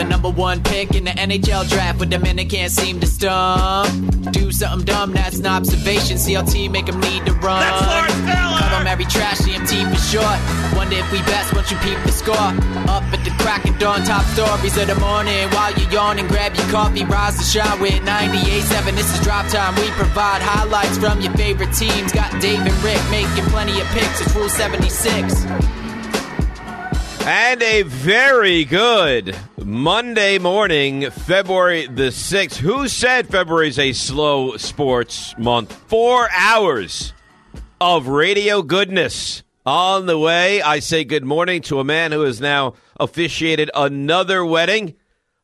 The 0.00 0.06
number 0.08 0.30
one 0.30 0.62
pick 0.62 0.94
in 0.94 1.04
the 1.04 1.10
NHL 1.10 1.68
draft, 1.68 1.98
but 1.98 2.08
the 2.08 2.18
minute 2.18 2.48
can't 2.48 2.72
seem 2.72 3.00
to 3.00 3.06
stump. 3.06 4.32
Do 4.32 4.50
something 4.50 4.86
dumb, 4.86 5.12
that's 5.12 5.40
an 5.40 5.46
observation. 5.46 6.16
CLT 6.16 6.70
make 6.70 6.86
them 6.86 6.98
need 7.00 7.26
to 7.26 7.34
run. 7.34 7.60
That's 7.60 7.84
Lawrence 7.84 8.60
Call 8.60 8.70
them 8.78 8.86
every 8.86 9.04
trash, 9.04 9.36
CMT 9.44 9.92
for 9.92 10.00
short. 10.00 10.40
Wonder 10.74 10.96
if 10.96 11.12
we 11.12 11.18
best 11.28 11.52
once 11.52 11.70
you 11.70 11.76
peep 11.84 11.98
the 12.06 12.12
score. 12.12 12.34
Up 12.88 13.04
at 13.12 13.22
the 13.28 13.30
crack 13.44 13.68
of 13.68 13.78
dawn, 13.78 14.02
top 14.02 14.24
stories 14.32 14.78
of 14.78 14.86
the 14.86 14.94
morning. 14.94 15.46
While 15.50 15.74
you 15.74 15.86
yawn 15.90 16.18
and 16.18 16.26
grab 16.28 16.56
your 16.56 16.66
coffee, 16.72 17.04
rise 17.04 17.36
to 17.36 17.44
shine 17.44 17.78
with 17.78 18.00
98.7. 18.00 18.96
This 18.96 19.12
is 19.12 19.20
drop 19.20 19.48
time. 19.48 19.74
We 19.74 19.90
provide 20.00 20.40
highlights 20.40 20.96
from 20.96 21.20
your 21.20 21.34
favorite 21.34 21.74
teams. 21.74 22.10
Got 22.10 22.32
Dave 22.40 22.60
and 22.60 22.72
Rick 22.82 23.04
making 23.10 23.44
plenty 23.52 23.78
of 23.78 23.86
picks. 23.88 24.22
It's 24.22 24.34
Rule 24.34 24.48
76. 24.48 25.44
And 27.22 27.62
a 27.62 27.82
very 27.82 28.64
good 28.64 29.36
Monday 29.62 30.38
morning, 30.38 31.10
February 31.10 31.86
the 31.86 32.08
6th. 32.08 32.56
Who 32.56 32.88
said 32.88 33.28
February 33.28 33.68
is 33.68 33.78
a 33.78 33.92
slow 33.92 34.56
sports 34.56 35.34
month? 35.38 35.72
Four 35.72 36.28
hours 36.36 37.12
of 37.80 38.08
radio 38.08 38.62
goodness 38.62 39.42
on 39.66 40.06
the 40.06 40.18
way. 40.18 40.62
I 40.62 40.80
say 40.80 41.04
good 41.04 41.24
morning 41.24 41.62
to 41.62 41.78
a 41.78 41.84
man 41.84 42.10
who 42.12 42.22
has 42.22 42.40
now 42.40 42.74
officiated 42.98 43.70
another 43.74 44.44
wedding, 44.44 44.94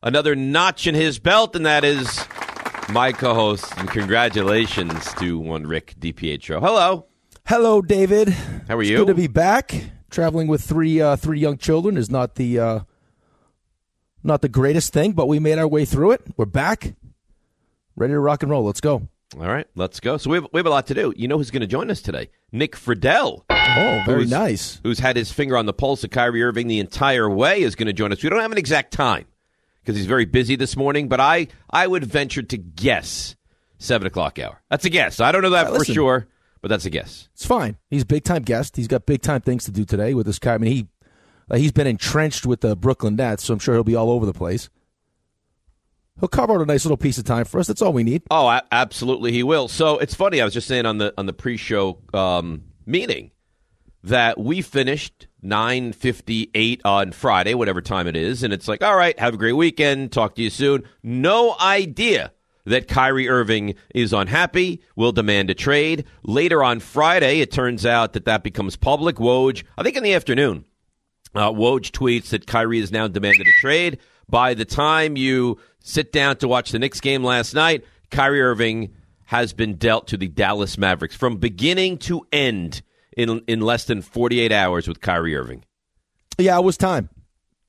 another 0.01 0.35
notch 0.35 0.87
in 0.87 0.95
his 0.95 1.19
belt, 1.19 1.55
and 1.55 1.65
that 1.65 1.83
is 1.85 2.25
my 2.89 3.11
co 3.11 3.33
host. 3.33 3.71
And 3.77 3.89
congratulations 3.89 5.13
to 5.15 5.39
one 5.39 5.65
Rick 5.67 5.95
DiPietro. 5.99 6.59
Hello. 6.59 7.05
Hello, 7.45 7.81
David. 7.81 8.29
How 8.67 8.77
are 8.77 8.81
It's 8.81 8.89
you? 8.89 8.97
Good 8.97 9.07
to 9.07 9.13
be 9.13 9.27
back. 9.27 9.73
Traveling 10.09 10.47
with 10.47 10.61
three 10.63 11.01
uh, 11.01 11.15
three 11.17 11.39
young 11.39 11.57
children 11.57 11.97
is 11.97 12.09
not 12.09 12.35
the 12.35 12.59
uh, 12.59 12.79
not 14.23 14.41
the 14.41 14.49
greatest 14.49 14.93
thing, 14.93 15.11
but 15.11 15.27
we 15.27 15.39
made 15.39 15.59
our 15.59 15.67
way 15.67 15.83
through 15.85 16.11
it. 16.11 16.21
We're 16.37 16.45
back, 16.45 16.95
ready 17.95 18.13
to 18.13 18.19
rock 18.19 18.41
and 18.43 18.49
roll. 18.51 18.63
Let's 18.63 18.81
go. 18.81 19.07
All 19.35 19.47
right, 19.47 19.67
let's 19.75 19.99
go. 19.99 20.15
So 20.15 20.29
we 20.29 20.37
have, 20.37 20.47
we 20.53 20.59
have 20.59 20.65
a 20.65 20.69
lot 20.69 20.87
to 20.87 20.93
do. 20.93 21.13
You 21.17 21.27
know 21.27 21.37
who's 21.37 21.51
going 21.51 21.61
to 21.61 21.67
join 21.67 21.91
us 21.91 22.01
today? 22.01 22.29
Nick 22.53 22.77
Friedell. 22.77 23.43
Oh, 23.49 24.03
very 24.05 24.25
nice. 24.25 24.79
Who's 24.83 24.99
had 24.99 25.17
his 25.17 25.29
finger 25.33 25.57
on 25.57 25.65
the 25.65 25.73
pulse 25.73 26.05
of 26.05 26.09
Kyrie 26.11 26.41
Irving 26.41 26.67
the 26.67 26.79
entire 26.79 27.29
way 27.29 27.61
is 27.61 27.75
going 27.75 27.87
to 27.87 27.93
join 27.93 28.13
us. 28.13 28.23
We 28.23 28.29
don't 28.29 28.39
have 28.39 28.53
an 28.53 28.57
exact 28.57 28.93
time 28.93 29.25
because 29.83 29.97
he's 29.97 30.05
very 30.05 30.23
busy 30.23 30.55
this 30.55 30.77
morning, 30.77 31.09
but 31.09 31.19
I, 31.19 31.47
I 31.69 31.87
would 31.87 32.05
venture 32.05 32.41
to 32.41 32.57
guess 32.57 33.35
7 33.79 34.07
o'clock 34.07 34.39
hour. 34.39 34.61
That's 34.69 34.85
a 34.85 34.89
guess. 34.89 35.19
I 35.19 35.33
don't 35.33 35.41
know 35.41 35.49
that 35.49 35.67
Uh, 35.67 35.71
for 35.73 35.79
listen. 35.79 35.93
sure, 35.95 36.27
but 36.61 36.69
that's 36.69 36.85
a 36.85 36.89
guess. 36.89 37.29
It's 37.33 37.45
fine. 37.45 37.77
He's 37.89 38.03
a 38.03 38.05
big 38.05 38.23
time 38.23 38.43
guest. 38.43 38.75
He's 38.75 38.87
got 38.87 39.05
big 39.05 39.21
time 39.21 39.41
things 39.41 39.65
to 39.65 39.71
do 39.71 39.85
today 39.85 40.13
with 40.13 40.25
this 40.25 40.39
guy. 40.39 40.55
I 40.55 40.57
mean, 40.57 40.71
he 40.71 40.87
uh, 41.49 41.57
he's 41.57 41.71
been 41.71 41.87
entrenched 41.87 42.45
with 42.45 42.61
the 42.61 42.75
Brooklyn 42.75 43.15
Nets, 43.15 43.45
so 43.45 43.53
I'm 43.53 43.59
sure 43.59 43.75
he'll 43.75 43.83
be 43.83 43.95
all 43.95 44.11
over 44.11 44.25
the 44.25 44.33
place. 44.33 44.69
He'll 46.19 46.27
carve 46.27 46.49
out 46.49 46.61
a 46.61 46.65
nice 46.65 46.83
little 46.83 46.97
piece 46.97 47.17
of 47.17 47.25
time 47.25 47.45
for 47.45 47.59
us. 47.59 47.67
That's 47.67 47.81
all 47.81 47.93
we 47.93 48.03
need. 48.03 48.23
Oh, 48.31 48.59
absolutely, 48.71 49.31
he 49.31 49.43
will. 49.43 49.67
So 49.67 49.99
it's 49.99 50.15
funny. 50.15 50.41
I 50.41 50.45
was 50.45 50.53
just 50.53 50.67
saying 50.67 50.85
on 50.85 50.97
the 50.97 51.13
on 51.17 51.27
the 51.27 51.33
pre-show 51.33 51.99
um, 52.13 52.63
meeting 52.85 53.31
that 54.03 54.39
we 54.39 54.61
finished 54.61 55.27
nine 55.41 55.93
fifty 55.93 56.49
eight 56.55 56.81
on 56.83 57.11
Friday, 57.11 57.53
whatever 57.53 57.81
time 57.81 58.07
it 58.07 58.15
is, 58.15 58.41
and 58.43 58.51
it's 58.51 58.67
like, 58.67 58.81
all 58.81 58.95
right, 58.95 59.17
have 59.19 59.35
a 59.35 59.37
great 59.37 59.53
weekend. 59.53 60.11
Talk 60.11 60.35
to 60.35 60.41
you 60.41 60.49
soon. 60.49 60.83
No 61.03 61.55
idea 61.59 62.31
that 62.67 62.87
Kyrie 62.87 63.29
Irving 63.29 63.75
is 63.95 64.13
unhappy, 64.13 64.81
will 64.95 65.11
demand 65.11 65.49
a 65.49 65.53
trade. 65.53 66.05
Later 66.23 66.63
on 66.63 66.79
Friday, 66.79 67.39
it 67.39 67.51
turns 67.51 67.85
out 67.85 68.13
that 68.13 68.25
that 68.25 68.43
becomes 68.43 68.75
public. 68.75 69.15
Woj, 69.15 69.63
I 69.77 69.83
think 69.83 69.95
in 69.95 70.03
the 70.03 70.13
afternoon, 70.13 70.65
uh, 71.33 71.51
Woj 71.51 71.91
tweets 71.91 72.29
that 72.29 72.45
Kyrie 72.45 72.81
has 72.81 72.91
now 72.91 73.07
demanded 73.07 73.47
a 73.47 73.61
trade. 73.61 73.99
By 74.29 74.53
the 74.53 74.65
time 74.65 75.15
you 75.15 75.57
sit 75.79 76.11
down 76.11 76.37
to 76.37 76.47
watch 76.47 76.71
the 76.71 76.79
Knicks 76.79 76.99
game 76.99 77.23
last 77.23 77.53
night, 77.53 77.85
Kyrie 78.11 78.41
Irving 78.41 78.93
has 79.25 79.53
been 79.53 79.75
dealt 79.75 80.07
to 80.07 80.17
the 80.17 80.27
Dallas 80.27 80.77
Mavericks 80.77 81.15
from 81.15 81.37
beginning 81.37 81.97
to 81.99 82.27
end 82.31 82.81
in 83.15 83.41
in 83.47 83.61
less 83.61 83.85
than 83.85 84.01
48 84.01 84.51
hours 84.51 84.87
with 84.87 84.99
Kyrie 84.99 85.35
Irving. 85.35 85.63
Yeah, 86.37 86.57
it 86.57 86.63
was 86.63 86.77
time. 86.77 87.09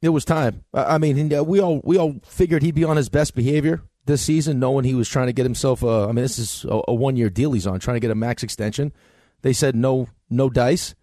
It 0.03 0.11
was 0.11 0.25
time. 0.25 0.65
I 0.75 0.99
mean, 0.99 1.29
we 1.47 1.61
all 1.61 1.81
we 1.85 1.97
all 1.97 2.17
figured 2.25 2.63
he'd 2.63 2.75
be 2.75 2.85
on 2.85 2.97
his 2.97 3.09
best 3.09 3.35
behavior 3.35 3.83
this 4.09 4.23
season, 4.23 4.59
knowing 4.59 4.85
he 4.85 4.95
was 4.95 5.09
trying 5.09 5.29
to 5.29 5.33
get 5.33 5.45
himself. 5.45 5.85
A, 5.85 5.89
I 6.05 6.07
mean, 6.07 6.17
this 6.17 6.39
is 6.39 6.65
a, 6.65 6.81
a 6.89 6.95
one 6.95 7.17
year 7.17 7.31
deal 7.31 7.53
he's 7.53 7.67
on, 7.67 7.79
trying 7.79 7.95
to 7.95 8.01
get 8.01 8.11
a 8.11 8.17
max 8.17 8.43
extension. 8.43 8.93
They 9.43 9.53
said 9.53 9.77
no, 9.77 10.09
no 10.29 10.51
dice. 10.51 10.97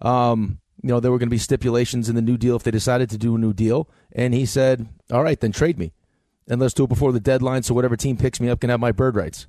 Um, 0.00 0.60
you 0.82 0.88
know, 0.88 1.00
there 1.00 1.10
were 1.10 1.18
going 1.18 1.28
to 1.28 1.34
be 1.34 1.38
stipulations 1.38 2.08
in 2.08 2.14
the 2.14 2.22
new 2.22 2.38
deal 2.38 2.56
if 2.56 2.62
they 2.62 2.70
decided 2.70 3.10
to 3.10 3.18
do 3.18 3.34
a 3.34 3.38
new 3.38 3.52
deal, 3.52 3.90
and 4.12 4.32
he 4.32 4.46
said, 4.46 4.88
"All 5.10 5.24
right, 5.24 5.38
then 5.40 5.52
trade 5.52 5.78
me, 5.78 5.92
and 6.48 6.60
let's 6.60 6.74
do 6.74 6.84
it 6.84 6.88
before 6.88 7.12
the 7.12 7.20
deadline, 7.20 7.64
so 7.64 7.74
whatever 7.74 7.96
team 7.96 8.16
picks 8.16 8.40
me 8.40 8.48
up 8.48 8.60
can 8.60 8.70
have 8.70 8.80
my 8.80 8.92
bird 8.92 9.16
rights." 9.16 9.46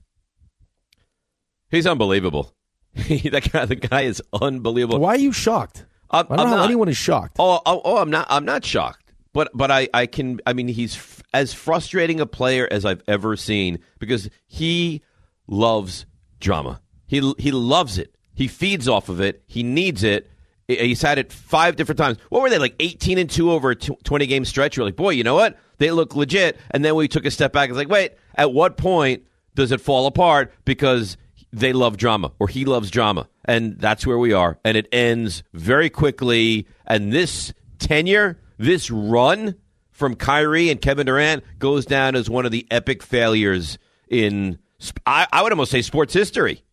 He's 1.69 1.88
unbelievable. 1.88 2.53
that 2.95 3.49
guy, 3.51 3.66
the 3.66 3.75
guy 3.75 4.01
is 4.01 4.22
unbelievable. 4.33 4.99
Why 4.99 5.16
are 5.16 5.19
you 5.19 5.31
shocked? 5.31 5.85
I'm, 6.09 6.25
I 6.29 6.35
don't 6.35 6.45
I'm 6.47 6.51
know 6.51 6.57
how 6.57 6.63
anyone 6.66 6.89
is 6.89 6.97
shocked. 6.97 7.38
Oh, 7.39 7.61
oh, 7.66 7.81
oh, 7.85 7.97
I'm 7.97 8.09
not. 8.09 8.28
I'm 8.29 8.43
not 8.43 8.66
shocked. 8.66 9.10
But 9.34 9.50
but 9.53 9.72
I, 9.72 9.88
I 9.94 10.06
can. 10.08 10.40
I 10.46 10.53
mean, 10.53 10.68
he's 10.68 10.96
f- 10.96 11.22
as 11.34 11.53
frustrating 11.53 12.19
a 12.19 12.25
player 12.25 12.68
as 12.69 12.86
I've 12.86 13.02
ever 13.08 13.38
seen 13.38 13.80
because 14.00 14.30
he 14.47 15.02
loves 15.47 16.06
drama. 16.40 16.81
He 17.08 17.34
he 17.38 17.52
loves 17.52 17.97
it. 17.97 18.16
He 18.34 18.47
feeds 18.47 18.88
off 18.88 19.09
of 19.09 19.22
it. 19.22 19.44
He 19.47 19.64
needs 19.64 20.03
it. 20.03 20.30
He's 20.68 21.02
had 21.02 21.18
it 21.18 21.34
five 21.34 21.75
different 21.75 21.97
times. 21.97 22.18
What 22.30 22.41
were 22.41 22.50
they 22.50 22.58
like? 22.58 22.75
Eighteen 22.80 23.18
and 23.18 23.30
two 23.30 23.52
over 23.52 23.72
a 23.72 23.75
twenty 23.75 24.25
game 24.25 24.46
stretch. 24.46 24.78
You're 24.78 24.86
like, 24.86 24.96
boy, 24.96 25.12
you 25.12 25.24
know 25.24 25.36
what? 25.36 25.58
They 25.78 25.91
look 25.91 26.16
legit. 26.16 26.58
And 26.72 26.84
then 26.86 26.96
we 26.96 27.08
took 27.08 27.25
a 27.25 27.31
step 27.31 27.53
back. 27.53 27.70
It's 27.70 27.78
like, 27.78 27.90
wait, 27.90 28.14
at 28.36 28.53
what 28.53 28.78
point 28.78 29.24
does 29.56 29.72
it 29.72 29.81
fall 29.81 30.08
apart 30.08 30.53
because 30.64 31.18
they 31.52 31.74
love 31.74 31.97
drama 31.97 32.31
or 32.40 32.47
he 32.47 32.66
loves 32.66 32.91
drama? 32.91 33.28
And 33.46 33.80
that's 33.80 34.06
where 34.06 34.18
we 34.18 34.31
are. 34.31 34.59
And 34.64 34.78
it 34.78 34.88
ends 34.91 35.44
very 35.53 35.90
quickly. 35.90 36.68
And 36.86 37.12
this 37.12 37.52
tenure, 37.80 38.40
this 38.61 38.89
run 38.89 39.55
from 39.91 40.16
Kyrie 40.16 40.69
and 40.69 40.81
Kevin 40.81 41.05
Durant 41.05 41.44
goes 41.59 41.85
down 41.85 42.16
as 42.16 42.29
one 42.29 42.45
of 42.45 42.51
the 42.51 42.66
epic 42.72 43.03
failures 43.03 43.77
in, 44.07 44.59
I, 45.05 45.27
I 45.31 45.44
would 45.44 45.51
almost 45.51 45.72
say, 45.72 45.81
sports 45.81 46.13
history. 46.13 46.63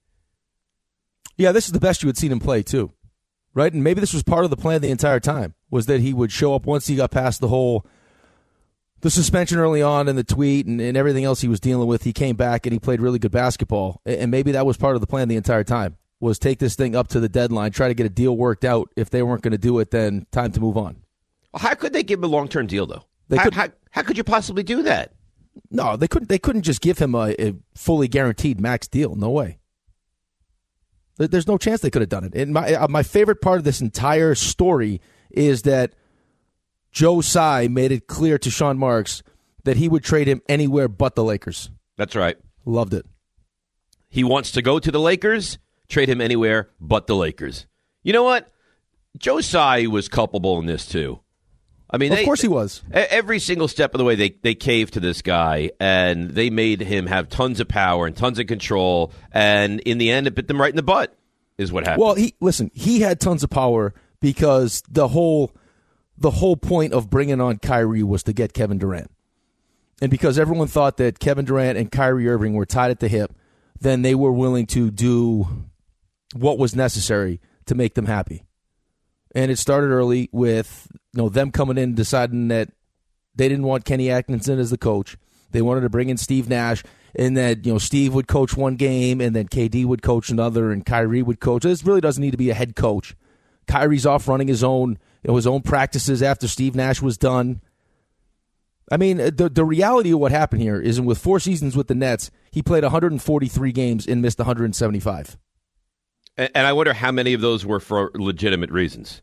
Yeah, 1.36 1.52
this 1.52 1.66
is 1.66 1.72
the 1.72 1.80
best 1.80 2.02
you 2.02 2.08
had 2.08 2.16
seen 2.16 2.32
him 2.32 2.40
play 2.40 2.62
too, 2.62 2.92
right? 3.54 3.72
And 3.72 3.84
maybe 3.84 4.00
this 4.00 4.12
was 4.12 4.22
part 4.22 4.44
of 4.44 4.50
the 4.50 4.56
plan 4.56 4.80
the 4.80 4.90
entire 4.90 5.20
time 5.20 5.54
was 5.70 5.86
that 5.86 6.00
he 6.00 6.12
would 6.12 6.32
show 6.32 6.54
up 6.54 6.66
once 6.66 6.86
he 6.86 6.96
got 6.96 7.10
past 7.10 7.40
the 7.40 7.48
whole 7.48 7.86
the 9.00 9.10
suspension 9.10 9.58
early 9.58 9.80
on 9.80 10.08
and 10.08 10.18
the 10.18 10.24
tweet 10.24 10.66
and, 10.66 10.80
and 10.80 10.96
everything 10.96 11.24
else 11.24 11.40
he 11.40 11.48
was 11.48 11.60
dealing 11.60 11.86
with. 11.86 12.02
He 12.02 12.12
came 12.12 12.34
back 12.34 12.66
and 12.66 12.72
he 12.72 12.80
played 12.80 13.00
really 13.00 13.20
good 13.20 13.30
basketball, 13.30 14.00
and 14.04 14.30
maybe 14.30 14.52
that 14.52 14.66
was 14.66 14.76
part 14.76 14.96
of 14.96 15.00
the 15.00 15.06
plan 15.06 15.28
the 15.28 15.36
entire 15.36 15.64
time 15.64 15.96
was 16.20 16.38
take 16.38 16.58
this 16.58 16.74
thing 16.74 16.96
up 16.96 17.06
to 17.08 17.20
the 17.20 17.28
deadline, 17.28 17.70
try 17.70 17.86
to 17.86 17.94
get 17.94 18.04
a 18.04 18.10
deal 18.10 18.36
worked 18.36 18.64
out. 18.64 18.90
If 18.96 19.08
they 19.10 19.22
weren't 19.22 19.42
going 19.42 19.52
to 19.52 19.58
do 19.58 19.78
it, 19.78 19.92
then 19.92 20.26
time 20.32 20.50
to 20.52 20.60
move 20.60 20.76
on. 20.76 20.96
How 21.58 21.74
could 21.74 21.92
they 21.92 22.02
give 22.02 22.18
him 22.20 22.24
a 22.24 22.28
long 22.28 22.48
term 22.48 22.66
deal, 22.66 22.86
though? 22.86 23.04
They 23.28 23.36
how, 23.36 23.44
could- 23.44 23.54
how, 23.54 23.68
how 23.90 24.02
could 24.02 24.16
you 24.16 24.24
possibly 24.24 24.62
do 24.62 24.82
that? 24.84 25.12
No, 25.70 25.96
they 25.96 26.06
couldn't. 26.08 26.28
They 26.28 26.38
couldn't 26.38 26.62
just 26.62 26.80
give 26.80 26.98
him 26.98 27.14
a, 27.14 27.34
a 27.38 27.54
fully 27.74 28.06
guaranteed 28.08 28.60
max 28.60 28.86
deal. 28.88 29.16
No 29.16 29.30
way. 29.30 29.58
There- 31.16 31.28
There's 31.28 31.46
no 31.48 31.58
chance 31.58 31.80
they 31.80 31.90
could 31.90 32.02
have 32.02 32.08
done 32.08 32.24
it. 32.24 32.34
And 32.34 32.52
my 32.52 32.74
uh, 32.74 32.88
my 32.88 33.02
favorite 33.02 33.40
part 33.40 33.58
of 33.58 33.64
this 33.64 33.80
entire 33.80 34.34
story 34.34 35.00
is 35.30 35.62
that 35.62 35.94
Joe 36.92 37.20
Tsai 37.20 37.68
made 37.68 37.92
it 37.92 38.06
clear 38.06 38.38
to 38.38 38.50
Sean 38.50 38.78
Marks 38.78 39.22
that 39.64 39.76
he 39.76 39.88
would 39.88 40.04
trade 40.04 40.26
him 40.28 40.40
anywhere 40.48 40.88
but 40.88 41.16
the 41.16 41.24
Lakers. 41.24 41.70
That's 41.96 42.14
right. 42.16 42.38
Loved 42.64 42.94
it. 42.94 43.04
He 44.08 44.24
wants 44.24 44.52
to 44.52 44.62
go 44.62 44.78
to 44.78 44.90
the 44.90 45.00
Lakers, 45.00 45.58
trade 45.88 46.08
him 46.08 46.20
anywhere 46.20 46.70
but 46.80 47.06
the 47.06 47.16
Lakers. 47.16 47.66
You 48.02 48.12
know 48.12 48.22
what? 48.22 48.50
Joe 49.18 49.40
Tsai 49.40 49.86
was 49.86 50.08
culpable 50.08 50.58
in 50.60 50.66
this, 50.66 50.86
too. 50.86 51.20
I 51.90 51.96
mean, 51.96 52.12
Of 52.12 52.18
they- 52.18 52.24
course 52.24 52.42
he 52.42 52.48
was. 52.48 52.82
Every 52.92 53.38
single 53.38 53.66
step 53.68 53.94
of 53.94 53.98
the 53.98 54.04
way, 54.04 54.14
they, 54.14 54.36
they 54.42 54.54
caved 54.54 54.94
to 54.94 55.00
this 55.00 55.22
guy 55.22 55.70
and 55.80 56.30
they 56.30 56.50
made 56.50 56.80
him 56.82 57.06
have 57.06 57.28
tons 57.30 57.60
of 57.60 57.68
power 57.68 58.06
and 58.06 58.14
tons 58.14 58.38
of 58.38 58.46
control. 58.46 59.12
And 59.32 59.80
in 59.80 59.96
the 59.98 60.10
end, 60.10 60.26
it 60.26 60.34
bit 60.34 60.48
them 60.48 60.60
right 60.60 60.70
in 60.70 60.76
the 60.76 60.82
butt, 60.82 61.16
is 61.56 61.72
what 61.72 61.84
happened. 61.84 62.02
Well, 62.02 62.14
he 62.14 62.34
listen. 62.40 62.70
He 62.74 63.00
had 63.00 63.20
tons 63.20 63.42
of 63.42 63.48
power 63.50 63.94
because 64.20 64.82
the 64.90 65.08
whole 65.08 65.52
the 66.18 66.30
whole 66.30 66.56
point 66.56 66.92
of 66.92 67.08
bringing 67.08 67.40
on 67.40 67.56
Kyrie 67.58 68.02
was 68.02 68.22
to 68.24 68.32
get 68.32 68.52
Kevin 68.52 68.76
Durant, 68.78 69.10
and 70.02 70.10
because 70.10 70.38
everyone 70.38 70.68
thought 70.68 70.96
that 70.98 71.18
Kevin 71.20 71.44
Durant 71.44 71.78
and 71.78 71.90
Kyrie 71.90 72.28
Irving 72.28 72.54
were 72.54 72.66
tied 72.66 72.90
at 72.90 73.00
the 73.00 73.08
hip, 73.08 73.32
then 73.80 74.02
they 74.02 74.14
were 74.14 74.32
willing 74.32 74.66
to 74.66 74.90
do 74.90 75.46
what 76.34 76.58
was 76.58 76.76
necessary 76.76 77.40
to 77.66 77.74
make 77.74 77.94
them 77.94 78.06
happy. 78.06 78.44
And 79.34 79.50
it 79.50 79.58
started 79.58 79.88
early 79.88 80.28
with 80.32 80.88
you 81.12 81.22
know 81.22 81.28
them 81.28 81.50
coming 81.50 81.78
in 81.78 81.94
deciding 81.94 82.48
that 82.48 82.70
they 83.34 83.48
didn't 83.48 83.66
want 83.66 83.84
Kenny 83.84 84.10
Atkinson 84.10 84.58
as 84.58 84.70
the 84.70 84.78
coach. 84.78 85.16
They 85.50 85.62
wanted 85.62 85.82
to 85.82 85.88
bring 85.88 86.08
in 86.08 86.16
Steve 86.16 86.48
Nash, 86.48 86.82
and 87.14 87.36
that 87.36 87.64
you 87.66 87.72
know 87.72 87.78
Steve 87.78 88.14
would 88.14 88.28
coach 88.28 88.56
one 88.56 88.76
game, 88.76 89.20
and 89.20 89.34
then 89.36 89.48
KD 89.48 89.84
would 89.84 90.02
coach 90.02 90.30
another, 90.30 90.72
and 90.72 90.84
Kyrie 90.84 91.22
would 91.22 91.40
coach. 91.40 91.62
This 91.62 91.84
really 91.84 92.00
doesn't 92.00 92.22
need 92.22 92.32
to 92.32 92.36
be 92.36 92.50
a 92.50 92.54
head 92.54 92.74
coach. 92.76 93.14
Kyrie's 93.66 94.06
off 94.06 94.28
running 94.28 94.48
his 94.48 94.64
own 94.64 94.98
you 95.22 95.28
know, 95.28 95.36
his 95.36 95.46
own 95.46 95.62
practices 95.62 96.22
after 96.22 96.48
Steve 96.48 96.74
Nash 96.74 97.02
was 97.02 97.18
done. 97.18 97.60
I 98.90 98.96
mean, 98.96 99.20
uh, 99.20 99.30
the 99.34 99.48
the 99.48 99.64
reality 99.64 100.12
of 100.12 100.20
what 100.20 100.32
happened 100.32 100.62
here 100.62 100.80
is, 100.80 101.00
with 101.00 101.18
four 101.18 101.40
seasons 101.40 101.76
with 101.76 101.88
the 101.88 101.94
Nets, 101.94 102.30
he 102.50 102.62
played 102.62 102.84
143 102.84 103.72
games 103.72 104.06
and 104.06 104.22
missed 104.22 104.38
175. 104.38 105.36
And, 106.38 106.50
and 106.54 106.66
I 106.66 106.72
wonder 106.72 106.94
how 106.94 107.12
many 107.12 107.34
of 107.34 107.42
those 107.42 107.66
were 107.66 107.80
for 107.80 108.10
legitimate 108.14 108.70
reasons. 108.70 109.20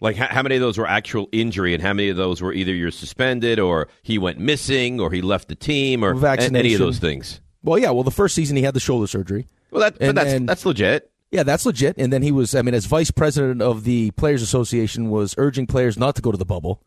Like 0.00 0.16
how, 0.16 0.28
how, 0.28 0.42
many 0.42 0.54
of 0.54 0.60
those 0.60 0.78
were 0.78 0.88
actual 0.88 1.28
injury, 1.32 1.74
and 1.74 1.82
how 1.82 1.92
many 1.92 2.08
of 2.08 2.16
those 2.16 2.40
were 2.40 2.52
either 2.52 2.72
you're 2.72 2.90
suspended, 2.90 3.58
or 3.58 3.88
he 4.02 4.18
went 4.18 4.38
missing, 4.38 5.00
or 5.00 5.10
he 5.10 5.22
left 5.22 5.48
the 5.48 5.54
team, 5.54 6.04
or 6.04 6.14
any 6.26 6.74
of 6.74 6.78
those 6.78 6.98
things. 6.98 7.40
Well, 7.62 7.78
yeah. 7.78 7.90
Well, 7.90 8.02
the 8.02 8.10
first 8.10 8.34
season 8.34 8.56
he 8.56 8.62
had 8.62 8.74
the 8.74 8.80
shoulder 8.80 9.06
surgery. 9.06 9.48
Well, 9.70 9.80
that, 9.80 9.96
and, 10.00 10.16
that's 10.16 10.32
and, 10.32 10.48
that's 10.48 10.66
legit. 10.66 11.10
Yeah, 11.30 11.42
that's 11.42 11.64
legit. 11.64 11.96
And 11.98 12.12
then 12.12 12.22
he 12.22 12.30
was, 12.30 12.54
I 12.54 12.62
mean, 12.62 12.74
as 12.74 12.86
vice 12.86 13.10
president 13.10 13.62
of 13.62 13.84
the 13.84 14.10
Players 14.12 14.42
Association, 14.42 15.10
was 15.10 15.34
urging 15.38 15.66
players 15.66 15.98
not 15.98 16.16
to 16.16 16.22
go 16.22 16.30
to 16.30 16.38
the 16.38 16.44
bubble 16.44 16.82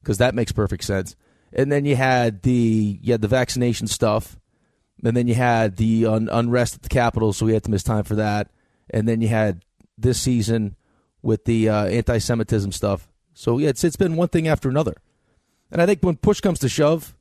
because 0.00 0.18
that 0.18 0.34
makes 0.34 0.52
perfect 0.52 0.84
sense. 0.84 1.16
And 1.52 1.70
then 1.72 1.84
you 1.84 1.96
had 1.96 2.42
the 2.42 2.98
you 3.02 3.12
had 3.12 3.22
the 3.22 3.28
vaccination 3.28 3.88
stuff, 3.88 4.38
and 5.02 5.16
then 5.16 5.26
you 5.26 5.34
had 5.34 5.76
the 5.76 6.06
un- 6.06 6.28
unrest 6.30 6.76
at 6.76 6.82
the 6.82 6.88
Capitol, 6.88 7.32
so 7.32 7.46
we 7.46 7.52
had 7.52 7.64
to 7.64 7.70
miss 7.70 7.82
time 7.82 8.04
for 8.04 8.14
that. 8.14 8.50
And 8.92 9.08
then 9.08 9.20
you 9.20 9.28
had 9.28 9.64
this 9.96 10.20
season 10.20 10.76
with 11.22 11.44
the 11.44 11.68
uh, 11.68 11.86
anti-Semitism 11.86 12.72
stuff. 12.72 13.08
So 13.34 13.58
yeah, 13.58 13.68
it's 13.68 13.84
it's 13.84 13.96
been 13.96 14.16
one 14.16 14.28
thing 14.28 14.48
after 14.48 14.68
another. 14.68 14.94
And 15.70 15.80
I 15.80 15.86
think 15.86 16.02
when 16.02 16.16
push 16.16 16.40
comes 16.40 16.58
to 16.60 16.68
shove, 16.68 17.14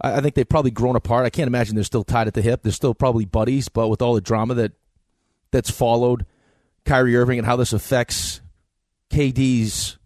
I, 0.00 0.16
I 0.16 0.20
think 0.20 0.34
they've 0.34 0.48
probably 0.48 0.70
grown 0.70 0.96
apart. 0.96 1.24
I 1.24 1.30
can't 1.30 1.48
imagine 1.48 1.74
they're 1.74 1.84
still 1.84 2.04
tied 2.04 2.26
at 2.26 2.34
the 2.34 2.42
hip. 2.42 2.62
They're 2.62 2.72
still 2.72 2.94
probably 2.94 3.24
buddies, 3.24 3.68
but 3.68 3.88
with 3.88 4.02
all 4.02 4.14
the 4.14 4.20
drama 4.20 4.54
that 4.54 4.72
that's 5.50 5.70
followed 5.70 6.26
Kyrie 6.84 7.16
Irving 7.16 7.38
and 7.38 7.46
how 7.46 7.56
this 7.56 7.72
affects 7.72 8.40
KD's, 9.10 9.98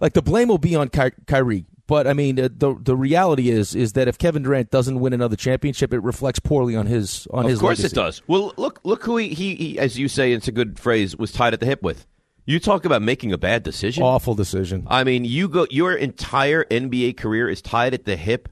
like 0.00 0.12
the 0.12 0.22
blame 0.22 0.48
will 0.48 0.58
be 0.58 0.76
on 0.76 0.88
Ky- 0.88 1.12
Kyrie. 1.26 1.64
But 1.86 2.06
I 2.08 2.14
mean, 2.14 2.36
the 2.36 2.76
the 2.80 2.96
reality 2.96 3.48
is 3.50 3.74
is 3.74 3.92
that 3.92 4.08
if 4.08 4.18
Kevin 4.18 4.42
Durant 4.42 4.70
doesn't 4.70 4.98
win 4.98 5.12
another 5.12 5.36
championship, 5.36 5.92
it 5.92 6.00
reflects 6.00 6.40
poorly 6.40 6.74
on 6.74 6.86
his 6.86 7.28
on 7.30 7.44
of 7.44 7.50
his. 7.50 7.58
Of 7.58 7.62
course, 7.62 7.78
legacy. 7.78 7.92
it 7.92 7.94
does. 7.94 8.22
Well, 8.26 8.52
look 8.56 8.80
look 8.82 9.04
who 9.04 9.16
he, 9.18 9.28
he, 9.28 9.54
he, 9.54 9.78
as 9.78 9.98
you 9.98 10.08
say, 10.08 10.32
it's 10.32 10.48
a 10.48 10.52
good 10.52 10.80
phrase, 10.80 11.16
was 11.16 11.30
tied 11.30 11.54
at 11.54 11.60
the 11.60 11.66
hip 11.66 11.82
with. 11.82 12.06
You 12.44 12.58
talk 12.60 12.84
about 12.84 13.02
making 13.02 13.32
a 13.32 13.38
bad 13.38 13.62
decision. 13.62 14.02
Awful 14.02 14.34
decision. 14.34 14.86
I 14.88 15.04
mean, 15.04 15.24
you 15.24 15.48
go 15.48 15.66
your 15.70 15.94
entire 15.94 16.64
NBA 16.64 17.16
career 17.16 17.48
is 17.48 17.62
tied 17.62 17.94
at 17.94 18.04
the 18.04 18.16
hip 18.16 18.48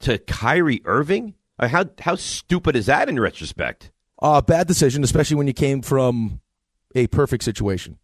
to 0.00 0.18
Kyrie 0.18 0.80
Irving. 0.84 1.34
How 1.60 1.86
how 2.00 2.14
stupid 2.14 2.74
is 2.74 2.86
that 2.86 3.08
in 3.08 3.18
retrospect? 3.18 3.90
Uh, 4.20 4.40
bad 4.40 4.66
decision, 4.66 5.04
especially 5.04 5.36
when 5.36 5.46
you 5.46 5.52
came 5.52 5.82
from 5.82 6.40
a 6.94 7.06
perfect 7.08 7.44
situation. 7.44 7.98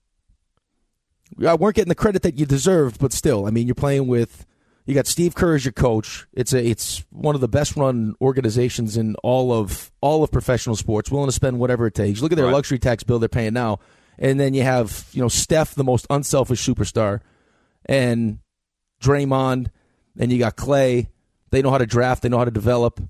I 1.44 1.54
weren't 1.54 1.74
getting 1.74 1.88
the 1.88 1.94
credit 1.94 2.22
that 2.22 2.38
you 2.38 2.46
deserved, 2.46 3.00
but 3.00 3.12
still, 3.12 3.46
I 3.46 3.50
mean, 3.50 3.66
you're 3.66 3.74
playing 3.74 4.06
with 4.06 4.46
you 4.86 4.94
got 4.94 5.06
Steve 5.06 5.34
Kerr 5.34 5.54
as 5.54 5.64
your 5.64 5.72
coach. 5.72 6.26
It's 6.32 6.52
a 6.52 6.64
it's 6.64 7.04
one 7.10 7.34
of 7.34 7.40
the 7.40 7.48
best 7.48 7.76
run 7.76 8.14
organizations 8.20 8.96
in 8.96 9.14
all 9.16 9.52
of 9.52 9.90
all 10.00 10.22
of 10.22 10.30
professional 10.30 10.76
sports. 10.76 11.10
Willing 11.10 11.28
to 11.28 11.32
spend 11.32 11.58
whatever 11.58 11.86
it 11.86 11.94
takes. 11.94 12.20
Look 12.20 12.32
at 12.32 12.36
their 12.36 12.46
right. 12.46 12.52
luxury 12.54 12.78
tax 12.78 13.02
bill 13.02 13.18
they're 13.18 13.28
paying 13.28 13.54
now, 13.54 13.78
and 14.18 14.38
then 14.38 14.52
you 14.52 14.62
have 14.62 15.06
you 15.12 15.22
know 15.22 15.28
Steph, 15.28 15.74
the 15.74 15.84
most 15.84 16.06
unselfish 16.10 16.64
superstar, 16.64 17.20
and 17.86 18.40
Draymond, 19.00 19.68
and 20.18 20.30
you 20.30 20.38
got 20.38 20.56
Clay. 20.56 21.08
They 21.50 21.62
know 21.62 21.70
how 21.70 21.78
to 21.78 21.86
draft. 21.86 22.22
They 22.22 22.28
know 22.28 22.38
how 22.38 22.44
to 22.44 22.50
develop. 22.50 23.00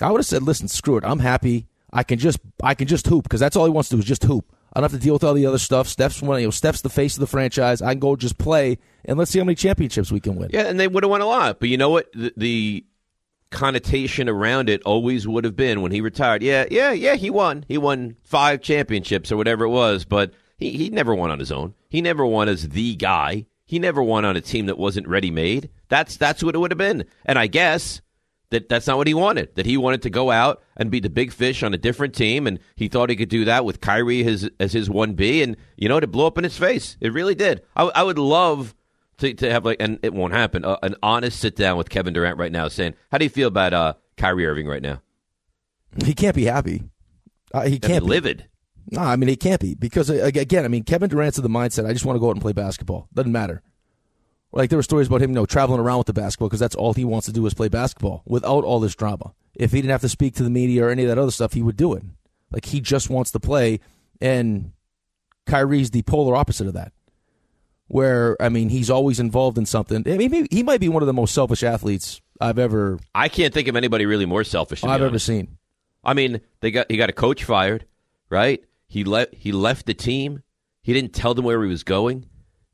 I 0.00 0.10
would 0.10 0.18
have 0.18 0.26
said, 0.26 0.42
listen, 0.42 0.68
screw 0.68 0.96
it. 0.96 1.04
I'm 1.04 1.18
happy. 1.18 1.66
I 1.92 2.04
can 2.04 2.18
just 2.18 2.38
I 2.62 2.74
can 2.74 2.86
just 2.86 3.06
hoop 3.06 3.24
because 3.24 3.40
that's 3.40 3.56
all 3.56 3.64
he 3.64 3.70
wants 3.70 3.88
to 3.88 3.96
do 3.96 4.00
is 4.00 4.04
just 4.04 4.22
hoop. 4.22 4.54
I 4.72 4.80
don't 4.80 4.90
have 4.90 5.00
to 5.00 5.04
deal 5.04 5.14
with 5.14 5.24
all 5.24 5.34
the 5.34 5.46
other 5.46 5.58
stuff. 5.58 5.88
Steph's 5.88 6.22
one, 6.22 6.40
you 6.40 6.46
know, 6.46 6.50
Steph's 6.50 6.82
the 6.82 6.88
face 6.88 7.14
of 7.14 7.20
the 7.20 7.26
franchise. 7.26 7.82
I 7.82 7.92
can 7.92 8.00
go 8.00 8.14
just 8.16 8.38
play 8.38 8.78
and 9.04 9.18
let's 9.18 9.30
see 9.30 9.38
how 9.38 9.44
many 9.44 9.56
championships 9.56 10.12
we 10.12 10.20
can 10.20 10.36
win. 10.36 10.50
Yeah, 10.52 10.62
and 10.62 10.78
they 10.78 10.88
would 10.88 11.02
have 11.02 11.10
won 11.10 11.20
a 11.20 11.26
lot. 11.26 11.58
But 11.60 11.68
you 11.68 11.76
know 11.76 11.90
what? 11.90 12.12
The, 12.12 12.32
the 12.36 12.84
connotation 13.50 14.28
around 14.28 14.68
it 14.68 14.82
always 14.84 15.26
would 15.26 15.44
have 15.44 15.56
been 15.56 15.82
when 15.82 15.92
he 15.92 16.00
retired. 16.00 16.42
Yeah, 16.42 16.66
yeah, 16.70 16.92
yeah. 16.92 17.16
He 17.16 17.30
won. 17.30 17.64
He 17.68 17.78
won 17.78 18.16
five 18.22 18.62
championships 18.62 19.32
or 19.32 19.36
whatever 19.36 19.64
it 19.64 19.70
was. 19.70 20.04
But 20.04 20.32
he 20.56 20.70
he 20.72 20.90
never 20.90 21.14
won 21.14 21.30
on 21.30 21.38
his 21.38 21.50
own. 21.52 21.74
He 21.88 22.00
never 22.00 22.24
won 22.24 22.48
as 22.48 22.68
the 22.68 22.94
guy. 22.96 23.46
He 23.64 23.78
never 23.78 24.02
won 24.02 24.24
on 24.24 24.36
a 24.36 24.40
team 24.40 24.66
that 24.66 24.78
wasn't 24.78 25.08
ready 25.08 25.30
made. 25.30 25.70
That's 25.88 26.16
that's 26.16 26.42
what 26.42 26.54
it 26.54 26.58
would 26.58 26.70
have 26.70 26.78
been. 26.78 27.04
And 27.24 27.38
I 27.38 27.46
guess 27.46 28.00
that 28.50 28.68
that's 28.68 28.86
not 28.86 28.96
what 28.96 29.06
he 29.06 29.14
wanted. 29.14 29.54
That 29.54 29.66
he 29.66 29.76
wanted 29.76 30.02
to 30.02 30.10
go 30.10 30.30
out 30.30 30.62
and 30.76 30.90
be 30.90 31.00
the 31.00 31.10
big 31.10 31.32
fish 31.32 31.62
on 31.62 31.72
a 31.72 31.78
different 31.78 32.14
team, 32.14 32.46
and 32.46 32.58
he 32.76 32.88
thought 32.88 33.10
he 33.10 33.16
could 33.16 33.28
do 33.28 33.44
that 33.46 33.64
with 33.64 33.80
Kyrie 33.80 34.24
as 34.24 34.48
as 34.60 34.72
his 34.72 34.90
one 34.90 35.14
B, 35.14 35.42
and 35.42 35.56
you 35.76 35.88
know 35.88 35.96
it 35.96 36.10
blew 36.10 36.26
up 36.26 36.38
in 36.38 36.44
his 36.44 36.58
face. 36.58 36.96
It 37.00 37.12
really 37.12 37.34
did. 37.34 37.62
I, 37.74 37.84
I 37.94 38.02
would 38.02 38.18
love 38.18 38.74
to 39.18 39.32
to 39.34 39.50
have 39.50 39.64
like, 39.64 39.78
and 39.80 39.98
it 40.02 40.12
won't 40.12 40.32
happen. 40.32 40.64
Uh, 40.64 40.76
an 40.82 40.96
honest 41.02 41.38
sit 41.38 41.56
down 41.56 41.78
with 41.78 41.88
Kevin 41.88 42.12
Durant 42.12 42.38
right 42.38 42.52
now, 42.52 42.68
saying, 42.68 42.94
"How 43.10 43.18
do 43.18 43.24
you 43.24 43.30
feel 43.30 43.48
about 43.48 43.72
uh, 43.72 43.94
Kyrie 44.16 44.46
Irving 44.46 44.66
right 44.66 44.82
now?" 44.82 45.00
He 46.04 46.14
can't 46.14 46.36
be 46.36 46.44
happy. 46.44 46.82
Uh, 47.52 47.62
he 47.62 47.78
can't 47.78 48.04
be 48.04 48.10
livid. 48.10 48.46
No, 48.90 49.00
I 49.00 49.16
mean 49.16 49.28
he 49.28 49.36
can't 49.36 49.60
be 49.60 49.74
because 49.74 50.10
uh, 50.10 50.30
again, 50.34 50.64
I 50.64 50.68
mean 50.68 50.82
Kevin 50.82 51.08
Durant's 51.08 51.38
of 51.38 51.44
the 51.44 51.50
mindset. 51.50 51.86
I 51.86 51.92
just 51.92 52.04
want 52.04 52.16
to 52.16 52.20
go 52.20 52.28
out 52.28 52.32
and 52.32 52.42
play 52.42 52.52
basketball. 52.52 53.08
Doesn't 53.14 53.32
matter. 53.32 53.62
Like 54.52 54.68
there 54.70 54.78
were 54.78 54.82
stories 54.82 55.06
about 55.06 55.22
him, 55.22 55.30
you 55.30 55.36
know, 55.36 55.46
traveling 55.46 55.80
around 55.80 55.98
with 55.98 56.06
the 56.08 56.12
basketball 56.12 56.48
because 56.48 56.60
that's 56.60 56.74
all 56.74 56.92
he 56.92 57.04
wants 57.04 57.26
to 57.26 57.32
do 57.32 57.46
is 57.46 57.54
play 57.54 57.68
basketball 57.68 58.22
without 58.26 58.64
all 58.64 58.80
this 58.80 58.94
drama. 58.96 59.32
If 59.54 59.72
he 59.72 59.78
didn't 59.78 59.92
have 59.92 60.00
to 60.00 60.08
speak 60.08 60.34
to 60.36 60.42
the 60.42 60.50
media 60.50 60.84
or 60.84 60.90
any 60.90 61.04
of 61.04 61.08
that 61.08 61.18
other 61.18 61.30
stuff, 61.30 61.52
he 61.52 61.62
would 61.62 61.76
do 61.76 61.92
it. 61.94 62.02
Like 62.50 62.64
he 62.64 62.80
just 62.80 63.10
wants 63.10 63.30
to 63.30 63.40
play, 63.40 63.78
and 64.20 64.72
Kyrie's 65.46 65.90
the 65.90 66.02
polar 66.02 66.34
opposite 66.34 66.66
of 66.66 66.74
that. 66.74 66.92
Where 67.86 68.40
I 68.40 68.48
mean, 68.48 68.68
he's 68.68 68.90
always 68.90 69.20
involved 69.20 69.58
in 69.58 69.66
something. 69.66 70.04
I 70.06 70.16
mean, 70.16 70.46
he 70.50 70.62
might 70.62 70.80
be 70.80 70.88
one 70.88 71.02
of 71.02 71.06
the 71.06 71.12
most 71.12 71.34
selfish 71.34 71.62
athletes 71.62 72.20
I've 72.40 72.58
ever. 72.58 72.98
I 73.14 73.28
can't 73.28 73.52
think 73.52 73.68
of 73.68 73.76
anybody 73.76 74.06
really 74.06 74.26
more 74.26 74.44
selfish. 74.44 74.82
I've 74.84 75.02
ever 75.02 75.18
seen. 75.18 75.58
I 76.02 76.14
mean, 76.14 76.40
they 76.60 76.70
got 76.70 76.90
he 76.90 76.96
got 76.96 77.10
a 77.10 77.12
coach 77.12 77.44
fired, 77.44 77.86
right? 78.30 78.64
He 78.86 79.04
left 79.04 79.34
he 79.34 79.52
left 79.52 79.86
the 79.86 79.94
team. 79.94 80.42
He 80.82 80.92
didn't 80.92 81.12
tell 81.12 81.34
them 81.34 81.44
where 81.44 81.62
he 81.62 81.68
was 81.68 81.84
going. 81.84 82.26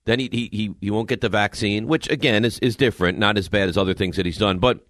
Then 0.07 0.21
he, 0.21 0.29
he, 0.33 0.75
he, 0.81 0.91
won't 0.91 1.09
get 1.09 1.21
the 1.21 1.29
vaccine, 1.29 1.89
which 1.89 2.09
again 2.09 2.45
is, 2.45 2.59
is 2.61 2.77
different, 2.77 3.19
not 3.19 3.37
as 3.37 3.49
bad 3.49 3.69
as 3.69 3.77
other 3.77 3.93
things 3.93 4.17
that 4.17 4.25
he's 4.25 4.39
done. 4.39 4.59
But 4.59 4.87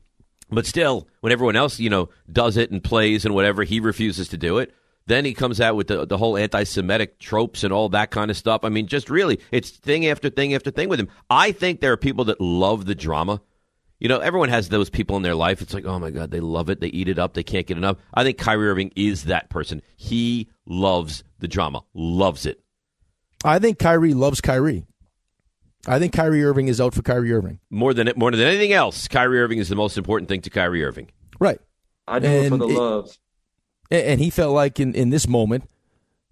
but 0.51 0.67
still, 0.67 1.09
when 1.21 1.33
everyone 1.33 1.57
else, 1.57 1.81
you 1.81 1.91
know, 1.91 2.11
does 2.31 2.57
it 2.57 2.71
and 2.71 2.85
plays 2.85 3.25
and 3.25 3.35
whatever, 3.35 3.65
he 3.65 3.81
refuses 3.81 4.29
to 4.29 4.37
do 4.37 4.59
it. 4.59 4.73
Then 5.07 5.25
he 5.25 5.35
comes 5.35 5.61
out 5.61 5.75
with 5.75 5.87
the, 5.87 6.05
the 6.05 6.19
whole 6.19 6.37
anti 6.37 6.65
Semitic 6.65 7.19
tropes 7.19 7.65
and 7.65 7.73
all 7.73 7.89
that 7.91 8.11
kind 8.11 8.31
of 8.31 8.37
stuff. 8.37 8.63
I 8.63 8.69
mean, 8.69 8.87
just 8.87 9.09
really, 9.09 9.41
it's 9.51 9.71
thing 9.71 10.07
after 10.07 10.31
thing 10.31 10.55
after 10.55 10.71
thing 10.71 10.89
with 10.89 11.01
him. 11.01 11.09
I 11.31 11.53
think 11.53 11.81
there 11.81 11.93
are 11.93 11.97
people 11.97 12.27
that 12.27 12.41
love 12.41 12.85
the 12.85 12.95
drama. 12.95 13.41
You 13.99 14.09
know, 14.09 14.19
everyone 14.19 14.51
has 14.51 14.69
those 14.69 14.91
people 14.91 15.17
in 15.17 15.23
their 15.23 15.35
life. 15.35 15.63
It's 15.63 15.73
like, 15.73 15.87
oh 15.87 15.99
my 15.99 16.11
God, 16.11 16.31
they 16.31 16.41
love 16.41 16.69
it. 16.69 16.81
They 16.81 16.89
eat 16.89 17.09
it 17.09 17.19
up. 17.19 17.33
They 17.33 17.43
can't 17.43 17.67
get 17.67 17.79
enough. 17.79 17.97
I 18.13 18.23
think 18.23 18.37
Kyrie 18.37 18.69
Irving 18.69 18.93
is 18.95 19.25
that 19.25 19.49
person. 19.49 19.81
He 19.97 20.51
loves 20.67 21.25
the 21.39 21.49
drama, 21.49 21.83
loves 21.95 22.45
it. 22.45 22.61
I 23.45 23.59
think 23.59 23.79
Kyrie 23.79 24.13
loves 24.13 24.41
Kyrie. 24.41 24.87
I 25.89 25.99
think 25.99 26.13
Kyrie 26.13 26.45
Irving 26.45 26.69
is 26.69 26.81
out 26.81 26.95
for 26.95 27.03
Kyrie 27.03 27.33
Irving. 27.33 27.61
More 27.71 27.95
than 27.95 28.13
more 28.17 28.31
than 28.31 28.41
anything 28.41 28.73
else, 28.73 29.09
Kyrie 29.09 29.41
Irving 29.41 29.59
is 29.59 29.69
the 29.69 29.77
most 29.77 29.97
important 29.97 30.29
thing 30.29 30.41
to 30.43 30.51
Kyrie 30.51 30.85
Irving. 30.85 31.11
Right. 31.39 31.61
I 32.09 32.19
do 32.19 32.27
and 32.27 32.47
it 32.47 32.49
for 32.51 32.57
the 32.57 32.69
it, 32.69 32.75
love. 32.75 33.19
And 33.91 34.21
he 34.21 34.31
felt 34.31 34.55
like 34.55 34.81
in, 34.81 34.95
in 34.95 35.11
this 35.11 35.29
moment 35.29 35.69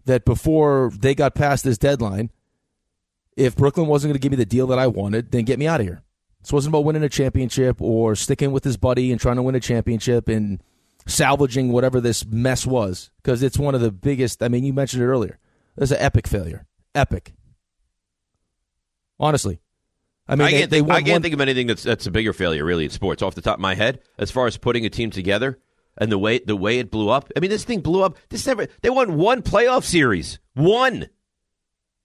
that 0.07 0.25
before 0.25 0.91
they 0.99 1.15
got 1.15 1.35
past 1.35 1.65
this 1.65 1.79
deadline, 1.79 2.31
if 3.37 3.57
Brooklyn 3.57 3.87
wasn't 3.87 4.11
going 4.11 4.21
to 4.21 4.23
give 4.23 4.33
me 4.33 4.37
the 4.37 4.47
deal 4.47 4.67
that 4.69 4.79
I 4.79 4.87
wanted, 4.87 5.31
then 5.31 5.45
get 5.45 5.59
me 5.59 5.67
out 5.67 5.81
of 5.81 5.87
here. 5.87 6.03
This 6.43 6.53
wasn't 6.53 6.73
about 6.73 6.85
winning 6.85 7.03
a 7.03 7.09
championship 7.09 7.81
or 7.81 8.15
sticking 8.15 8.53
with 8.53 8.65
his 8.65 8.77
buddy 8.77 9.11
and 9.11 9.21
trying 9.21 9.37
to 9.37 9.43
win 9.43 9.55
a 9.55 9.61
championship 9.61 10.29
and 10.29 10.63
salvaging 11.07 11.71
whatever 11.73 12.01
this 12.01 12.25
mess 12.27 12.67
was 12.67 13.11
because 13.23 13.43
it's 13.43 13.59
one 13.59 13.75
of 13.75 13.81
the 13.81 13.93
biggest. 13.93 14.43
I 14.43 14.49
mean, 14.49 14.65
you 14.65 14.73
mentioned 14.73 15.03
it 15.03 15.07
earlier. 15.07 15.39
It's 15.77 15.91
an 15.91 15.99
epic 16.01 16.27
failure. 16.27 16.67
Epic. 16.95 17.35
Honestly, 19.21 19.61
I 20.29 20.37
mean, 20.37 20.47
I 20.47 20.51
can't, 20.51 20.71
they, 20.71 20.79
think, 20.79 20.89
they 20.89 20.95
I 20.95 21.03
can't 21.03 21.13
one... 21.13 21.23
think 21.23 21.35
of 21.35 21.41
anything 21.41 21.67
that's 21.67 21.83
that's 21.83 22.07
a 22.07 22.11
bigger 22.11 22.33
failure 22.33 22.65
really 22.65 22.85
in 22.85 22.91
sports 22.91 23.23
off 23.23 23.35
the 23.35 23.43
top 23.43 23.57
of 23.57 23.61
my 23.61 23.75
head 23.75 24.01
as 24.19 24.31
far 24.31 24.47
as 24.47 24.57
putting 24.57 24.85
a 24.85 24.91
team 24.91 25.11
together 25.11 25.59
and 25.97 26.11
the 26.11 26.19
way 26.19 26.39
the 26.39 26.57
way 26.57 26.79
it 26.79 26.91
blew 26.91 27.09
up. 27.09 27.31
I 27.37 27.41
mean, 27.41 27.51
this 27.51 27.65
thing 27.65 27.81
blew 27.81 28.03
up. 28.03 28.17
This 28.29 28.47
never 28.47 28.67
they 28.83 28.91
won 28.91 29.17
one 29.17 29.43
playoff 29.43 29.85
series, 29.85 30.39
one. 30.55 31.09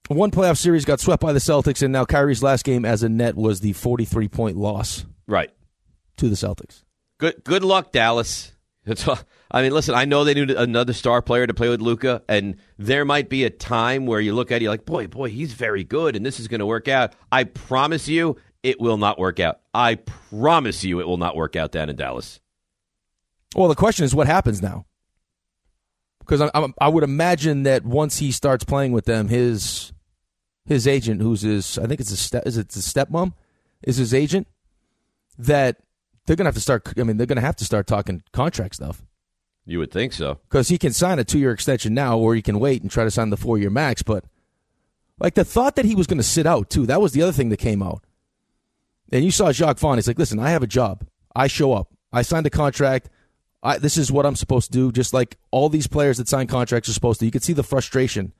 One 0.07 0.31
playoff 0.31 0.57
series 0.57 0.85
got 0.85 0.99
swept 0.99 1.21
by 1.21 1.33
the 1.33 1.39
Celtics, 1.39 1.83
and 1.83 1.93
now 1.93 2.03
Kyrie's 2.03 2.41
last 2.41 2.65
game 2.65 2.83
as 2.83 3.03
a 3.03 3.09
net 3.09 3.35
was 3.35 3.59
the 3.59 3.73
forty-three 3.73 4.27
point 4.27 4.57
loss. 4.57 5.05
Right 5.27 5.51
to 6.17 6.29
the 6.29 6.35
Celtics. 6.35 6.83
Good 7.19 7.43
good 7.43 7.63
luck, 7.63 7.91
Dallas. 7.91 8.53
I 9.51 9.62
mean, 9.62 9.72
listen, 9.72 9.96
I 9.96 10.05
know 10.05 10.24
they 10.24 10.34
need 10.34 10.51
another 10.51 10.93
star 10.93 11.22
player 11.22 11.46
to 11.46 11.53
play 11.53 11.69
with 11.69 11.81
Luka, 11.81 12.24
and 12.27 12.55
there 12.77 13.05
might 13.05 13.29
be 13.29 13.43
a 13.43 13.50
time 13.50 14.05
where 14.05 14.19
you 14.19 14.34
look 14.34 14.51
at 14.51 14.58
it, 14.58 14.63
you're 14.63 14.72
like, 14.72 14.86
boy, 14.86 15.08
boy, 15.08 15.29
he's 15.29 15.53
very 15.53 15.84
good, 15.84 16.15
and 16.15 16.25
this 16.25 16.39
is 16.39 16.48
going 16.48 16.60
to 16.60 16.65
work 16.65 16.88
out. 16.88 17.13
I 17.31 17.43
promise 17.43 18.08
you, 18.08 18.38
it 18.63 18.79
will 18.79 18.98
not 18.98 19.19
work 19.19 19.39
out. 19.39 19.60
I 19.74 19.96
promise 19.96 20.84
you, 20.84 21.00
it 21.00 21.08
will 21.08 21.17
not 21.17 21.36
work 21.36 21.55
out 21.55 21.72
down 21.72 21.89
in 21.89 21.96
Dallas. 21.96 22.39
Well, 23.55 23.67
the 23.67 23.75
question 23.75 24.05
is, 24.05 24.13
what 24.13 24.27
happens 24.27 24.62
now? 24.62 24.86
Because 26.19 26.41
I, 26.41 26.50
I, 26.53 26.67
I 26.81 26.88
would 26.89 27.03
imagine 27.03 27.63
that 27.63 27.84
once 27.84 28.17
he 28.19 28.31
starts 28.31 28.63
playing 28.63 28.91
with 28.91 29.05
them, 29.05 29.29
his 29.29 29.91
his 30.65 30.88
agent, 30.88 31.22
who's 31.22 31.41
his, 31.41 31.79
I 31.79 31.88
think 31.88 32.00
it's 32.00 32.12
a 32.12 32.17
step, 32.17 32.46
is 32.46 32.55
it 32.55 32.69
the 32.69 32.79
stepmom, 32.79 33.34
is 33.81 33.98
his 33.98 34.13
agent, 34.13 34.48
that 35.39 35.77
they're 36.29 36.36
gonna 36.36 36.50
have 36.50 36.53
to 36.53 36.62
start. 36.62 36.93
I 36.95 37.01
mean, 37.01 37.17
they're 37.17 37.25
gonna 37.25 37.41
have 37.41 37.55
to 37.55 37.65
start 37.65 37.88
talking 37.88 38.21
contract 38.33 38.75
stuff. 38.75 39.01
You 39.65 39.79
would 39.79 39.91
think 39.91 40.13
so, 40.13 40.38
because 40.48 40.67
he 40.67 40.77
can 40.77 40.93
sign 40.93 41.17
a 41.17 41.24
two 41.24 41.39
year 41.39 41.51
extension 41.51 41.95
now, 41.95 42.19
or 42.19 42.36
he 42.36 42.43
can 42.43 42.59
wait 42.59 42.83
and 42.83 42.91
try 42.91 43.03
to 43.03 43.09
sign 43.09 43.31
the 43.31 43.38
four 43.38 43.57
year 43.57 43.71
max. 43.71 44.03
But 44.03 44.25
like 45.19 45.33
the 45.33 45.43
thought 45.43 45.75
that 45.75 45.86
he 45.86 45.95
was 45.95 46.05
going 46.05 46.19
to 46.19 46.24
sit 46.24 46.45
out 46.45 46.69
too, 46.69 46.86
that 46.86 47.01
was 47.01 47.13
the 47.13 47.24
other 47.24 47.31
thing 47.31 47.50
that 47.50 47.57
came 47.57 47.81
out. 47.81 48.03
And 49.12 49.25
you 49.25 49.31
saw 49.31 49.51
Jacque 49.51 49.79
Vaughn. 49.79 49.98
He's 49.98 50.07
like, 50.07 50.19
"Listen, 50.19 50.38
I 50.38 50.51
have 50.51 50.62
a 50.62 50.67
job. 50.67 51.07
I 51.36 51.48
show 51.48 51.74
up. 51.74 51.91
I 52.13 52.21
signed 52.21 52.45
a 52.45 52.51
contract. 52.51 53.09
I, 53.63 53.79
this 53.79 53.98
is 53.98 54.12
what 54.12 54.27
I'm 54.27 54.36
supposed 54.36 54.67
to 54.67 54.77
do. 54.77 54.91
Just 54.91 55.15
like 55.15 55.36
all 55.50 55.67
these 55.67 55.88
players 55.88 56.19
that 56.19 56.27
sign 56.27 56.45
contracts 56.45 56.89
are 56.89 56.93
supposed 56.93 57.21
to. 57.21 57.25
You 57.25 57.31
could 57.31 57.43
see 57.43 57.53
the 57.53 57.63
frustration 57.63 58.33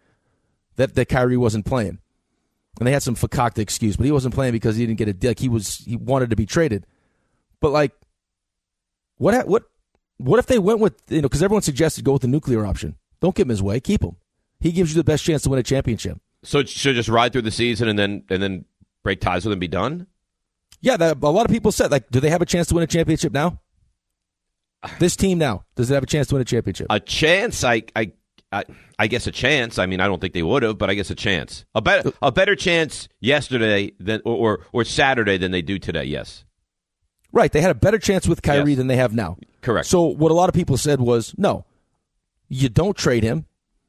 that 0.75 0.93
that 0.93 1.10
Kyrie 1.10 1.38
wasn't 1.38 1.65
playing, 1.65 1.98
and 2.77 2.88
they 2.88 2.91
had 2.91 3.01
some 3.01 3.15
fakakta 3.15 3.58
excuse, 3.58 3.98
but 3.98 4.05
he 4.05 4.12
wasn't 4.12 4.36
playing 4.36 4.51
because 4.51 4.75
he 4.75 4.86
didn't 4.86 5.00
get 5.00 5.08
a 5.08 5.13
dick. 5.13 5.39
He 5.39 5.50
was 5.50 5.77
he 5.77 5.96
wanted 5.96 6.29
to 6.29 6.36
be 6.36 6.46
traded. 6.46 6.86
But 7.62 7.72
like, 7.72 7.92
what 9.18 9.48
what 9.48 9.63
what 10.18 10.39
if 10.39 10.46
they 10.46 10.60
went 10.60 10.80
with 10.80 10.96
you 11.10 11.22
know? 11.22 11.28
Because 11.28 11.44
everyone 11.44 11.62
suggested 11.62 12.06
go 12.06 12.13
with 12.13 12.22
the 12.22 12.28
nuclear 12.28 12.66
option. 12.66 12.96
Don't 13.20 13.36
give 13.36 13.48
him 13.48 13.50
his 13.50 13.62
way. 13.62 13.80
Keep 13.80 14.04
him. 14.04 14.16
He 14.60 14.72
gives 14.72 14.92
you 14.92 14.96
the 14.96 15.04
best 15.04 15.24
chance 15.24 15.44
to 15.44 15.50
win 15.50 15.60
a 15.60 15.63
championship. 15.63 16.20
So 16.44 16.63
should 16.63 16.96
just 16.96 17.10
ride 17.10 17.34
through 17.34 17.44
the 17.44 17.51
season 17.51 17.88
and 17.88 17.98
then 17.98 18.24
and 18.30 18.42
then 18.42 18.66
break 19.04 19.22
ties 19.22 19.46
with 19.46 19.54
him, 19.54 19.60
be 19.60 19.68
done. 19.68 20.08
Yeah, 20.82 20.98
that, 20.98 21.18
a 21.22 21.30
lot 21.30 21.46
of 21.46 21.51
people 21.51 21.72
said 21.72 21.92
like, 21.92 22.10
do 22.10 22.20
they 22.20 22.30
have 22.30 22.42
a 22.42 22.46
chance 22.46 22.68
to 22.68 22.75
win 22.75 22.84
a 22.84 22.88
championship 22.88 23.34
now? 23.34 23.60
This 25.00 25.18
team 25.18 25.38
now 25.38 25.66
does 25.75 25.92
it 25.92 25.94
have 25.94 26.04
a 26.04 26.08
chance 26.08 26.28
to 26.28 26.36
win 26.36 26.42
a 26.42 26.46
championship? 26.46 26.88
A 26.89 27.01
chance, 27.01 27.66
I, 27.66 27.84
I, 27.98 28.13
I, 28.51 28.63
I 28.98 29.08
guess 29.08 29.28
a 29.28 29.32
chance. 29.32 29.78
I 29.78 29.86
mean, 29.86 30.00
I 30.00 30.08
don't 30.08 30.22
think 30.22 30.34
they 30.34 30.44
would 30.44 30.63
have, 30.63 30.78
but 30.78 30.89
I 30.89 30.94
guess 30.94 31.10
a 31.10 31.16
chance. 31.16 31.66
A 31.75 31.82
better, 31.82 32.13
a 32.22 32.32
better 32.32 32.56
chance 32.56 33.10
yesterday 33.20 33.92
than 34.00 34.22
or, 34.24 34.36
or, 34.36 34.66
or 34.72 34.84
Saturday 34.86 35.38
than 35.38 35.51
they 35.51 35.62
do 35.62 35.80
today. 35.80 36.06
Yes. 36.06 36.46
Right. 37.31 37.51
They 37.51 37.62
had 37.62 37.71
a 37.71 37.75
better 37.75 38.00
chance 38.00 38.27
with 38.27 38.41
Kyrie 38.41 38.71
Yes. 38.71 38.77
than 38.77 38.88
they 38.88 38.95
have 38.95 39.13
now. 39.13 39.38
Correct. 39.62 39.88
So 39.88 40.03
what 40.03 40.31
a 40.31 40.33
lot 40.33 40.50
of 40.50 40.55
people 40.55 40.77
said 40.77 41.00
was, 41.00 41.36
no, 41.38 41.65
you 42.48 42.69
don't 42.69 42.98
trade 42.98 43.24
him. 43.24 43.45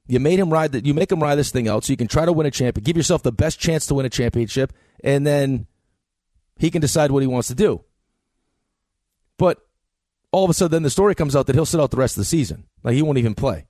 You 0.06 0.20
made 0.20 0.38
him 0.38 0.50
ride 0.52 0.72
that. 0.72 0.84
You 0.84 0.92
make 0.92 1.10
him 1.10 1.22
ride 1.22 1.36
this 1.36 1.50
thing 1.50 1.68
out 1.68 1.84
so 1.84 1.92
you 1.92 1.96
can 1.96 2.08
try 2.08 2.24
to 2.26 2.32
win 2.32 2.46
a 2.46 2.50
champion. 2.50 2.82
Give 2.82 2.96
yourself 2.96 3.22
the 3.22 3.32
best 3.32 3.60
chance 3.60 3.86
to 3.86 3.94
win 3.94 4.04
a 4.04 4.10
championship, 4.10 4.72
and 5.04 5.24
then 5.26 5.66
he 6.58 6.70
can 6.70 6.80
decide 6.80 7.12
what 7.12 7.20
he 7.22 7.28
wants 7.28 7.46
to 7.48 7.54
do. 7.54 7.84
But 9.38 9.64
all 10.32 10.44
of 10.44 10.50
a 10.50 10.54
sudden, 10.54 10.72
then 10.72 10.82
the 10.82 10.90
story 10.90 11.14
comes 11.14 11.36
out 11.36 11.46
that 11.46 11.54
he'll 11.54 11.64
sit 11.64 11.80
out 11.80 11.92
the 11.92 11.96
rest 11.96 12.16
of 12.16 12.20
the 12.22 12.24
season. 12.26 12.64
Like 12.82 12.94
he 12.94 13.02
won't 13.02 13.18
even 13.18 13.34
play. 13.34 13.66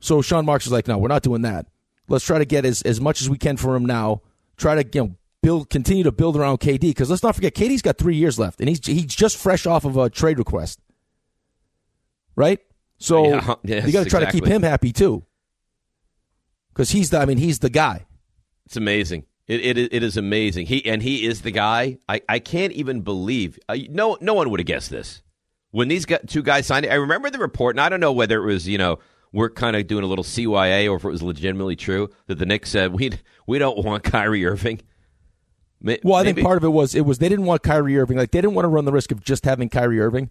So 0.00 0.22
Sean 0.22 0.46
Marks 0.46 0.66
is 0.66 0.72
like, 0.72 0.86
no, 0.86 0.98
we're 0.98 1.08
not 1.08 1.22
doing 1.22 1.42
that. 1.42 1.66
Let's 2.08 2.24
try 2.24 2.38
to 2.38 2.44
get 2.44 2.64
as, 2.64 2.82
as 2.82 3.00
much 3.00 3.20
as 3.22 3.28
we 3.30 3.38
can 3.38 3.56
for 3.56 3.74
him 3.74 3.84
now. 3.86 4.22
Try 4.56 4.80
to 4.82 4.88
you 4.92 5.04
know 5.04 5.16
build 5.44 5.68
continue 5.68 6.02
to 6.02 6.12
build 6.12 6.36
around 6.36 6.58
KD 6.58 6.80
because 6.80 7.10
let's 7.10 7.22
not 7.22 7.34
forget 7.34 7.54
KD's 7.54 7.82
got 7.82 7.98
three 7.98 8.16
years 8.16 8.38
left 8.38 8.60
and 8.60 8.68
he's 8.68 8.84
he's 8.84 9.14
just 9.14 9.36
fresh 9.36 9.66
off 9.66 9.84
of 9.84 9.96
a 9.96 10.08
trade 10.08 10.38
request, 10.38 10.80
right? 12.34 12.60
So 12.98 13.28
Yeah, 13.28 13.36
uh-huh. 13.36 13.56
yes, 13.64 13.86
you 13.86 13.92
got 13.92 14.04
to 14.04 14.10
try 14.10 14.20
to 14.24 14.32
keep 14.32 14.46
him 14.46 14.62
happy 14.62 14.92
too, 14.92 15.24
because 16.72 16.90
he's 16.90 17.10
the 17.10 17.18
I 17.18 17.26
mean 17.26 17.36
he's 17.36 17.58
the 17.58 17.70
guy. 17.70 18.06
It's 18.64 18.76
amazing. 18.76 19.26
It, 19.46 19.60
it 19.60 19.92
it 19.92 20.02
is 20.02 20.16
amazing. 20.16 20.66
He 20.66 20.84
and 20.86 21.02
he 21.02 21.26
is 21.26 21.42
the 21.42 21.50
guy. 21.50 21.98
I, 22.08 22.22
I 22.26 22.38
can't 22.38 22.72
even 22.72 23.02
believe. 23.02 23.58
I, 23.68 23.86
no 23.90 24.16
no 24.22 24.32
one 24.32 24.48
would 24.48 24.60
have 24.60 24.66
guessed 24.66 24.88
this 24.88 25.22
when 25.70 25.88
these 25.88 26.06
two 26.26 26.42
guys 26.42 26.66
signed. 26.66 26.86
I 26.86 26.94
remember 26.94 27.28
the 27.28 27.38
report, 27.38 27.76
and 27.76 27.82
I 27.82 27.90
don't 27.90 28.00
know 28.00 28.12
whether 28.12 28.42
it 28.42 28.46
was 28.46 28.66
you 28.66 28.78
know 28.78 28.98
we're 29.30 29.50
kind 29.50 29.76
of 29.76 29.86
doing 29.86 30.04
a 30.04 30.06
little 30.06 30.24
CYA 30.24 30.90
or 30.90 30.96
if 30.96 31.04
it 31.04 31.08
was 31.08 31.22
legitimately 31.22 31.76
true 31.76 32.08
that 32.28 32.38
the 32.38 32.46
Knicks 32.46 32.70
said 32.70 32.94
we 32.94 33.12
we 33.46 33.58
don't 33.58 33.84
want 33.84 34.04
Kyrie 34.04 34.46
Irving. 34.46 34.80
May- 35.84 36.00
Well, 36.02 36.14
I 36.16 36.22
maybe- 36.22 36.36
think 36.36 36.46
part 36.46 36.56
of 36.56 36.64
it 36.64 36.68
was 36.70 36.94
it 36.94 37.02
was 37.02 37.18
they 37.18 37.28
didn't 37.28 37.44
want 37.44 37.62
Kyrie 37.62 37.98
Irving. 37.98 38.16
Like 38.16 38.30
they 38.30 38.40
didn't 38.40 38.54
want 38.54 38.64
to 38.64 38.68
run 38.70 38.84
the 38.86 38.92
risk 38.92 39.12
of 39.12 39.22
just 39.22 39.44
having 39.44 39.68
Kyrie 39.68 40.00
Irving. 40.00 40.30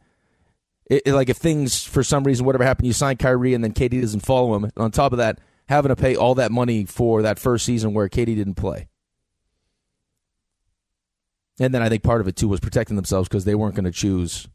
It, 0.89 1.03
it- 1.05 1.13
like 1.13 1.29
if 1.29 1.38
things 1.38 1.83
for 1.83 2.03
some 2.03 2.24
reason 2.24 2.45
whatever 2.45 2.63
happened, 2.63 2.88
you 2.88 2.93
sign 2.93 3.17
Kyrie 3.17 3.53
and 3.53 3.63
then 3.63 3.72
KD 3.74 4.01
doesn't 4.01 4.22
follow 4.25 4.55
him. 4.55 4.63
And 4.65 4.74
On 4.77 4.89
top 4.91 5.12
of 5.13 5.19
that, 5.19 5.39
having 5.69 5.89
to 5.89 5.95
pay 5.95 6.15
all 6.15 6.36
that 6.36 6.51
money 6.51 6.86
for 6.86 7.22
that 7.22 7.38
first 7.39 7.65
season 7.65 7.93
where 7.93 8.10
KD 8.10 8.36
didn't 8.36 8.55
play. 8.55 8.88
And 11.60 11.74
then 11.74 11.81
I 11.83 11.89
think 11.89 12.03
part 12.03 12.19
of 12.19 12.27
it 12.27 12.36
too 12.36 12.48
was 12.48 12.60
protecting 12.60 12.95
themselves 12.95 13.29
because 13.29 13.45
they 13.45 13.55
weren't 13.55 13.75
going 13.75 13.86
to 13.86 13.91
choose 13.91 14.48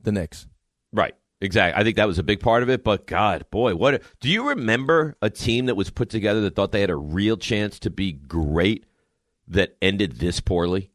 the 0.00 0.12
Knicks. 0.12 0.46
Right. 0.92 1.14
Exactly. 1.40 1.80
I 1.80 1.82
think 1.82 1.96
that 1.96 2.06
was 2.06 2.18
a 2.18 2.22
big 2.22 2.40
part 2.40 2.62
of 2.62 2.68
it. 2.70 2.84
But 2.84 3.06
God, 3.06 3.46
boy, 3.50 3.74
what 3.74 4.02
do 4.20 4.28
you 4.28 4.50
remember 4.50 5.16
a 5.22 5.30
team 5.30 5.66
that 5.66 5.74
was 5.76 5.90
put 5.90 6.10
together 6.10 6.40
that 6.42 6.54
thought 6.54 6.70
they 6.72 6.82
had 6.82 6.90
a 6.90 6.96
real 6.96 7.36
chance 7.36 7.78
to 7.80 7.90
be 7.90 8.12
great 8.12 8.84
that 9.52 9.76
ended 9.82 10.18
this 10.18 10.40
poorly? 10.40 10.90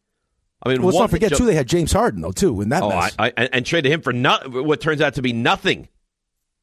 I 0.64 0.70
mean, 0.70 0.80
Well, 0.82 0.88
let's 0.88 1.00
not 1.00 1.10
forget 1.12 1.36
too 1.36 1.46
they 1.46 1.54
had 1.56 1.68
James 1.68 1.92
Harden 1.92 2.22
though 2.22 2.32
too 2.32 2.62
in 2.62 2.70
that 2.70 2.84
Oh, 2.84 2.90
mess. 2.90 3.16
I, 3.20 3.32
and, 3.38 3.50
and 3.54 3.66
traded 3.66 3.92
him 3.92 4.02
for 4.02 4.12
not, 4.14 4.50
what 4.52 4.82
turns 4.82 5.02
out 5.02 5.14
to 5.16 5.22
be 5.22 5.32
nothing. 5.34 5.88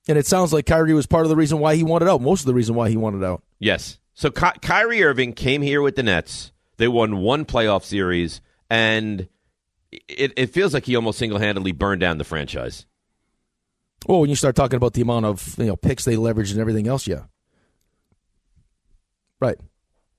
and 0.08 0.18
it 0.18 0.26
sounds 0.26 0.52
like 0.52 0.66
Kyrie 0.66 0.92
was 0.94 1.06
part 1.06 1.24
of 1.24 1.30
the 1.30 1.36
reason 1.36 1.60
why 1.60 1.76
he 1.76 1.82
wanted 1.84 2.08
out. 2.08 2.20
Most 2.20 2.40
of 2.40 2.46
the 2.46 2.54
reason 2.54 2.74
why 2.74 2.88
he 2.90 2.96
wanted 2.96 3.24
out. 3.24 3.42
Yes. 3.60 3.98
So 4.14 4.30
Ky- 4.30 4.58
Kyrie 4.60 5.02
Irving 5.04 5.32
came 5.32 5.62
here 5.62 5.80
with 5.80 5.96
the 5.96 6.02
Nets. 6.02 6.52
They 6.76 6.88
won 6.88 7.18
one 7.18 7.44
playoff 7.44 7.84
series, 7.84 8.40
and 8.68 9.28
it, 9.92 10.32
it 10.36 10.46
feels 10.50 10.74
like 10.74 10.84
he 10.86 10.96
almost 10.96 11.18
single 11.18 11.38
handedly 11.38 11.72
burned 11.72 12.00
down 12.00 12.18
the 12.18 12.24
franchise. 12.24 12.86
Well, 14.06 14.20
when 14.20 14.28
you 14.28 14.36
start 14.36 14.56
talking 14.56 14.76
about 14.76 14.92
the 14.94 15.02
amount 15.02 15.24
of 15.26 15.56
you 15.58 15.66
know 15.66 15.76
picks 15.76 16.04
they 16.04 16.16
leveraged 16.16 16.50
and 16.50 16.60
everything 16.60 16.88
else, 16.88 17.06
yeah, 17.06 17.22
right. 19.40 19.56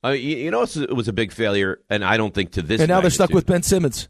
Uh, 0.06 0.10
you, 0.12 0.38
you 0.38 0.52
know, 0.52 0.62
it 0.62 0.94
was 0.96 1.08
a 1.08 1.14
big 1.14 1.32
failure, 1.32 1.80
and 1.90 2.04
I 2.06 2.18
don't 2.18 2.34
think 2.34 2.52
to 2.52 2.62
this. 2.62 2.80
and 2.80 2.90
now 2.90 3.02
they're 3.02 3.10
stuck 3.10 3.32
with 3.32 3.46
Ben 3.46 3.64
Simmons. 3.64 4.08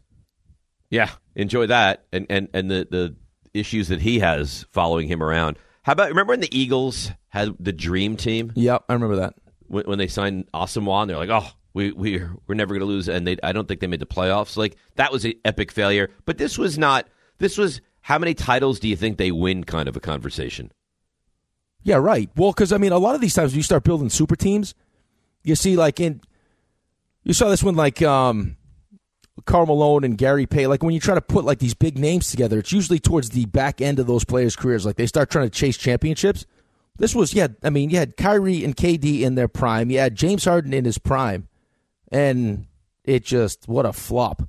Yeah, 0.90 1.10
enjoy 1.34 1.66
that, 1.68 2.04
and 2.12 2.26
and 2.28 2.48
and 2.52 2.70
the 2.70 2.86
the 2.90 3.16
issues 3.58 3.88
that 3.88 4.00
he 4.02 4.18
has 4.20 4.66
following 4.70 5.08
him 5.08 5.22
around. 5.22 5.58
How 5.82 5.92
about 5.92 6.08
remember 6.08 6.32
when 6.32 6.40
the 6.40 6.56
Eagles 6.56 7.10
had 7.28 7.54
the 7.58 7.72
Dream 7.72 8.16
Team 8.16 8.52
Yep, 8.56 8.84
I 8.88 8.92
remember 8.92 9.16
that. 9.16 9.34
when, 9.68 9.84
when 9.84 9.98
they 9.98 10.08
signed 10.08 10.44
Asomugha, 10.52 11.02
and 11.02 11.10
they're 11.10 11.18
like, 11.18 11.30
oh. 11.30 11.48
We 11.72 11.92
we 11.92 12.22
we're 12.46 12.54
never 12.54 12.72
going 12.72 12.80
to 12.80 12.86
lose, 12.86 13.06
and 13.06 13.26
they 13.26 13.36
I 13.42 13.52
don't 13.52 13.68
think 13.68 13.80
they 13.80 13.86
made 13.86 14.00
the 14.00 14.06
playoffs. 14.06 14.56
Like 14.56 14.76
that 14.94 15.12
was 15.12 15.26
an 15.26 15.34
epic 15.44 15.70
failure. 15.70 16.08
But 16.24 16.38
this 16.38 16.56
was 16.56 16.78
not. 16.78 17.06
This 17.36 17.58
was 17.58 17.82
how 18.00 18.18
many 18.18 18.32
titles 18.32 18.80
do 18.80 18.88
you 18.88 18.96
think 18.96 19.18
they 19.18 19.30
win? 19.30 19.62
Kind 19.62 19.86
of 19.86 19.94
a 19.94 20.00
conversation. 20.00 20.72
Yeah, 21.82 21.96
right. 21.96 22.30
Well, 22.34 22.52
because 22.52 22.72
I 22.72 22.78
mean, 22.78 22.92
a 22.92 22.98
lot 22.98 23.14
of 23.14 23.20
these 23.20 23.34
times 23.34 23.52
when 23.52 23.58
you 23.58 23.62
start 23.62 23.84
building 23.84 24.08
super 24.08 24.36
teams, 24.36 24.74
you 25.46 25.54
see 25.54 25.76
like 25.76 26.00
in 26.00 26.20
you 27.22 27.32
saw 27.32 27.48
this 27.48 27.62
one 27.62 27.76
like 27.76 28.02
um 28.02 28.56
Karl 29.44 29.66
Malone 29.66 30.04
and 30.04 30.16
Gary 30.16 30.46
Pay. 30.46 30.66
Like 30.66 30.82
when 30.82 30.94
you 30.94 31.00
try 31.00 31.14
to 31.14 31.20
put 31.20 31.44
like 31.44 31.58
these 31.58 31.74
big 31.74 31.98
names 31.98 32.30
together, 32.30 32.58
it's 32.58 32.72
usually 32.72 32.98
towards 32.98 33.30
the 33.30 33.46
back 33.46 33.80
end 33.80 33.98
of 33.98 34.06
those 34.06 34.24
players' 34.24 34.56
careers. 34.56 34.86
Like 34.86 34.96
they 34.96 35.06
start 35.06 35.30
trying 35.30 35.48
to 35.48 35.56
chase 35.56 35.76
championships. 35.76 36.46
This 36.98 37.14
was 37.14 37.34
yeah. 37.34 37.48
I 37.62 37.70
mean, 37.70 37.90
you 37.90 37.98
had 37.98 38.16
Kyrie 38.16 38.64
and 38.64 38.76
KD 38.76 39.20
in 39.20 39.34
their 39.34 39.48
prime. 39.48 39.90
You 39.90 39.98
had 39.98 40.14
James 40.14 40.44
Harden 40.44 40.72
in 40.72 40.84
his 40.84 40.98
prime, 40.98 41.48
and 42.10 42.66
it 43.04 43.24
just 43.24 43.68
what 43.68 43.86
a 43.86 43.92
flop. 43.92 44.42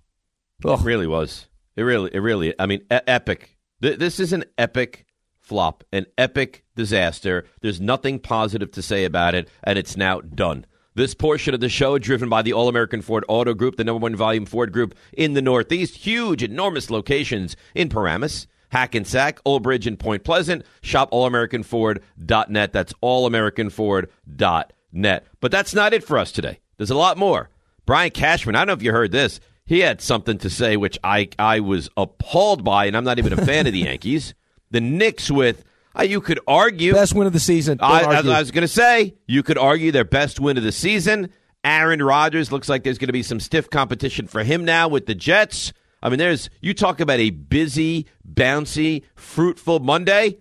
It 0.81 0.85
really 0.85 1.07
was. 1.07 1.47
It 1.75 1.83
really, 1.83 2.09
it 2.13 2.19
really. 2.19 2.55
I 2.57 2.65
mean, 2.65 2.81
e- 2.91 2.99
epic. 3.05 3.57
Th- 3.81 3.99
this 3.99 4.19
is 4.19 4.33
an 4.33 4.45
epic 4.57 5.05
flop, 5.39 5.83
an 5.91 6.05
epic 6.17 6.63
disaster. 6.75 7.45
There's 7.61 7.79
nothing 7.79 8.19
positive 8.19 8.71
to 8.71 8.81
say 8.81 9.05
about 9.05 9.35
it, 9.35 9.49
and 9.63 9.77
it's 9.77 9.95
now 9.97 10.21
done. 10.21 10.65
This 10.97 11.13
portion 11.13 11.53
of 11.53 11.59
the 11.59 11.69
show, 11.69 11.99
driven 11.99 12.27
by 12.27 12.41
the 12.41 12.53
All 12.53 12.67
American 12.67 13.03
Ford 13.03 13.23
Auto 13.27 13.53
Group, 13.53 13.75
the 13.75 13.83
number 13.83 13.99
one 13.99 14.15
volume 14.15 14.47
Ford 14.47 14.73
group 14.73 14.95
in 15.13 15.33
the 15.33 15.43
Northeast, 15.43 15.97
huge, 15.97 16.41
enormous 16.41 16.89
locations 16.89 17.55
in 17.75 17.87
Paramus, 17.87 18.47
Hackensack, 18.69 19.39
Old 19.45 19.61
Bridge, 19.61 19.85
and 19.85 19.99
Point 19.99 20.23
Pleasant. 20.23 20.65
Shop 20.81 21.11
allamericanford.net. 21.11 22.73
That's 22.73 22.93
allamericanford.net. 23.03 25.25
But 25.39 25.51
that's 25.51 25.75
not 25.75 25.93
it 25.93 26.03
for 26.03 26.17
us 26.17 26.31
today. 26.31 26.57
There's 26.77 26.89
a 26.89 26.97
lot 26.97 27.15
more. 27.15 27.51
Brian 27.85 28.09
Cashman, 28.09 28.55
I 28.55 28.61
don't 28.61 28.67
know 28.69 28.73
if 28.73 28.81
you 28.81 28.91
heard 28.91 29.11
this. 29.11 29.39
He 29.67 29.81
had 29.81 30.01
something 30.01 30.39
to 30.39 30.49
say 30.49 30.77
which 30.77 30.97
I 31.03 31.29
I 31.37 31.59
was 31.59 31.91
appalled 31.95 32.63
by, 32.63 32.85
and 32.85 32.97
I'm 32.97 33.03
not 33.03 33.19
even 33.19 33.33
a 33.33 33.45
fan 33.45 33.67
of 33.67 33.73
the 33.73 33.79
Yankees. 33.81 34.33
The 34.71 34.81
Knicks 34.81 35.29
with 35.29 35.63
uh, 35.99 36.03
you 36.03 36.21
could 36.21 36.39
argue 36.47 36.93
Best 36.93 37.13
win 37.13 37.27
of 37.27 37.33
the 37.33 37.39
season. 37.39 37.79
I, 37.81 38.03
I. 38.03 38.17
I 38.19 38.39
was 38.39 38.51
going 38.51 38.61
to 38.61 38.67
say 38.67 39.15
you 39.27 39.43
could 39.43 39.57
argue 39.57 39.91
their 39.91 40.05
best 40.05 40.39
win 40.39 40.57
of 40.57 40.63
the 40.63 40.71
season. 40.71 41.31
Aaron 41.63 42.01
Rodgers 42.01 42.51
looks 42.51 42.69
like 42.69 42.83
there's 42.83 42.97
going 42.97 43.07
to 43.07 43.13
be 43.13 43.23
some 43.23 43.39
stiff 43.39 43.69
competition 43.69 44.27
for 44.27 44.43
him 44.43 44.63
now 44.63 44.87
with 44.87 45.05
the 45.05 45.15
Jets. 45.15 45.73
I 46.01 46.09
mean, 46.09 46.19
there's 46.19 46.49
you 46.61 46.73
talk 46.73 46.99
about 46.99 47.19
a 47.19 47.31
busy, 47.31 48.05
bouncy, 48.27 49.03
fruitful 49.15 49.79
Monday. 49.79 50.37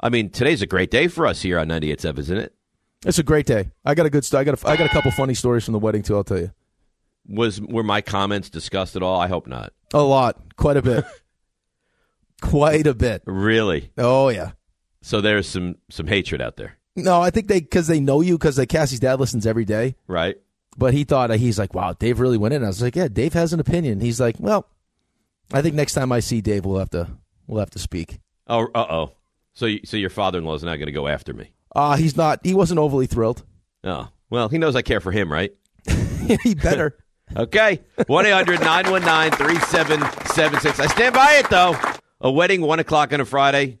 I 0.00 0.10
mean, 0.10 0.30
today's 0.30 0.62
a 0.62 0.66
great 0.66 0.90
day 0.90 1.08
for 1.08 1.26
us 1.26 1.42
here 1.42 1.58
on 1.58 1.68
98.7, 1.68 2.18
isn't 2.18 2.38
it? 2.38 2.54
It's 3.06 3.18
a 3.18 3.22
great 3.22 3.46
day. 3.46 3.70
I 3.84 3.94
got 3.94 4.06
a 4.06 4.10
good. 4.10 4.26
I 4.34 4.44
got. 4.44 4.62
A, 4.62 4.68
I 4.68 4.76
got 4.76 4.86
a 4.86 4.90
couple 4.90 5.10
funny 5.12 5.34
stories 5.34 5.64
from 5.64 5.72
the 5.72 5.78
wedding 5.78 6.02
too. 6.02 6.16
I'll 6.16 6.24
tell 6.24 6.38
you. 6.38 6.50
Was 7.28 7.60
were 7.60 7.82
my 7.82 8.00
comments 8.00 8.50
discussed 8.50 8.96
at 8.96 9.02
all? 9.02 9.20
I 9.20 9.28
hope 9.28 9.46
not. 9.46 9.72
A 9.94 10.02
lot, 10.02 10.56
quite 10.56 10.76
a 10.76 10.82
bit, 10.82 11.04
quite 12.42 12.86
a 12.86 12.94
bit. 12.94 13.22
Really? 13.26 13.92
Oh 13.96 14.30
yeah. 14.30 14.52
So 15.02 15.20
there's 15.20 15.48
some 15.48 15.76
some 15.90 16.06
hatred 16.06 16.40
out 16.42 16.56
there, 16.56 16.76
No, 16.96 17.20
I 17.20 17.30
think 17.30 17.46
they 17.48 17.60
because 17.60 17.86
they 17.86 18.00
know 18.00 18.20
you 18.20 18.36
because 18.36 18.58
like 18.58 18.68
Cassie's 18.68 19.00
dad 19.00 19.20
listens 19.20 19.46
every 19.46 19.64
day. 19.64 19.96
right? 20.06 20.36
But 20.76 20.94
he 20.94 21.02
thought 21.04 21.30
he's 21.34 21.58
like, 21.58 21.74
wow, 21.74 21.92
Dave 21.92 22.20
really 22.20 22.38
went 22.38 22.54
in. 22.54 22.62
I 22.62 22.68
was 22.68 22.80
like, 22.80 22.94
yeah, 22.94 23.08
Dave 23.08 23.32
has 23.32 23.52
an 23.52 23.58
opinion. 23.58 23.98
He's 24.00 24.20
like, 24.20 24.36
well, 24.38 24.68
I 25.52 25.60
think 25.62 25.74
next 25.74 25.94
time 25.94 26.12
I 26.12 26.20
see 26.20 26.40
Dave, 26.40 26.64
we'll 26.64 26.78
have 26.78 26.90
to 26.90 27.08
we'll 27.46 27.58
have 27.60 27.70
to 27.70 27.78
speak. 27.78 28.20
Oh, 28.46 28.68
uh 28.74 28.86
oh. 28.88 29.12
So 29.54 29.68
so 29.84 29.96
your 29.96 30.10
father-in-law 30.10 30.54
is 30.54 30.62
not 30.62 30.76
going 30.76 30.86
to 30.86 30.92
go 30.92 31.08
after 31.08 31.32
me. 31.32 31.52
Uh 31.74 31.96
he's 31.96 32.16
not. 32.16 32.40
He 32.44 32.54
wasn't 32.54 32.78
overly 32.80 33.06
thrilled. 33.06 33.44
Oh, 33.84 34.08
well, 34.30 34.48
he 34.48 34.58
knows 34.58 34.74
I 34.76 34.82
care 34.82 35.00
for 35.00 35.12
him, 35.12 35.32
right? 35.32 35.52
he 36.42 36.54
better. 36.54 36.96
Okay. 37.36 37.82
1 38.06 38.24
800 38.24 38.60
919 38.60 39.36
3776. 39.36 40.80
I 40.80 40.86
stand 40.86 41.14
by 41.14 41.34
it, 41.34 41.50
though. 41.50 41.76
A 42.22 42.30
wedding, 42.30 42.62
1 42.62 42.78
o'clock 42.78 43.12
on 43.12 43.20
a 43.20 43.26
Friday, 43.26 43.80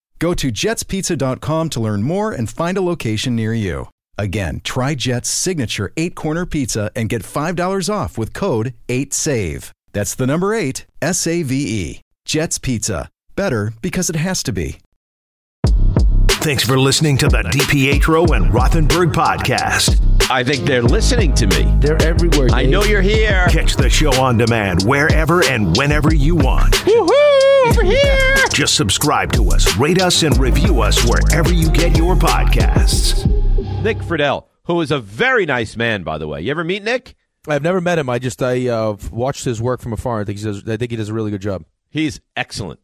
Go 0.21 0.35
to 0.35 0.51
jetspizza.com 0.51 1.69
to 1.69 1.79
learn 1.79 2.03
more 2.03 2.31
and 2.31 2.47
find 2.47 2.77
a 2.77 2.81
location 2.81 3.35
near 3.35 3.55
you. 3.55 3.89
Again, 4.19 4.61
try 4.63 4.93
Jet's 4.93 5.29
signature 5.29 5.91
eight 5.97 6.13
corner 6.13 6.45
pizza 6.45 6.91
and 6.95 7.09
get 7.09 7.23
$5 7.23 7.91
off 7.91 8.19
with 8.19 8.31
code 8.31 8.75
8SAVE. 8.87 9.71
That's 9.93 10.13
the 10.13 10.27
number 10.27 10.53
eight, 10.53 10.85
S 11.01 11.25
A 11.25 11.41
V 11.41 11.55
E. 11.55 12.01
Jet's 12.25 12.59
Pizza. 12.59 13.09
Better 13.35 13.73
because 13.81 14.11
it 14.11 14.15
has 14.15 14.43
to 14.43 14.53
be. 14.53 14.77
Thanks 16.27 16.63
for 16.63 16.79
listening 16.79 17.17
to 17.17 17.27
the 17.27 17.41
DiPietro 17.41 18.35
and 18.35 18.53
Rothenberg 18.53 19.13
podcast. 19.13 19.99
I 20.29 20.43
think 20.43 20.65
they're 20.65 20.83
listening 20.83 21.33
to 21.33 21.47
me. 21.47 21.75
They're 21.79 22.01
everywhere. 22.01 22.49
I 22.51 22.65
know 22.65 22.83
you're 22.83 23.01
here. 23.01 23.47
Catch 23.49 23.75
the 23.75 23.89
show 23.89 24.13
on 24.21 24.37
demand 24.37 24.83
wherever 24.83 25.43
and 25.45 25.75
whenever 25.75 26.13
you 26.13 26.35
want. 26.35 26.75
Woohoo! 26.75 27.20
Over 27.71 27.85
here! 27.85 28.35
Just 28.53 28.75
subscribe 28.75 29.31
to 29.31 29.49
us, 29.51 29.77
rate 29.77 30.01
us, 30.01 30.23
and 30.23 30.37
review 30.37 30.81
us 30.81 31.05
wherever 31.05 31.53
you 31.53 31.71
get 31.71 31.95
your 31.95 32.15
podcasts. 32.15 33.25
Nick 33.81 33.99
Friedell, 33.99 34.47
who 34.65 34.81
is 34.81 34.91
a 34.91 34.99
very 34.99 35.45
nice 35.45 35.77
man, 35.77 36.03
by 36.03 36.17
the 36.17 36.27
way. 36.27 36.41
You 36.41 36.51
ever 36.51 36.65
meet 36.65 36.83
Nick? 36.83 37.15
I've 37.47 37.63
never 37.63 37.79
met 37.79 37.97
him. 37.97 38.09
I 38.09 38.19
just 38.19 38.43
I 38.43 38.67
uh, 38.67 38.97
watched 39.09 39.45
his 39.45 39.61
work 39.61 39.79
from 39.79 39.93
afar. 39.93 40.19
I 40.19 40.25
think 40.25 40.39
he 40.39 40.43
does. 40.43 40.67
I 40.67 40.75
think 40.75 40.91
he 40.91 40.97
does 40.97 41.07
a 41.07 41.13
really 41.13 41.31
good 41.31 41.41
job. 41.41 41.63
He's 41.89 42.19
excellent. 42.35 42.81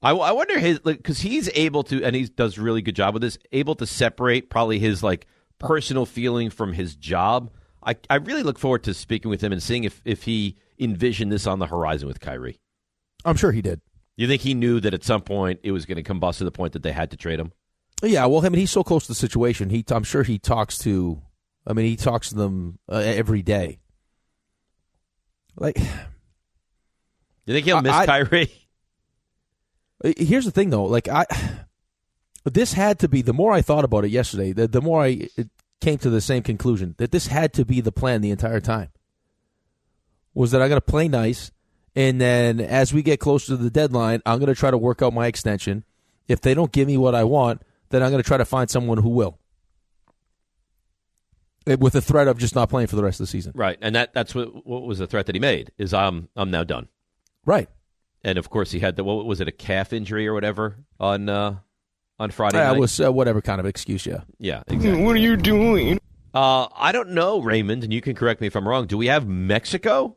I, 0.00 0.12
I 0.12 0.32
wonder 0.32 0.58
his 0.58 0.78
because 0.78 1.20
he's 1.20 1.50
able 1.54 1.82
to, 1.84 2.02
and 2.02 2.16
he 2.16 2.24
does 2.24 2.56
a 2.56 2.62
really 2.62 2.80
good 2.80 2.96
job 2.96 3.12
with 3.12 3.20
this. 3.20 3.36
Able 3.52 3.74
to 3.74 3.86
separate 3.86 4.48
probably 4.48 4.78
his 4.78 5.02
like 5.02 5.26
personal 5.58 6.06
feeling 6.06 6.48
from 6.48 6.72
his 6.72 6.96
job. 6.96 7.50
I, 7.84 7.96
I 8.08 8.14
really 8.14 8.42
look 8.42 8.58
forward 8.58 8.84
to 8.84 8.94
speaking 8.94 9.28
with 9.28 9.42
him 9.42 9.52
and 9.52 9.62
seeing 9.62 9.84
if 9.84 10.00
if 10.06 10.22
he 10.22 10.56
envisioned 10.80 11.30
this 11.30 11.46
on 11.46 11.58
the 11.58 11.66
horizon 11.66 12.08
with 12.08 12.18
Kyrie. 12.18 12.58
I'm 13.26 13.36
sure 13.36 13.52
he 13.52 13.60
did. 13.60 13.82
You 14.16 14.26
think 14.28 14.42
he 14.42 14.54
knew 14.54 14.78
that 14.80 14.94
at 14.94 15.04
some 15.04 15.22
point 15.22 15.60
it 15.62 15.72
was 15.72 15.86
going 15.86 16.02
to 16.02 16.02
combust 16.02 16.38
to 16.38 16.44
the 16.44 16.50
point 16.52 16.74
that 16.74 16.82
they 16.82 16.92
had 16.92 17.10
to 17.12 17.16
trade 17.16 17.40
him? 17.40 17.52
Yeah, 18.02 18.26
well, 18.26 18.44
I 18.44 18.48
mean, 18.48 18.58
he's 18.60 18.70
so 18.70 18.82
close 18.82 19.04
to 19.04 19.08
the 19.12 19.14
situation. 19.14 19.70
He, 19.70 19.84
I'm 19.90 20.02
sure 20.04 20.22
he 20.22 20.38
talks 20.38 20.78
to. 20.78 21.22
I 21.66 21.72
mean, 21.72 21.86
he 21.86 21.96
talks 21.96 22.30
to 22.30 22.34
them 22.34 22.78
uh, 22.90 22.96
every 22.96 23.42
day. 23.42 23.78
Like, 25.56 25.78
You 27.46 27.54
think 27.54 27.64
he'll 27.66 27.80
miss 27.82 27.92
I- 27.92 28.06
Kyrie? 28.06 28.52
here's 30.16 30.44
the 30.44 30.50
thing, 30.50 30.70
though. 30.70 30.84
Like, 30.84 31.08
I, 31.08 31.26
this 32.44 32.72
had 32.72 32.98
to 33.00 33.08
be. 33.08 33.22
The 33.22 33.32
more 33.32 33.52
I 33.52 33.62
thought 33.62 33.84
about 33.84 34.04
it 34.04 34.10
yesterday, 34.10 34.52
the, 34.52 34.66
the 34.68 34.80
more 34.80 35.02
I 35.02 35.28
it 35.36 35.48
came 35.80 35.98
to 35.98 36.10
the 36.10 36.20
same 36.20 36.42
conclusion 36.42 36.94
that 36.98 37.10
this 37.12 37.26
had 37.28 37.52
to 37.54 37.64
be 37.64 37.80
the 37.80 37.92
plan 37.92 38.20
the 38.20 38.30
entire 38.30 38.60
time. 38.60 38.90
Was 40.34 40.50
that 40.52 40.62
I 40.62 40.68
got 40.68 40.76
to 40.76 40.80
play 40.80 41.08
nice, 41.08 41.50
and 41.94 42.20
then 42.20 42.60
as 42.60 42.92
we 42.94 43.02
get 43.02 43.20
closer 43.20 43.48
to 43.48 43.56
the 43.56 43.70
deadline, 43.70 44.22
I'm 44.26 44.38
going 44.38 44.48
to 44.52 44.58
try 44.58 44.70
to 44.70 44.78
work 44.78 45.02
out 45.02 45.12
my 45.12 45.26
extension. 45.26 45.84
If 46.28 46.40
they 46.40 46.54
don't 46.54 46.72
give 46.72 46.86
me 46.88 46.96
what 46.96 47.14
I 47.14 47.24
want, 47.24 47.62
then 47.90 48.02
I'm 48.02 48.10
going 48.10 48.22
to 48.22 48.26
try 48.26 48.36
to 48.38 48.44
find 48.44 48.70
someone 48.70 48.98
who 48.98 49.10
will. 49.10 49.38
Eh, 51.66 51.76
With 51.78 51.92
the 51.92 52.00
threat 52.02 52.28
of 52.28 52.38
just 52.38 52.54
not 52.54 52.68
playing 52.70 52.88
for 52.88 52.96
the 52.96 53.04
rest 53.04 53.20
of 53.20 53.24
the 53.24 53.30
season. 53.30 53.52
Right, 53.54 53.78
and 53.80 53.94
that 53.94 54.12
that's 54.14 54.34
what 54.34 54.66
what 54.66 54.82
was 54.82 54.98
the 54.98 55.06
threat 55.06 55.26
that 55.26 55.34
he 55.34 55.40
made 55.40 55.70
is 55.78 55.94
I'm 55.94 56.28
I'm 56.36 56.50
now 56.50 56.64
done. 56.64 56.88
Right. 57.44 57.68
And 58.24 58.38
of 58.38 58.50
course 58.50 58.70
he 58.70 58.78
had 58.80 58.96
the 58.96 59.04
what 59.04 59.26
was 59.26 59.40
it 59.40 59.48
a 59.48 59.52
calf 59.52 59.92
injury 59.92 60.26
or 60.26 60.34
whatever 60.34 60.76
on 60.98 61.28
uh, 61.28 61.56
on 62.18 62.30
Friday 62.30 62.58
Yeah, 62.58 62.68
night. 62.68 62.76
it 62.76 62.80
was 62.80 63.00
uh, 63.00 63.12
whatever 63.12 63.40
kind 63.40 63.60
of 63.60 63.66
excuse, 63.66 64.06
yeah. 64.06 64.20
yeah, 64.38 64.62
exactly. 64.68 65.02
What 65.02 65.16
are 65.16 65.20
you 65.20 65.36
doing? 65.36 66.00
Uh, 66.34 66.66
I 66.74 66.92
don't 66.92 67.10
know, 67.10 67.40
Raymond, 67.42 67.84
and 67.84 67.92
you 67.92 68.00
can 68.00 68.14
correct 68.14 68.40
me 68.40 68.46
if 68.46 68.56
I'm 68.56 68.66
wrong. 68.66 68.86
Do 68.86 68.96
we 68.96 69.06
have 69.08 69.26
Mexico? 69.26 70.16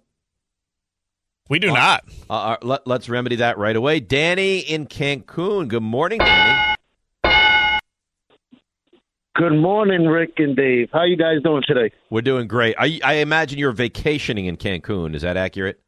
We 1.48 1.60
do 1.60 1.72
not. 1.72 2.06
Uh, 2.28 2.34
uh, 2.34 2.58
let, 2.64 2.88
let's 2.88 3.08
remedy 3.08 3.36
that 3.36 3.60
right 3.60 3.76
away. 3.76 4.00
Danny 4.00 4.60
in 4.60 4.88
Cancun. 4.88 5.68
Good 5.68 5.84
morning, 5.84 6.18
Danny. 6.18 6.76
Good 9.36 9.54
morning, 9.54 10.08
Rick 10.08 10.34
and 10.38 10.56
Dave. 10.56 10.90
How 10.92 11.04
you 11.04 11.18
guys 11.18 11.44
doing 11.44 11.62
today? 11.68 11.94
We're 12.10 12.22
doing 12.22 12.48
great. 12.48 12.76
I, 12.80 13.00
I 13.04 13.14
imagine 13.16 13.60
you're 13.60 13.74
vacationing 13.74 14.46
in 14.46 14.58
Cancun. 14.58 15.14
Is 15.14 15.22
that 15.22 15.38
accurate? 15.38 15.80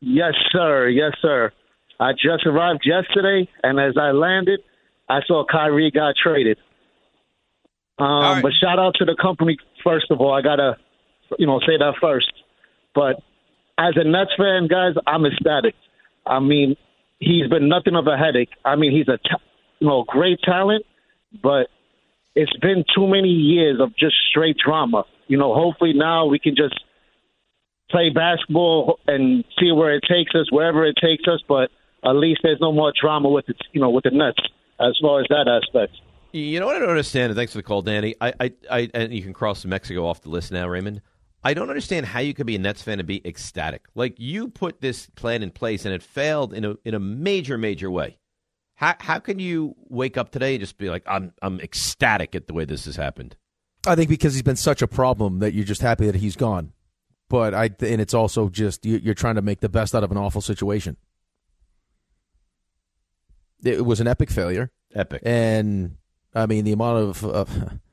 Yes, 0.00 0.32
sir. 0.50 0.88
Yes, 0.88 1.12
sir. 1.22 1.52
I 2.00 2.12
just 2.12 2.44
arrived 2.44 2.82
yesterday, 2.84 3.48
and 3.62 3.78
as 3.78 3.94
I 3.96 4.10
landed, 4.10 4.60
I 5.08 5.20
saw 5.28 5.44
Kyrie 5.48 5.92
got 5.92 6.14
traded. 6.20 6.58
Um, 7.98 8.08
right. 8.08 8.42
But 8.42 8.52
shout 8.60 8.80
out 8.80 8.96
to 8.96 9.04
the 9.04 9.16
company 9.20 9.58
first 9.84 10.06
of 10.10 10.20
all. 10.20 10.32
I 10.32 10.42
gotta, 10.42 10.76
you 11.38 11.46
know, 11.46 11.60
say 11.60 11.76
that 11.78 11.94
first. 12.00 12.32
But 12.96 13.22
as 13.78 13.94
a 13.96 14.04
Nets 14.04 14.30
fan, 14.36 14.68
guys, 14.68 14.94
I'm 15.06 15.24
ecstatic. 15.26 15.74
I 16.26 16.40
mean, 16.40 16.76
he's 17.18 17.48
been 17.48 17.68
nothing 17.68 17.96
of 17.96 18.06
a 18.06 18.16
headache. 18.16 18.50
I 18.64 18.76
mean, 18.76 18.92
he's 18.92 19.08
a 19.08 19.18
you 19.80 19.86
know 19.86 20.04
great 20.06 20.40
talent, 20.42 20.84
but 21.42 21.68
it's 22.34 22.56
been 22.58 22.84
too 22.94 23.06
many 23.06 23.28
years 23.28 23.80
of 23.80 23.96
just 23.96 24.14
straight 24.30 24.56
drama. 24.64 25.04
You 25.26 25.38
know, 25.38 25.54
hopefully 25.54 25.92
now 25.94 26.26
we 26.26 26.38
can 26.38 26.54
just 26.56 26.78
play 27.90 28.10
basketball 28.10 28.98
and 29.06 29.44
see 29.58 29.72
where 29.72 29.94
it 29.94 30.02
takes 30.08 30.34
us, 30.34 30.50
wherever 30.50 30.84
it 30.84 30.96
takes 31.00 31.24
us. 31.28 31.42
But 31.48 31.70
at 32.04 32.16
least 32.16 32.40
there's 32.42 32.60
no 32.60 32.72
more 32.72 32.92
drama 32.98 33.28
with 33.28 33.48
it, 33.48 33.56
you 33.72 33.80
know, 33.80 33.90
with 33.90 34.04
the 34.04 34.10
Nets 34.10 34.40
as 34.80 34.98
far 35.00 35.20
as 35.20 35.26
that 35.30 35.48
aspect. 35.48 35.96
You 36.32 36.58
know 36.58 36.66
what 36.66 36.76
I 36.76 36.78
don't 36.80 36.88
understand, 36.88 37.30
and 37.30 37.36
thanks 37.36 37.52
for 37.52 37.58
the 37.58 37.62
call, 37.62 37.82
Danny. 37.82 38.16
I, 38.20 38.32
I, 38.40 38.52
I, 38.68 38.90
and 38.92 39.14
you 39.14 39.22
can 39.22 39.32
cross 39.32 39.64
Mexico 39.64 40.04
off 40.04 40.22
the 40.22 40.30
list 40.30 40.50
now, 40.50 40.66
Raymond. 40.68 41.00
I 41.46 41.52
don't 41.52 41.68
understand 41.68 42.06
how 42.06 42.20
you 42.20 42.32
could 42.32 42.46
be 42.46 42.56
a 42.56 42.58
Nets 42.58 42.82
fan 42.82 42.98
and 43.00 43.06
be 43.06 43.20
ecstatic. 43.26 43.84
Like 43.94 44.14
you 44.18 44.48
put 44.48 44.80
this 44.80 45.08
plan 45.14 45.42
in 45.42 45.50
place 45.50 45.84
and 45.84 45.94
it 45.94 46.02
failed 46.02 46.54
in 46.54 46.64
a 46.64 46.74
in 46.84 46.94
a 46.94 46.98
major, 46.98 47.58
major 47.58 47.90
way. 47.90 48.18
How 48.76 48.94
how 48.98 49.18
can 49.18 49.38
you 49.38 49.74
wake 49.88 50.16
up 50.16 50.30
today 50.30 50.54
and 50.54 50.60
just 50.60 50.78
be 50.78 50.88
like, 50.88 51.02
I'm 51.06 51.32
I'm 51.42 51.60
ecstatic 51.60 52.34
at 52.34 52.46
the 52.46 52.54
way 52.54 52.64
this 52.64 52.86
has 52.86 52.96
happened? 52.96 53.36
I 53.86 53.94
think 53.94 54.08
because 54.08 54.32
he's 54.32 54.42
been 54.42 54.56
such 54.56 54.80
a 54.80 54.88
problem 54.88 55.40
that 55.40 55.52
you're 55.52 55.66
just 55.66 55.82
happy 55.82 56.06
that 56.06 56.14
he's 56.14 56.36
gone. 56.36 56.72
But 57.28 57.52
I 57.54 57.64
and 57.80 58.00
it's 58.00 58.14
also 58.14 58.48
just 58.48 58.86
you- 58.86 59.00
you're 59.02 59.14
trying 59.14 59.34
to 59.34 59.42
make 59.42 59.60
the 59.60 59.68
best 59.68 59.94
out 59.94 60.02
of 60.04 60.10
an 60.10 60.16
awful 60.16 60.40
situation. 60.40 60.96
it 63.62 63.84
was 63.84 64.00
an 64.00 64.06
epic 64.06 64.30
failure. 64.30 64.70
Epic. 64.94 65.22
And 65.24 65.96
I 66.34 66.46
mean 66.46 66.64
the 66.64 66.72
amount 66.72 66.98
of 66.98 67.24
uh, 67.24 67.44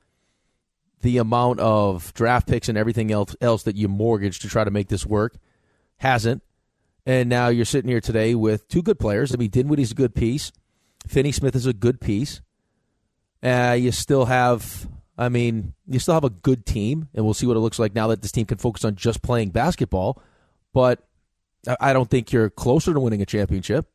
the 1.02 1.18
amount 1.18 1.60
of 1.60 2.14
draft 2.14 2.48
picks 2.48 2.70
and 2.70 2.78
everything 2.78 3.12
else 3.12 3.36
else 3.42 3.64
that 3.64 3.76
you 3.76 3.88
mortgaged 3.88 4.42
to 4.44 4.50
try 4.50 4.64
to 4.64 4.72
make 4.72 4.88
this 4.88 5.06
work 5.06 5.36
hasn't. 5.98 6.44
And 7.06 7.30
now 7.30 7.48
you're 7.48 7.66
sitting 7.66 7.90
here 7.90 8.02
today 8.02 8.36
with 8.36 8.68
two 8.68 8.82
good 8.82 9.00
players. 9.00 9.34
I 9.34 9.38
mean, 9.38 9.50
Dinwiddie's 9.50 9.92
a 9.92 9.96
good 9.96 10.14
piece. 10.14 10.52
Finney 11.08 11.32
Smith 11.32 11.56
is 11.56 11.66
a 11.66 11.74
good 11.74 12.00
piece. 12.00 12.42
Uh, 13.42 13.76
you 13.80 13.92
still 13.92 14.26
have, 14.26 14.88
I 15.18 15.30
mean, 15.30 15.74
you 15.88 15.98
still 15.98 16.14
have 16.14 16.24
a 16.24 16.30
good 16.30 16.66
team, 16.66 17.10
and 17.16 17.26
we'll 17.26 17.34
see 17.34 17.48
what 17.48 17.58
it 17.58 17.62
looks 17.62 17.80
like 17.80 17.96
now 17.96 18.08
that 18.08 18.22
this 18.22 18.32
team 18.32 18.46
can 18.46 18.60
focus 18.60 18.86
on 18.86 18.96
just 18.96 19.24
playing 19.24 19.50
basketball. 19.50 20.22
But 20.74 21.04
I 21.80 21.94
don't 21.94 22.10
think 22.10 22.32
you're 22.32 22.50
closer 22.52 22.94
to 22.94 23.00
winning 23.00 23.22
a 23.22 23.26
championship. 23.26 23.88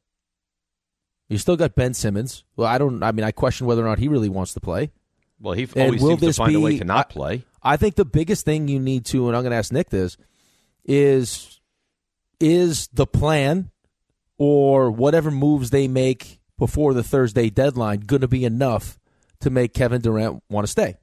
You 1.29 1.39
still 1.39 1.57
got 1.57 1.75
Ben 1.75 1.95
Simmons. 1.95 2.45
Well, 2.57 2.69
I 2.69 2.79
don't. 2.79 3.03
I 3.03 3.13
mean, 3.13 3.25
I 3.25 3.33
question 3.33 3.67
whether 3.67 3.83
or 3.85 3.89
not 3.89 3.99
he 3.99 4.09
really 4.09 4.29
wants 4.29 4.55
to 4.55 4.61
play. 4.61 4.93
Well, 5.41 5.55
he 5.55 5.69
always 5.77 6.01
seems 6.01 6.21
to 6.21 6.33
find 6.33 6.53
be, 6.53 6.55
a 6.57 6.61
way 6.61 6.79
to 6.79 6.85
not 6.85 7.11
play. 7.11 7.45
I 7.63 7.77
think 7.77 7.95
the 7.95 8.05
biggest 8.05 8.45
thing 8.45 8.69
you 8.69 8.81
need 8.81 9.05
to, 9.07 9.29
and 9.29 9.37
I'm 9.37 9.43
going 9.43 9.51
to 9.51 9.57
ask 9.57 9.73
Nick 9.73 9.91
this, 9.91 10.17
is 10.85 11.61
is 12.41 12.89
the 12.93 13.07
plan 13.07 13.71
or 14.39 14.91
whatever 14.91 15.31
moves 15.31 15.71
they 15.71 15.89
make 15.89 16.41
before 16.59 16.95
the 16.95 17.03
Thursday 17.03 17.51
deadline 17.51 18.01
going 18.01 18.21
to 18.21 18.29
be 18.29 18.45
enough 18.45 18.99
to 19.41 19.51
make 19.51 19.75
Kevin 19.75 20.01
Durant 20.01 20.43
want 20.49 20.67
to 20.67 20.71
stay? 20.71 20.97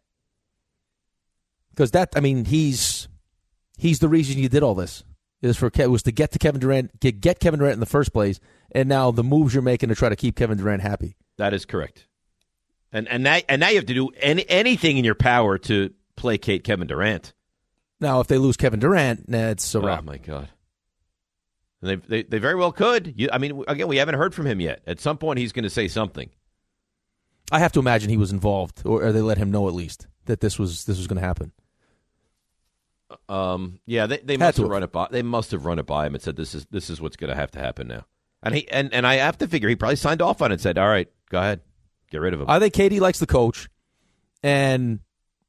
Because 1.71 1.91
that, 1.91 2.09
I 2.15 2.19
mean, 2.19 2.45
he's 2.45 3.07
he's 3.77 3.99
the 3.99 4.09
reason 4.09 4.39
you 4.39 4.49
did 4.49 4.63
all 4.63 4.75
this. 4.75 5.03
Is 5.41 5.57
for 5.57 5.69
was 5.89 6.03
to 6.03 6.13
get 6.13 6.31
to 6.31 6.39
Kevin 6.39 6.61
Durant, 6.61 7.01
get, 7.01 7.19
get 7.19 7.41
Kevin 7.41 7.59
Durant 7.59 7.73
in 7.73 7.81
the 7.81 7.85
first 7.85 8.13
place, 8.13 8.39
and 8.71 8.87
now 8.87 9.11
the 9.11 9.25
moves 9.25 9.53
you're 9.53 9.61
making 9.61 9.89
to 9.89 9.95
try 9.95 10.07
to 10.07 10.15
keep 10.15 10.37
Kevin 10.37 10.57
Durant 10.57 10.81
happy. 10.81 11.17
That 11.37 11.53
is 11.53 11.65
correct. 11.65 12.07
And 12.93 13.07
and 13.07 13.23
now 13.23 13.39
and 13.49 13.59
now 13.59 13.69
you 13.69 13.75
have 13.77 13.87
to 13.87 13.93
do 13.93 14.09
any, 14.21 14.47
anything 14.47 14.97
in 14.97 15.03
your 15.03 15.15
power 15.15 15.57
to 15.57 15.91
placate 16.15 16.63
Kevin 16.63 16.87
Durant. 16.87 17.33
Now, 17.99 18.19
if 18.19 18.27
they 18.27 18.37
lose 18.37 18.55
Kevin 18.55 18.79
Durant, 18.79 19.29
that's 19.29 19.73
a 19.73 19.79
Oh 19.79 20.01
my 20.03 20.17
god. 20.17 20.49
And 21.81 21.89
they, 21.89 21.95
they 21.95 22.23
they 22.23 22.37
very 22.37 22.55
well 22.55 22.71
could. 22.71 23.13
You, 23.17 23.29
I 23.33 23.39
mean, 23.39 23.63
again, 23.67 23.87
we 23.87 23.97
haven't 23.97 24.15
heard 24.15 24.35
from 24.35 24.45
him 24.45 24.61
yet. 24.61 24.83
At 24.85 24.99
some 24.99 25.17
point, 25.17 25.39
he's 25.39 25.51
going 25.51 25.63
to 25.63 25.69
say 25.69 25.87
something. 25.87 26.29
I 27.51 27.59
have 27.59 27.71
to 27.73 27.79
imagine 27.79 28.09
he 28.09 28.17
was 28.17 28.31
involved, 28.31 28.83
or, 28.85 29.03
or 29.03 29.11
they 29.11 29.21
let 29.21 29.37
him 29.37 29.51
know 29.51 29.67
at 29.67 29.73
least 29.73 30.07
that 30.25 30.39
this 30.39 30.59
was 30.59 30.85
this 30.85 30.97
was 30.97 31.07
going 31.07 31.19
to 31.19 31.25
happen. 31.25 31.51
Um, 33.27 33.79
yeah, 33.85 34.07
they, 34.07 34.17
they 34.17 34.37
must 34.37 34.57
have 34.57 34.65
have. 34.65 34.71
run 34.71 34.83
it 34.83 34.91
by. 34.91 35.07
They 35.11 35.23
must 35.23 35.51
have 35.51 35.65
run 35.65 35.79
it 35.79 35.85
by 35.85 36.05
him 36.05 36.13
and 36.13 36.23
said, 36.23 36.35
"This 36.35 36.55
is 36.55 36.65
this 36.71 36.89
is 36.89 37.01
what's 37.01 37.15
going 37.15 37.29
to 37.29 37.35
have 37.35 37.51
to 37.51 37.59
happen 37.59 37.87
now." 37.87 38.05
And 38.41 38.55
he 38.55 38.69
and, 38.69 38.93
and 38.93 39.05
I 39.05 39.15
have 39.15 39.37
to 39.39 39.47
figure 39.47 39.69
he 39.69 39.75
probably 39.75 39.95
signed 39.95 40.21
off 40.21 40.41
on 40.41 40.51
it 40.51 40.55
and 40.55 40.61
said, 40.61 40.77
"All 40.77 40.87
right, 40.87 41.09
go 41.29 41.39
ahead, 41.39 41.61
get 42.13 42.21
rid 42.21 42.33
of 42.33 42.39
him." 42.41 42.45
I 42.49 42.59
think 42.59 42.73
KD 42.73 42.99
likes 43.01 43.19
the 43.19 43.25
coach, 43.27 43.67
and 44.41 44.99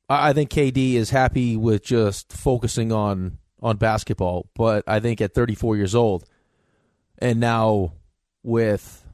I 0.08 0.32
think 0.32 0.50
KD 0.50 0.94
is 0.94 1.10
happy 1.10 1.56
with 1.56 1.84
just 1.84 2.32
focusing 2.32 2.90
on 2.92 3.38
on 3.62 3.76
basketball. 3.76 4.48
But 4.54 4.84
I 4.86 5.00
think 5.00 5.20
at 5.20 5.32
34 5.32 5.76
years 5.76 5.94
old, 5.94 6.24
and 7.18 7.40
now 7.40 7.92
with, 8.42 9.06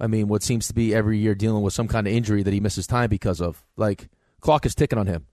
I 0.00 0.08
mean, 0.08 0.26
what 0.26 0.42
seems 0.42 0.66
to 0.68 0.74
be 0.74 0.92
every 0.94 1.18
year 1.18 1.34
dealing 1.36 1.62
with 1.62 1.72
some 1.74 1.86
kind 1.86 2.06
of 2.06 2.12
injury 2.12 2.42
that 2.42 2.52
he 2.52 2.58
misses 2.60 2.86
time 2.88 3.08
because 3.08 3.40
of, 3.40 3.64
like 3.76 4.08
clock 4.40 4.66
is 4.66 4.74
ticking 4.74 4.98
on 4.98 5.06
him. 5.06 5.26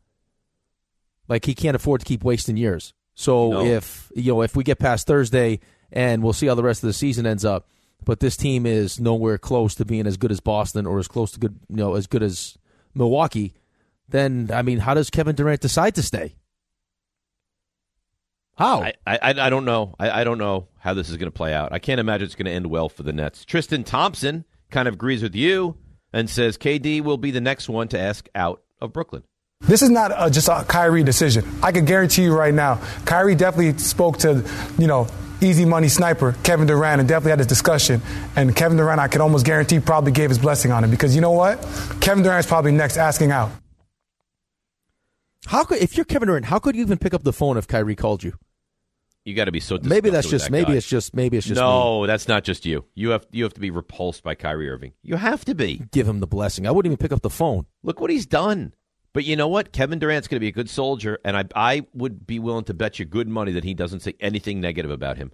Like 1.27 1.45
he 1.45 1.55
can't 1.55 1.75
afford 1.75 2.01
to 2.01 2.05
keep 2.05 2.23
wasting 2.23 2.57
years. 2.57 2.93
So 3.15 3.51
No. 3.51 3.65
if 3.65 4.11
you 4.15 4.33
know 4.33 4.41
if 4.41 4.55
we 4.55 4.63
get 4.63 4.77
past 4.79 5.07
Thursday 5.07 5.59
and 5.91 6.21
we'll 6.23 6.33
see 6.33 6.47
how 6.47 6.55
the 6.55 6.63
rest 6.63 6.83
of 6.83 6.87
the 6.87 6.93
season 6.93 7.25
ends 7.25 7.45
up, 7.45 7.67
but 8.05 8.19
this 8.19 8.37
team 8.37 8.65
is 8.65 8.99
nowhere 8.99 9.37
close 9.37 9.75
to 9.75 9.85
being 9.85 10.07
as 10.07 10.17
good 10.17 10.31
as 10.31 10.39
Boston 10.39 10.85
or 10.85 10.99
as 10.99 11.07
close 11.07 11.31
to 11.31 11.39
good 11.39 11.59
you 11.69 11.77
know 11.77 11.95
as 11.95 12.07
good 12.07 12.23
as 12.23 12.57
Milwaukee, 12.93 13.53
then 14.09 14.49
I 14.53 14.61
mean, 14.61 14.79
how 14.79 14.93
does 14.93 15.09
Kevin 15.09 15.35
Durant 15.35 15.61
decide 15.61 15.95
to 15.95 16.03
stay? 16.03 16.35
How? 18.55 18.83
I, 18.83 18.93
I 19.07 19.17
I 19.21 19.49
don't 19.49 19.65
know. 19.65 19.95
I, 19.99 20.21
I 20.21 20.23
don't 20.23 20.37
know 20.37 20.67
how 20.79 20.93
this 20.93 21.09
is 21.09 21.17
going 21.17 21.31
to 21.31 21.35
play 21.35 21.53
out. 21.53 21.71
I 21.71 21.79
can't 21.79 21.99
imagine 21.99 22.25
it's 22.25 22.35
going 22.35 22.45
to 22.45 22.51
end 22.51 22.67
well 22.67 22.89
for 22.89 23.03
the 23.03 23.13
Nets. 23.13 23.45
Tristan 23.45 23.83
Thompson 23.83 24.45
kind 24.69 24.87
of 24.87 24.95
agrees 24.95 25.23
with 25.23 25.35
you 25.35 25.77
and 26.11 26.29
says 26.29 26.57
KD 26.57 27.01
will 27.01 27.17
be 27.17 27.31
the 27.31 27.41
next 27.41 27.67
one 27.67 27.87
to 27.89 27.99
ask 27.99 28.29
out 28.35 28.61
of 28.79 28.93
Brooklyn. 28.93 29.23
This 29.61 29.81
is 29.81 29.89
not 29.89 30.11
uh 30.11 30.29
just 30.29 30.49
a 30.49 30.65
Kyrie 30.67 31.03
decision. 31.03 31.45
I 31.63 31.71
can 31.71 31.85
guarantee 31.85 32.23
you 32.23 32.35
right 32.35 32.53
now, 32.53 32.81
Kyrie 33.05 33.35
definitely 33.35 33.77
spoke 33.79 34.17
to, 34.19 34.47
you 34.77 34.87
know, 34.87 35.07
easy 35.43 35.65
money 35.65 35.87
sniper 35.87 36.35
Kevin 36.43 36.67
Durant 36.67 36.99
and 36.99 37.07
definitely 37.07 37.31
had 37.31 37.39
this 37.39 37.47
discussion. 37.47 38.01
And 38.35 38.55
Kevin 38.55 38.77
Durant, 38.77 38.99
I 38.99 39.07
can 39.07 39.21
almost 39.21 39.45
guarantee, 39.45 39.79
probably 39.79 40.11
gave 40.11 40.29
his 40.29 40.39
blessing 40.39 40.71
on 40.71 40.83
it 40.83 40.89
because 40.89 41.15
you 41.15 41.21
know 41.21 41.31
what? 41.31 41.59
Kevin 42.01 42.23
Durant's 42.23 42.47
probably 42.47 42.71
next 42.71 42.97
asking 42.97 43.31
out. 43.31 43.51
How 45.45 45.63
could 45.63 45.79
if 45.79 45.97
you're 45.97 46.05
Kevin 46.05 46.27
Durant, 46.27 46.45
how 46.45 46.59
could 46.59 46.75
you 46.75 46.81
even 46.81 46.97
pick 46.97 47.13
up 47.13 47.23
the 47.23 47.33
phone 47.33 47.57
if 47.57 47.67
Kyrie 47.67 47.95
called 47.95 48.23
you? 48.23 48.33
You 49.25 49.33
got 49.33 49.45
to 49.45 49.51
be 49.51 49.61
so. 49.61 49.79
Maybe 49.81 50.09
that's 50.09 50.29
just 50.29 50.45
that 50.45 50.51
maybe 50.51 50.71
guy. 50.71 50.77
it's 50.77 50.87
just 50.87 51.15
maybe 51.15 51.37
it's 51.37 51.47
just 51.47 51.59
no, 51.59 52.05
that's 52.05 52.27
not 52.27 52.43
just 52.43 52.65
you. 52.65 52.85
You 52.93 53.11
have 53.11 53.25
you 53.31 53.43
have 53.43 53.53
to 53.53 53.61
be 53.61 53.71
repulsed 53.71 54.21
by 54.21 54.35
Kyrie 54.35 54.69
Irving. 54.69 54.93
You 55.01 55.15
have 55.15 55.45
to 55.45 55.55
be. 55.55 55.81
Give 55.91 56.07
him 56.07 56.19
the 56.19 56.27
blessing. 56.27 56.67
I 56.67 56.71
wouldn't 56.71 56.91
even 56.91 56.97
pick 57.01 57.13
up 57.13 57.21
the 57.21 57.29
phone. 57.29 57.65
Look 57.83 58.01
what 58.01 58.09
he's 58.09 58.25
done. 58.25 58.73
But 59.13 59.25
you 59.25 59.35
know 59.35 59.47
what? 59.47 59.71
Kevin 59.71 59.99
Durant's 59.99 60.27
going 60.27 60.37
to 60.37 60.43
be 60.43 60.47
a 60.47 60.51
good 60.51 60.69
soldier, 60.69 61.19
and 61.23 61.37
I 61.37 61.45
I 61.55 61.85
would 61.93 62.25
be 62.25 62.39
willing 62.39 62.65
to 62.65 62.73
bet 62.73 62.99
you 62.99 63.05
good 63.05 63.27
money 63.27 63.51
that 63.51 63.63
he 63.63 63.73
doesn't 63.73 64.01
say 64.01 64.15
anything 64.19 64.59
negative 64.59 64.91
about 64.91 65.17
him. 65.17 65.31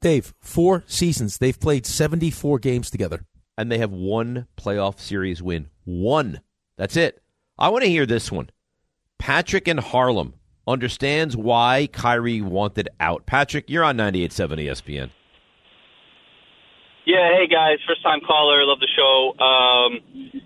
Dave, 0.00 0.32
four 0.40 0.84
seasons. 0.86 1.38
They've 1.38 1.58
played 1.58 1.84
74 1.84 2.58
games 2.58 2.90
together. 2.90 3.24
And 3.58 3.70
they 3.70 3.78
have 3.78 3.90
one 3.92 4.46
playoff 4.56 4.98
series 4.98 5.42
win. 5.42 5.68
One. 5.84 6.40
That's 6.78 6.96
it. 6.96 7.22
I 7.58 7.68
want 7.68 7.84
to 7.84 7.90
hear 7.90 8.06
this 8.06 8.32
one. 8.32 8.48
Patrick 9.18 9.68
in 9.68 9.76
Harlem 9.76 10.32
understands 10.66 11.36
why 11.36 11.88
Kyrie 11.92 12.40
wanted 12.40 12.88
out. 12.98 13.26
Patrick, 13.26 13.68
you're 13.68 13.84
on 13.84 13.98
98.7 13.98 14.64
ESPN. 14.64 15.10
Yeah, 17.04 17.28
hey 17.36 17.48
guys, 17.48 17.78
first 17.86 18.02
time 18.02 18.20
caller, 18.26 18.64
love 18.64 18.78
the 18.78 18.88
show. 18.94 19.32
Um, 19.42 20.42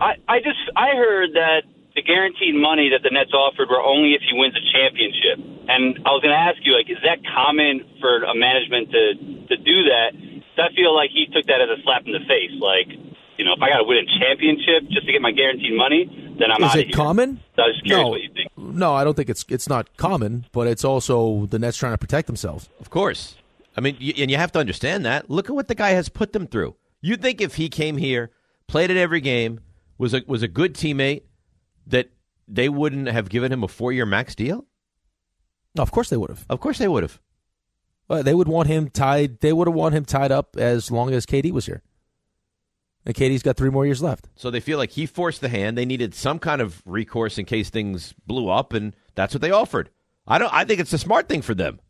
I 0.00 0.14
I 0.28 0.38
just 0.38 0.58
I 0.74 0.96
heard 0.96 1.30
that 1.34 1.62
the 1.94 2.02
guaranteed 2.02 2.54
money 2.54 2.90
that 2.90 3.02
the 3.02 3.10
Nets 3.10 3.32
offered 3.34 3.68
were 3.68 3.82
only 3.82 4.14
if 4.14 4.22
he 4.22 4.32
wins 4.36 4.54
a 4.54 4.64
championship, 4.72 5.38
and 5.68 5.98
I 6.06 6.10
was 6.14 6.22
going 6.22 6.34
to 6.34 6.38
ask 6.40 6.58
you 6.62 6.74
like, 6.76 6.88
is 6.90 6.98
that 7.04 7.18
common 7.26 7.82
for 8.00 8.22
a 8.24 8.34
management 8.34 8.90
to 8.92 9.02
to 9.50 9.56
do 9.56 9.84
that? 9.90 10.12
So 10.56 10.62
I 10.62 10.74
feel 10.74 10.94
like 10.94 11.10
he 11.10 11.26
took 11.26 11.46
that 11.46 11.60
as 11.60 11.68
a 11.70 11.82
slap 11.82 12.06
in 12.06 12.12
the 12.12 12.24
face, 12.28 12.52
like. 12.60 12.88
You 13.38 13.46
know, 13.46 13.54
if 13.54 13.62
I 13.62 13.70
got 13.70 13.78
to 13.78 13.84
win 13.84 13.96
a 13.96 14.18
championship 14.20 14.90
just 14.90 15.06
to 15.06 15.12
get 15.12 15.22
my 15.22 15.32
guaranteed 15.32 15.72
money, 15.74 16.04
then 16.38 16.50
I'm 16.52 16.62
Is 16.62 16.62
out 16.62 16.66
of 16.66 16.72
here. 16.74 16.80
Is 16.80 16.82
it 16.82 16.86
here. 16.88 16.92
common? 16.94 17.40
So 17.56 17.62
I 17.62 17.66
was 17.68 17.74
just 17.76 17.86
curious 17.86 18.04
No. 18.04 18.10
what 18.10 18.20
you 18.20 18.28
think. 18.34 18.50
No, 18.58 18.92
I 18.92 19.02
don't 19.02 19.14
think 19.16 19.30
it's 19.30 19.46
it's 19.48 19.66
not 19.66 19.96
common, 19.96 20.44
but 20.52 20.66
it's 20.66 20.84
also 20.84 21.46
the 21.46 21.58
Nets 21.58 21.78
trying 21.78 21.94
to 21.94 21.98
protect 21.98 22.26
themselves. 22.26 22.68
Of 22.80 22.90
course. 22.90 23.36
I 23.78 23.80
mean, 23.80 23.96
y- 23.98 24.12
and 24.18 24.30
you 24.30 24.36
have 24.36 24.52
to 24.52 24.58
understand 24.58 25.06
that. 25.06 25.30
Look 25.30 25.48
at 25.48 25.54
what 25.56 25.68
the 25.68 25.74
guy 25.74 25.90
has 25.92 26.10
put 26.10 26.34
them 26.34 26.46
through. 26.46 26.74
You'd 27.00 27.22
think 27.22 27.40
if 27.40 27.54
he 27.54 27.70
came 27.70 27.96
here, 27.96 28.28
played 28.66 28.90
at 28.90 28.98
every 28.98 29.22
game, 29.22 29.60
was 29.96 30.12
a 30.12 30.20
was 30.26 30.42
a 30.42 30.48
good 30.48 30.74
teammate, 30.74 31.22
that 31.90 32.10
they 32.48 32.68
wouldn't 32.68 33.08
have 33.08 33.28
given 33.28 33.52
him 33.52 33.62
a 33.62 33.68
four 33.68 33.92
year 33.92 34.06
max 34.06 34.34
deal. 34.34 34.66
No, 35.74 35.82
of 35.82 35.92
course 35.92 36.10
they 36.10 36.16
would 36.16 36.30
have. 36.30 36.44
Of 36.48 36.60
course 36.60 36.78
they 36.78 36.88
would 36.88 37.02
have. 37.02 37.20
Uh, 38.08 38.22
they 38.22 38.34
would 38.34 38.48
want 38.48 38.68
him 38.68 38.90
tied. 38.90 39.40
They 39.40 39.52
would 39.52 39.68
have 39.68 39.74
want 39.74 39.94
him 39.94 40.04
tied 40.04 40.32
up 40.32 40.56
as 40.56 40.90
long 40.90 41.12
as 41.12 41.26
KD 41.26 41.52
was 41.52 41.66
here. 41.66 41.82
And 43.06 43.14
KD's 43.14 43.42
got 43.42 43.56
three 43.56 43.70
more 43.70 43.86
years 43.86 44.02
left. 44.02 44.28
So 44.34 44.50
they 44.50 44.60
feel 44.60 44.78
like 44.78 44.90
he 44.90 45.06
forced 45.06 45.40
the 45.40 45.48
hand. 45.48 45.78
They 45.78 45.86
needed 45.86 46.14
some 46.14 46.38
kind 46.38 46.60
of 46.60 46.82
recourse 46.84 47.38
in 47.38 47.44
case 47.44 47.70
things 47.70 48.14
blew 48.26 48.48
up, 48.48 48.72
and 48.72 48.94
that's 49.14 49.32
what 49.32 49.40
they 49.40 49.52
offered. 49.52 49.90
I 50.26 50.38
don't. 50.38 50.52
I 50.52 50.64
think 50.64 50.80
it's 50.80 50.92
a 50.92 50.98
smart 50.98 51.28
thing 51.28 51.40
for 51.40 51.54
them. 51.54 51.80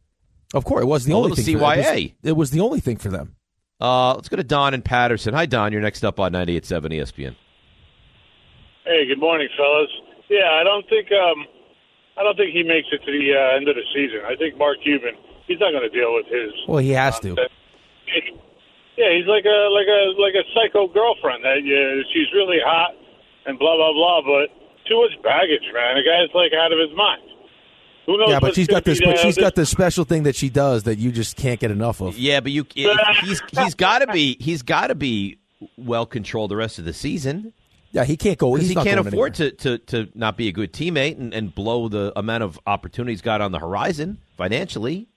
Of 0.53 0.65
course, 0.65 0.83
it 0.83 0.87
was 0.87 1.05
the 1.05 1.13
A 1.13 1.17
only 1.17 1.37
thing. 1.37 1.45
For, 1.45 1.51
it, 1.51 1.79
was, 1.79 1.87
CYA. 1.87 2.15
it 2.23 2.37
was 2.37 2.51
the 2.51 2.61
only 2.61 2.81
thing 2.81 2.97
for 2.97 3.09
them. 3.09 3.37
Uh, 3.81 4.15
let's 4.15 4.29
go 4.29 4.37
to 4.37 4.45
Don 4.45 4.75
and 4.75 4.85
Patterson. 4.85 5.33
Hi, 5.35 5.47
Don. 5.47 5.73
You're 5.73 5.81
next 5.81 6.05
up 6.05 6.21
on 6.21 6.33
98.7 6.33 7.01
ESPN. 7.01 7.35
Hey, 8.91 9.07
good 9.07 9.21
morning, 9.23 9.47
fellas. 9.57 9.87
Yeah, 10.29 10.51
I 10.51 10.65
don't 10.67 10.83
think 10.91 11.07
um, 11.15 11.47
I 12.19 12.27
don't 12.27 12.35
think 12.35 12.51
he 12.51 12.67
makes 12.67 12.91
it 12.91 12.99
to 13.07 13.13
the 13.15 13.39
uh, 13.39 13.55
end 13.55 13.71
of 13.71 13.79
the 13.79 13.87
season. 13.95 14.19
I 14.27 14.35
think 14.35 14.59
Mark 14.59 14.83
Cuban, 14.83 15.15
he's 15.47 15.61
not 15.63 15.71
going 15.71 15.87
to 15.87 15.95
deal 15.95 16.11
with 16.11 16.27
his. 16.27 16.51
Well, 16.67 16.83
he 16.83 16.91
has 16.91 17.21
to. 17.21 17.39
Yeah, 18.99 19.15
he's 19.15 19.31
like 19.31 19.47
a 19.47 19.59
like 19.71 19.87
a 19.87 20.01
like 20.19 20.35
a 20.35 20.43
psycho 20.51 20.91
girlfriend 20.91 21.47
that 21.47 21.63
uh, 21.63 22.03
she's 22.11 22.27
really 22.35 22.59
hot 22.59 22.99
and 23.47 23.61
blah 23.61 23.79
blah 23.79 23.95
blah, 23.95 24.27
but 24.27 24.51
too 24.91 24.99
much 24.99 25.15
baggage, 25.23 25.71
man. 25.71 25.95
The 25.95 26.03
guy's 26.03 26.35
like 26.35 26.51
out 26.51 26.73
of 26.75 26.83
his 26.83 26.91
mind. 26.99 27.23
Who 28.07 28.19
knows? 28.19 28.31
Yeah, 28.31 28.41
but 28.43 28.51
what's 28.51 28.57
she's 28.57 28.67
got 28.67 28.83
this. 28.83 28.99
But 28.99 29.21
she's 29.21 29.39
got 29.39 29.55
this 29.55 29.71
special 29.71 30.03
thing 30.03 30.25
that 30.25 30.35
she 30.35 30.51
does 30.51 30.83
that 30.91 30.99
you 30.99 31.13
just 31.13 31.37
can't 31.37 31.61
get 31.61 31.71
enough 31.71 32.01
of. 32.03 32.19
Yeah, 32.19 32.41
but 32.41 32.51
you 32.51 32.67
he's 32.75 33.41
he's 33.55 33.77
got 33.77 34.01
to 34.01 34.09
be 34.09 34.37
he's 34.41 34.63
got 34.63 34.89
to 34.89 34.97
be 34.97 35.39
well 35.79 36.07
controlled 36.07 36.51
the 36.51 36.57
rest 36.57 36.81
of 36.81 36.85
the 36.85 36.93
season. 36.93 37.53
Yeah, 37.93 38.05
he 38.05 38.17
can't 38.17 38.39
go. 38.39 38.55
He's 38.55 38.69
he 38.69 38.75
can't 38.75 39.01
afford 39.01 39.35
to, 39.35 39.51
to, 39.51 39.79
to 39.79 40.09
not 40.15 40.37
be 40.37 40.49
a 40.49 40.53
good 40.53 40.73
teammate 40.73 41.19
and, 41.19 41.35
and 41.35 41.53
blow 41.53 41.89
the 41.89 42.13
amount 42.17 42.45
of 42.45 42.59
opportunities 42.67 43.21
got 43.21 43.41
on 43.41 43.51
the 43.51 43.59
horizon 43.59 44.19
financially. 44.37 45.09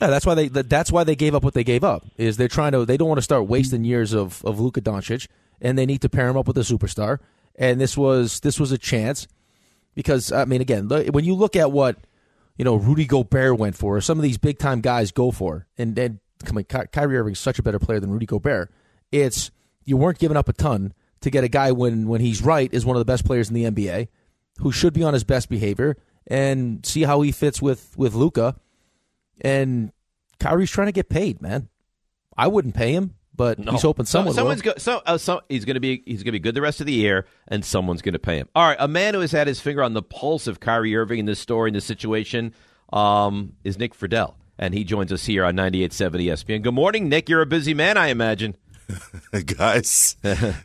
Yeah, 0.00 0.08
that's 0.08 0.26
why 0.26 0.34
they 0.34 0.48
that's 0.48 0.92
why 0.92 1.04
they 1.04 1.16
gave 1.16 1.34
up 1.34 1.42
what 1.42 1.54
they 1.54 1.64
gave 1.64 1.84
up. 1.84 2.04
Is 2.16 2.36
they're 2.36 2.48
trying 2.48 2.72
to 2.72 2.84
they 2.84 2.96
don't 2.96 3.08
want 3.08 3.18
to 3.18 3.22
start 3.22 3.46
wasting 3.46 3.84
years 3.84 4.12
of 4.12 4.44
of 4.44 4.60
Luka 4.60 4.80
Doncic, 4.80 5.26
and 5.60 5.78
they 5.78 5.86
need 5.86 6.02
to 6.02 6.08
pair 6.08 6.28
him 6.28 6.36
up 6.36 6.46
with 6.46 6.58
a 6.58 6.62
superstar. 6.62 7.18
And 7.54 7.80
this 7.80 7.96
was 7.96 8.40
this 8.40 8.60
was 8.60 8.72
a 8.72 8.78
chance 8.78 9.26
because 9.94 10.32
I 10.32 10.44
mean, 10.44 10.60
again, 10.60 10.88
when 10.88 11.24
you 11.24 11.34
look 11.34 11.56
at 11.56 11.72
what 11.72 11.96
you 12.56 12.64
know 12.64 12.76
Rudy 12.76 13.06
Gobert 13.06 13.58
went 13.58 13.74
for, 13.74 13.96
or 13.96 14.00
some 14.00 14.18
of 14.18 14.22
these 14.22 14.38
big 14.38 14.58
time 14.58 14.80
guys 14.80 15.12
go 15.12 15.30
for, 15.30 15.66
and 15.78 15.94
then 15.94 16.20
come 16.44 16.58
on, 16.58 16.64
Ky- 16.64 16.88
Kyrie 16.92 17.16
Irving's 17.16 17.38
such 17.38 17.58
a 17.58 17.62
better 17.62 17.78
player 17.78 17.98
than 17.98 18.10
Rudy 18.10 18.26
Gobert. 18.26 18.70
It's 19.10 19.50
you 19.86 19.96
weren't 19.96 20.18
giving 20.18 20.36
up 20.36 20.48
a 20.48 20.52
ton 20.52 20.92
to 21.22 21.30
get 21.30 21.44
a 21.44 21.48
guy 21.48 21.72
when 21.72 22.06
when 22.08 22.20
he's 22.20 22.42
right 22.42 22.72
is 22.74 22.84
one 22.84 22.96
of 22.96 23.00
the 23.00 23.10
best 23.10 23.24
players 23.24 23.48
in 23.48 23.54
the 23.54 23.64
NBA, 23.64 24.08
who 24.58 24.70
should 24.70 24.92
be 24.92 25.02
on 25.02 25.14
his 25.14 25.24
best 25.24 25.48
behavior, 25.48 25.96
and 26.26 26.84
see 26.84 27.02
how 27.02 27.22
he 27.22 27.32
fits 27.32 27.62
with 27.62 27.96
with 27.96 28.14
Luka. 28.14 28.56
And 29.40 29.92
Kyrie's 30.38 30.70
trying 30.70 30.88
to 30.88 30.92
get 30.92 31.08
paid, 31.08 31.40
man. 31.40 31.68
I 32.36 32.48
wouldn't 32.48 32.74
pay 32.74 32.92
him, 32.92 33.14
but 33.34 33.58
no. 33.58 33.72
he's 33.72 33.82
hoping 33.82 34.06
someone. 34.06 34.34
So, 34.34 34.40
someone's 34.40 34.64
will. 34.64 34.72
Go, 34.72 34.78
so, 34.78 35.02
uh, 35.06 35.18
so 35.18 35.40
he's 35.48 35.64
going 35.64 35.74
to 35.74 35.80
be 35.80 36.02
he's 36.06 36.22
going 36.22 36.26
to 36.26 36.32
be 36.32 36.38
good 36.38 36.54
the 36.54 36.60
rest 36.60 36.80
of 36.80 36.86
the 36.86 36.92
year, 36.92 37.26
and 37.48 37.64
someone's 37.64 38.02
going 38.02 38.14
to 38.14 38.18
pay 38.18 38.36
him. 38.36 38.48
All 38.54 38.66
right, 38.66 38.76
a 38.78 38.88
man 38.88 39.14
who 39.14 39.20
has 39.20 39.32
had 39.32 39.46
his 39.46 39.60
finger 39.60 39.82
on 39.82 39.94
the 39.94 40.02
pulse 40.02 40.46
of 40.46 40.60
Kyrie 40.60 40.96
Irving 40.96 41.18
in 41.18 41.26
this 41.26 41.40
story, 41.40 41.70
in 41.70 41.74
this 41.74 41.84
situation, 41.84 42.54
um, 42.92 43.54
is 43.64 43.78
Nick 43.78 43.94
Friedell, 43.94 44.34
and 44.58 44.74
he 44.74 44.84
joins 44.84 45.12
us 45.12 45.24
here 45.24 45.44
on 45.44 45.54
98.7 45.54 46.26
ESPN. 46.26 46.62
Good 46.62 46.74
morning, 46.74 47.08
Nick. 47.08 47.28
You're 47.28 47.42
a 47.42 47.46
busy 47.46 47.74
man, 47.74 47.96
I 47.96 48.08
imagine. 48.08 48.56
Guys, 49.58 50.16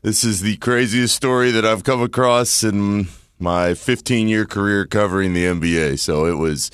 this 0.02 0.24
is 0.24 0.42
the 0.42 0.58
craziest 0.58 1.16
story 1.16 1.52
that 1.52 1.66
I've 1.66 1.84
come 1.84 2.02
across 2.02 2.64
in 2.64 3.08
my 3.40 3.74
15 3.74 4.28
year 4.28 4.46
career 4.46 4.86
covering 4.86 5.34
the 5.34 5.46
NBA. 5.46 6.00
So 6.00 6.26
it 6.26 6.38
was 6.38 6.72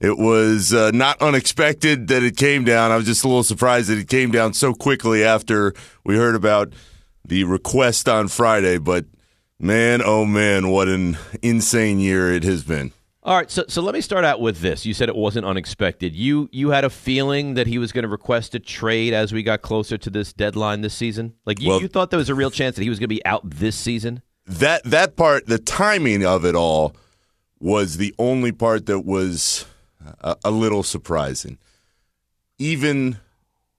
it 0.00 0.18
was 0.18 0.72
uh, 0.72 0.90
not 0.92 1.20
unexpected 1.22 2.08
that 2.08 2.22
it 2.22 2.36
came 2.36 2.64
down. 2.64 2.90
I 2.90 2.96
was 2.96 3.06
just 3.06 3.24
a 3.24 3.28
little 3.28 3.44
surprised 3.44 3.88
that 3.88 3.98
it 3.98 4.08
came 4.08 4.30
down 4.30 4.52
so 4.52 4.74
quickly 4.74 5.24
after 5.24 5.72
we 6.04 6.16
heard 6.16 6.34
about 6.34 6.72
the 7.24 7.44
request 7.44 8.08
on 8.08 8.28
Friday. 8.28 8.78
But 8.78 9.06
man, 9.58 10.02
oh 10.04 10.24
man, 10.24 10.68
what 10.68 10.88
an 10.88 11.16
insane 11.40 12.00
year 12.00 12.32
it 12.32 12.42
has 12.42 12.64
been. 12.64 12.92
All 13.24 13.36
right, 13.36 13.48
so 13.48 13.64
so 13.68 13.82
let 13.82 13.94
me 13.94 14.00
start 14.00 14.24
out 14.24 14.40
with 14.40 14.60
this. 14.60 14.84
You 14.84 14.94
said 14.94 15.08
it 15.08 15.14
wasn't 15.14 15.46
unexpected. 15.46 16.12
You 16.12 16.48
you 16.50 16.70
had 16.70 16.84
a 16.84 16.90
feeling 16.90 17.54
that 17.54 17.68
he 17.68 17.78
was 17.78 17.92
going 17.92 18.02
to 18.02 18.08
request 18.08 18.56
a 18.56 18.58
trade 18.58 19.14
as 19.14 19.32
we 19.32 19.44
got 19.44 19.62
closer 19.62 19.96
to 19.96 20.10
this 20.10 20.32
deadline 20.32 20.80
this 20.80 20.94
season. 20.94 21.34
Like 21.46 21.60
you, 21.60 21.68
well, 21.68 21.80
you 21.80 21.86
thought 21.86 22.10
there 22.10 22.18
was 22.18 22.30
a 22.30 22.34
real 22.34 22.50
chance 22.50 22.74
that 22.74 22.82
he 22.82 22.88
was 22.88 22.98
going 22.98 23.08
to 23.08 23.14
be 23.14 23.24
out 23.24 23.48
this 23.48 23.76
season. 23.76 24.22
That 24.44 24.82
that 24.82 25.14
part, 25.14 25.46
the 25.46 25.58
timing 25.58 26.26
of 26.26 26.44
it 26.44 26.56
all, 26.56 26.96
was 27.60 27.96
the 27.96 28.12
only 28.18 28.50
part 28.50 28.86
that 28.86 29.00
was 29.00 29.66
a, 30.20 30.36
a 30.44 30.50
little 30.50 30.82
surprising. 30.82 31.58
Even 32.58 33.18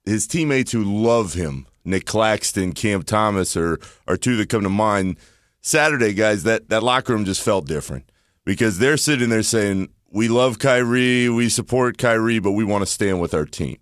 his 0.06 0.26
teammates 0.26 0.72
who 0.72 0.82
love 0.82 1.34
him, 1.34 1.66
Nick 1.84 2.06
Claxton, 2.06 2.72
Cam 2.72 3.02
Thomas, 3.02 3.58
are, 3.58 3.78
are 4.08 4.16
two 4.16 4.36
that 4.36 4.48
come 4.48 4.62
to 4.62 4.70
mind. 4.70 5.18
Saturday, 5.60 6.14
guys, 6.14 6.44
that, 6.44 6.70
that 6.70 6.82
locker 6.82 7.12
room 7.12 7.24
just 7.24 7.42
felt 7.42 7.66
different 7.66 8.10
because 8.44 8.78
they're 8.78 8.96
sitting 8.96 9.30
there 9.30 9.42
saying, 9.42 9.88
We 10.10 10.28
love 10.28 10.58
Kyrie, 10.58 11.28
we 11.28 11.48
support 11.48 11.98
Kyrie, 11.98 12.38
but 12.38 12.52
we 12.52 12.64
want 12.64 12.82
to 12.82 12.90
stand 12.90 13.20
with 13.20 13.34
our 13.34 13.46
team. 13.46 13.78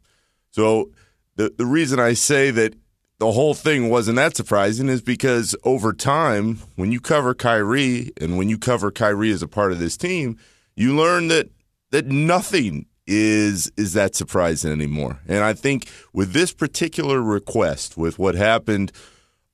So 0.51 0.90
the, 1.37 1.53
the 1.57 1.66
reason 1.66 1.98
I 1.98 2.14
say 2.14 2.51
that 2.51 2.75
the 3.18 3.33
whole 3.33 3.55
thing 3.55 3.88
wasn't 3.88 4.16
that 4.16 4.37
surprising 4.37 4.88
is 4.88 5.01
because 5.01 5.55
over 5.62 5.92
time, 5.92 6.59
when 6.77 6.90
you 6.90 7.01
cover 7.01 7.35
Kyrie 7.35 8.11
and 8.20 8.37
when 8.37 8.48
you 8.48 8.59
cover 8.59 8.90
Kyrie 8.90 9.31
as 9.31 9.42
a 9.42 9.48
part 9.48 9.72
of 9.72 9.79
this 9.79 9.96
team, 9.96 10.38
you 10.75 10.96
learn 10.96 11.29
that 11.29 11.48
that 11.90 12.07
nothing 12.07 12.87
is 13.07 13.70
is 13.77 13.92
that 13.92 14.14
surprising 14.14 14.72
anymore. 14.72 15.20
And 15.29 15.44
I 15.44 15.53
think 15.53 15.88
with 16.12 16.33
this 16.33 16.53
particular 16.53 17.22
request, 17.22 17.96
with 17.96 18.18
what 18.18 18.35
happened 18.35 18.92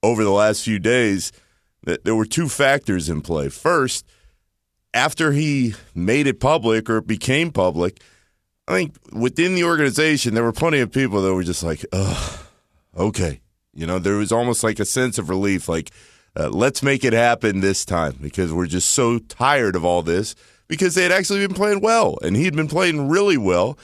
over 0.02 0.24
the 0.24 0.30
last 0.30 0.64
few 0.64 0.78
days, 0.78 1.32
that 1.84 2.04
there 2.04 2.14
were 2.14 2.24
two 2.24 2.48
factors 2.48 3.08
in 3.08 3.20
play. 3.20 3.48
First, 3.48 4.06
after 4.94 5.32
he 5.32 5.74
made 5.94 6.26
it 6.26 6.40
public 6.40 6.88
or 6.88 6.98
it 6.98 7.06
became 7.06 7.50
public, 7.50 8.00
I 8.66 8.72
think 8.72 8.96
within 9.12 9.54
the 9.54 9.64
organization 9.64 10.34
there 10.34 10.44
were 10.44 10.52
plenty 10.52 10.80
of 10.80 10.92
people 10.92 11.22
that 11.22 11.34
were 11.34 11.44
just 11.44 11.62
like, 11.62 11.84
"Ugh, 11.92 12.38
okay." 12.96 13.40
You 13.74 13.86
know, 13.86 13.98
there 13.98 14.16
was 14.16 14.32
almost 14.32 14.64
like 14.64 14.80
a 14.80 14.84
sense 14.84 15.18
of 15.18 15.28
relief, 15.28 15.68
like, 15.68 15.90
uh, 16.36 16.48
"Let's 16.48 16.82
make 16.82 17.04
it 17.04 17.12
happen 17.12 17.60
this 17.60 17.84
time," 17.84 18.16
because 18.20 18.52
we're 18.52 18.66
just 18.66 18.90
so 18.90 19.18
tired 19.18 19.76
of 19.76 19.84
all 19.84 20.02
this 20.02 20.34
because 20.68 20.94
they 20.94 21.02
had 21.02 21.12
actually 21.12 21.46
been 21.46 21.56
playing 21.56 21.80
well, 21.80 22.18
and 22.22 22.36
he 22.36 22.44
had 22.44 22.54
been 22.54 22.68
playing 22.68 23.08
really 23.08 23.38
well. 23.38 23.78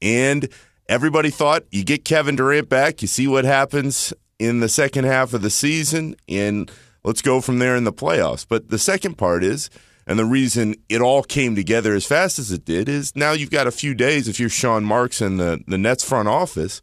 And 0.00 0.48
everybody 0.88 1.30
thought 1.30 1.64
you 1.70 1.84
get 1.84 2.04
Kevin 2.04 2.36
Durant 2.36 2.68
back, 2.68 3.02
you 3.02 3.08
see 3.08 3.26
what 3.26 3.44
happens 3.44 4.14
in 4.38 4.60
the 4.60 4.68
second 4.68 5.04
half 5.04 5.34
of 5.34 5.42
the 5.42 5.50
season, 5.50 6.14
and 6.28 6.70
let's 7.02 7.22
go 7.22 7.40
from 7.40 7.58
there 7.58 7.74
in 7.74 7.84
the 7.84 7.92
playoffs. 7.92 8.46
But 8.48 8.68
the 8.70 8.78
second 8.78 9.18
part 9.18 9.42
is, 9.42 9.68
and 10.08 10.18
the 10.18 10.24
reason 10.24 10.74
it 10.88 11.02
all 11.02 11.22
came 11.22 11.54
together 11.54 11.94
as 11.94 12.06
fast 12.06 12.38
as 12.38 12.50
it 12.50 12.64
did 12.64 12.88
is 12.88 13.14
now 13.14 13.32
you've 13.32 13.50
got 13.50 13.66
a 13.66 13.70
few 13.70 13.94
days 13.94 14.26
if 14.26 14.40
you're 14.40 14.48
Sean 14.48 14.82
Marks 14.82 15.20
and 15.20 15.38
the, 15.38 15.62
the 15.68 15.76
Nets 15.76 16.02
front 16.02 16.28
office 16.28 16.80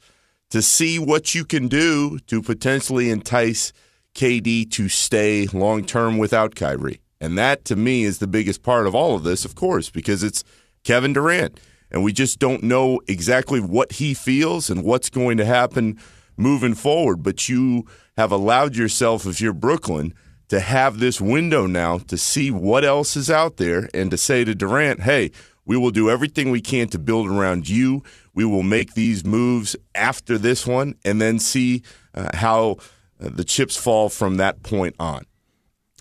to 0.51 0.61
see 0.61 0.99
what 0.99 1.33
you 1.33 1.43
can 1.43 1.67
do 1.67 2.19
to 2.27 2.39
potentially 2.43 3.09
entice 3.09 3.73
KD 4.13 4.69
to 4.71 4.87
stay 4.87 5.47
long 5.47 5.83
term 5.83 6.19
without 6.19 6.53
Kyrie. 6.53 7.01
And 7.19 7.35
that 7.35 7.65
to 7.65 7.75
me 7.75 8.03
is 8.03 8.19
the 8.19 8.27
biggest 8.27 8.61
part 8.61 8.85
of 8.85 8.93
all 8.93 9.15
of 9.15 9.23
this, 9.23 9.43
of 9.43 9.55
course, 9.55 9.89
because 9.89 10.21
it's 10.21 10.43
Kevin 10.83 11.13
Durant. 11.13 11.59
And 11.89 12.03
we 12.03 12.13
just 12.13 12.37
don't 12.37 12.61
know 12.61 13.01
exactly 13.07 13.59
what 13.59 13.93
he 13.93 14.13
feels 14.13 14.69
and 14.69 14.83
what's 14.83 15.09
going 15.09 15.37
to 15.37 15.45
happen 15.45 15.99
moving 16.37 16.75
forward. 16.75 17.23
But 17.23 17.49
you 17.49 17.87
have 18.17 18.31
allowed 18.31 18.75
yourself, 18.75 19.25
if 19.25 19.41
you're 19.41 19.53
Brooklyn, 19.53 20.13
to 20.49 20.59
have 20.59 20.99
this 20.99 21.19
window 21.19 21.65
now 21.65 21.97
to 21.97 22.17
see 22.17 22.51
what 22.51 22.85
else 22.85 23.15
is 23.15 23.29
out 23.29 23.57
there 23.57 23.89
and 23.93 24.11
to 24.11 24.17
say 24.17 24.43
to 24.43 24.53
Durant, 24.53 25.01
hey, 25.01 25.31
we 25.65 25.77
will 25.77 25.91
do 25.91 26.09
everything 26.09 26.51
we 26.51 26.61
can 26.61 26.87
to 26.89 26.99
build 26.99 27.27
around 27.27 27.67
you. 27.67 28.03
We 28.33 28.45
will 28.45 28.63
make 28.63 28.93
these 28.93 29.25
moves 29.25 29.75
after 29.95 30.37
this 30.37 30.67
one 30.67 30.95
and 31.03 31.19
then 31.19 31.39
see 31.39 31.81
uh, 32.13 32.29
how 32.35 32.77
uh, 33.19 33.29
the 33.29 33.43
chips 33.43 33.75
fall 33.75 34.09
from 34.09 34.37
that 34.37 34.61
point 34.61 34.95
on. 34.99 35.25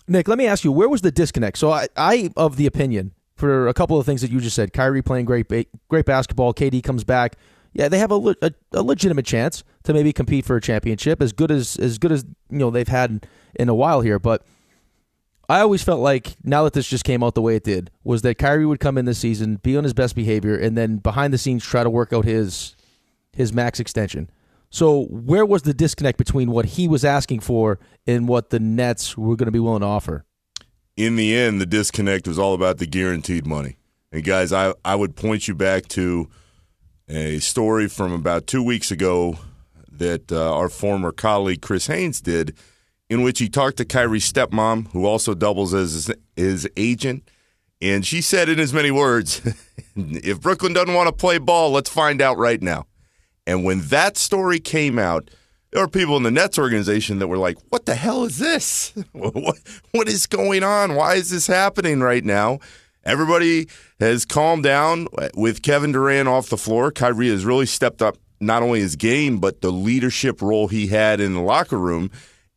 Nick, 0.07 0.27
let 0.27 0.37
me 0.37 0.45
ask 0.45 0.63
you, 0.63 0.71
where 0.71 0.87
was 0.87 1.01
the 1.01 1.11
disconnect? 1.11 1.57
So 1.57 1.71
I, 1.71 1.87
I 1.97 2.29
of 2.37 2.57
the 2.57 2.67
opinion 2.67 3.13
for 3.35 3.67
a 3.67 3.73
couple 3.73 3.99
of 3.99 4.05
things 4.05 4.21
that 4.21 4.31
you 4.31 4.39
just 4.39 4.55
said. 4.55 4.71
Kyrie 4.71 5.01
playing 5.01 5.25
great, 5.25 5.47
great 5.89 6.05
basketball. 6.05 6.53
KD 6.53 6.83
comes 6.83 7.03
back. 7.03 7.35
Yeah, 7.73 7.89
they 7.89 7.99
have 7.99 8.11
a, 8.11 8.35
a, 8.41 8.51
a, 8.71 8.83
legitimate 8.83 9.25
chance 9.25 9.63
to 9.83 9.93
maybe 9.93 10.13
compete 10.13 10.45
for 10.45 10.55
a 10.55 10.61
championship, 10.61 11.21
as 11.21 11.33
good 11.33 11.51
as 11.51 11.75
as 11.75 11.97
good 11.97 12.13
as 12.13 12.23
you 12.49 12.57
know 12.57 12.69
they've 12.69 12.87
had 12.87 13.27
in 13.55 13.69
a 13.69 13.75
while 13.75 14.01
here. 14.01 14.19
But 14.19 14.45
I 15.47 15.59
always 15.59 15.83
felt 15.83 15.99
like 15.99 16.35
now 16.43 16.63
that 16.63 16.73
this 16.73 16.87
just 16.87 17.03
came 17.03 17.23
out 17.23 17.35
the 17.35 17.41
way 17.41 17.55
it 17.55 17.63
did, 17.63 17.91
was 18.03 18.21
that 18.23 18.37
Kyrie 18.37 18.65
would 18.65 18.79
come 18.79 18.97
in 18.97 19.05
this 19.05 19.19
season, 19.19 19.57
be 19.57 19.77
on 19.77 19.83
his 19.83 19.93
best 19.93 20.15
behavior, 20.15 20.57
and 20.57 20.77
then 20.77 20.97
behind 20.97 21.33
the 21.33 21.37
scenes 21.37 21.63
try 21.63 21.83
to 21.83 21.89
work 21.89 22.13
out 22.13 22.25
his 22.25 22.75
his 23.33 23.51
max 23.51 23.79
extension. 23.79 24.29
So 24.69 25.03
where 25.05 25.45
was 25.45 25.61
the 25.61 25.73
disconnect 25.73 26.17
between 26.17 26.51
what 26.51 26.65
he 26.65 26.87
was 26.87 27.05
asking 27.05 27.41
for 27.41 27.79
and 28.07 28.27
what 28.27 28.49
the 28.49 28.59
Nets 28.59 29.17
were 29.17 29.35
going 29.35 29.47
to 29.47 29.51
be 29.51 29.59
willing 29.59 29.81
to 29.81 29.85
offer? 29.85 30.25
In 30.97 31.15
the 31.17 31.35
end, 31.35 31.59
the 31.59 31.65
disconnect 31.65 32.27
was 32.27 32.39
all 32.39 32.53
about 32.53 32.77
the 32.77 32.87
guaranteed 32.87 33.45
money. 33.45 33.77
And 34.11 34.23
guys, 34.23 34.53
I, 34.53 34.73
I 34.83 34.95
would 34.95 35.15
point 35.15 35.47
you 35.47 35.55
back 35.55 35.87
to 35.89 36.29
a 37.07 37.39
story 37.39 37.87
from 37.87 38.13
about 38.13 38.47
two 38.47 38.63
weeks 38.63 38.91
ago 38.91 39.37
that 39.91 40.31
uh, 40.31 40.55
our 40.55 40.69
former 40.69 41.11
colleague 41.11 41.61
Chris 41.61 41.87
Haynes 41.87 42.21
did, 42.21 42.55
in 43.09 43.21
which 43.21 43.39
he 43.39 43.49
talked 43.49 43.77
to 43.77 43.85
Kyrie's 43.85 44.31
stepmom, 44.31 44.91
who 44.91 45.05
also 45.05 45.33
doubles 45.33 45.73
as 45.73 46.11
his, 46.35 46.67
agent. 46.75 47.29
And 47.81 48.05
she 48.05 48.21
said 48.21 48.49
in 48.49 48.59
as 48.59 48.73
many 48.73 48.91
words, 48.91 49.41
if 49.95 50.41
Brooklyn 50.41 50.73
doesn't 50.73 50.93
want 50.93 51.07
to 51.07 51.13
play 51.13 51.37
ball, 51.37 51.71
let's 51.71 51.89
find 51.89 52.21
out 52.21 52.37
right 52.37 52.61
now. 52.61 52.87
And 53.45 53.63
when 53.63 53.81
that 53.87 54.17
story 54.17 54.59
came 54.59 54.97
out, 54.97 55.29
there 55.71 55.83
were 55.83 55.89
people 55.89 56.15
in 56.17 56.23
the 56.23 56.31
Nets 56.31 56.57
organization 56.57 57.19
that 57.19 57.27
were 57.27 57.37
like, 57.37 57.57
"What 57.69 57.85
the 57.85 57.95
hell 57.95 58.23
is 58.23 58.37
this? 58.37 58.93
what, 59.11 59.57
what 59.91 60.07
is 60.07 60.25
going 60.25 60.63
on? 60.63 60.95
Why 60.95 61.15
is 61.15 61.29
this 61.29 61.47
happening 61.47 61.99
right 61.99 62.23
now?" 62.23 62.59
Everybody 63.03 63.67
has 63.99 64.25
calmed 64.25 64.63
down 64.63 65.07
with 65.35 65.61
Kevin 65.61 65.91
Durant 65.91 66.27
off 66.27 66.49
the 66.49 66.57
floor. 66.57 66.91
Kyrie 66.91 67.29
has 67.29 67.45
really 67.45 67.67
stepped 67.67 68.01
up 68.01 68.17
not 68.39 68.63
only 68.63 68.79
his 68.79 68.95
game 68.95 69.39
but 69.39 69.61
the 69.61 69.71
leadership 69.71 70.41
role 70.41 70.67
he 70.67 70.87
had 70.87 71.19
in 71.19 71.33
the 71.33 71.41
locker 71.41 71.77
room. 71.77 72.09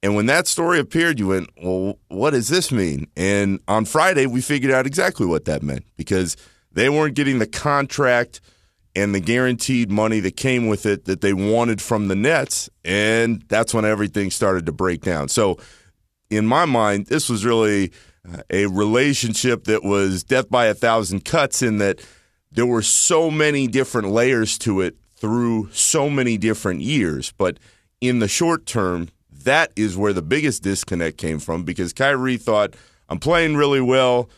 And 0.03 0.15
when 0.15 0.27
that 0.27 0.47
story 0.47 0.79
appeared, 0.79 1.19
you 1.19 1.29
went, 1.29 1.51
"Well, 1.63 1.99
what 2.09 2.31
does 2.31 2.49
this 2.49 2.71
mean?" 2.71 3.09
And 3.17 3.61
on 3.67 3.85
Friday, 3.85 4.27
we 4.27 4.41
figured 4.41 4.73
out 4.73 4.87
exactly 4.87 5.27
what 5.27 5.45
that 5.47 5.63
meant 5.63 5.85
because 5.97 6.37
they 6.73 6.89
weren't 6.89 7.15
getting 7.15 7.39
the 7.39 7.47
contract 7.47 8.41
and 8.95 9.15
the 9.15 9.21
guaranteed 9.21 9.91
money 9.91 10.21
that 10.21 10.37
came 10.37 10.67
with 10.67 10.87
it 10.87 11.05
that 11.05 11.21
they 11.21 11.33
wanted 11.33 11.81
from 11.81 12.09
the 12.09 12.17
Nets. 12.17 12.69
And 12.85 13.45
that's 13.49 13.73
when 13.73 13.85
everything 13.85 14.31
started 14.31 14.67
to 14.67 14.73
break 14.73 15.03
down. 15.03 15.29
So, 15.29 15.59
in 16.31 16.47
my 16.47 16.65
mind, 16.65 17.07
this 17.07 17.29
was 17.29 17.45
really 17.45 17.93
uh, 18.29 18.43
a 18.51 18.67
relationship 18.67 19.65
that 19.65 19.85
was 19.85 20.25
death 20.25 20.51
by 20.51 20.67
a 20.67 20.75
thousand 20.75 21.25
cuts 21.25 21.63
in 21.63 21.79
that 21.79 22.01
there 22.51 22.67
were 22.67 22.83
so 22.83 23.31
many 23.31 23.67
different 23.67 24.09
layers 24.09 24.59
to 24.59 24.81
it 24.81 24.97
through 25.17 25.71
so 25.73 26.11
many 26.11 26.37
different 26.37 26.81
years. 26.81 27.33
But 27.37 27.59
in 28.01 28.19
the 28.19 28.29
short 28.29 28.67
term, 28.67 29.09
that 29.49 29.73
is 29.77 29.97
where 29.97 30.13
the 30.13 30.23
biggest 30.23 30.63
disconnect 30.63 31.17
came 31.17 31.39
from 31.39 31.65
because 31.65 31.93
Kyrie 31.93 32.37
thought, 32.37 32.75
I'm 33.09 33.19
playing 33.19 33.57
really 33.57 33.81
well. 33.81 34.29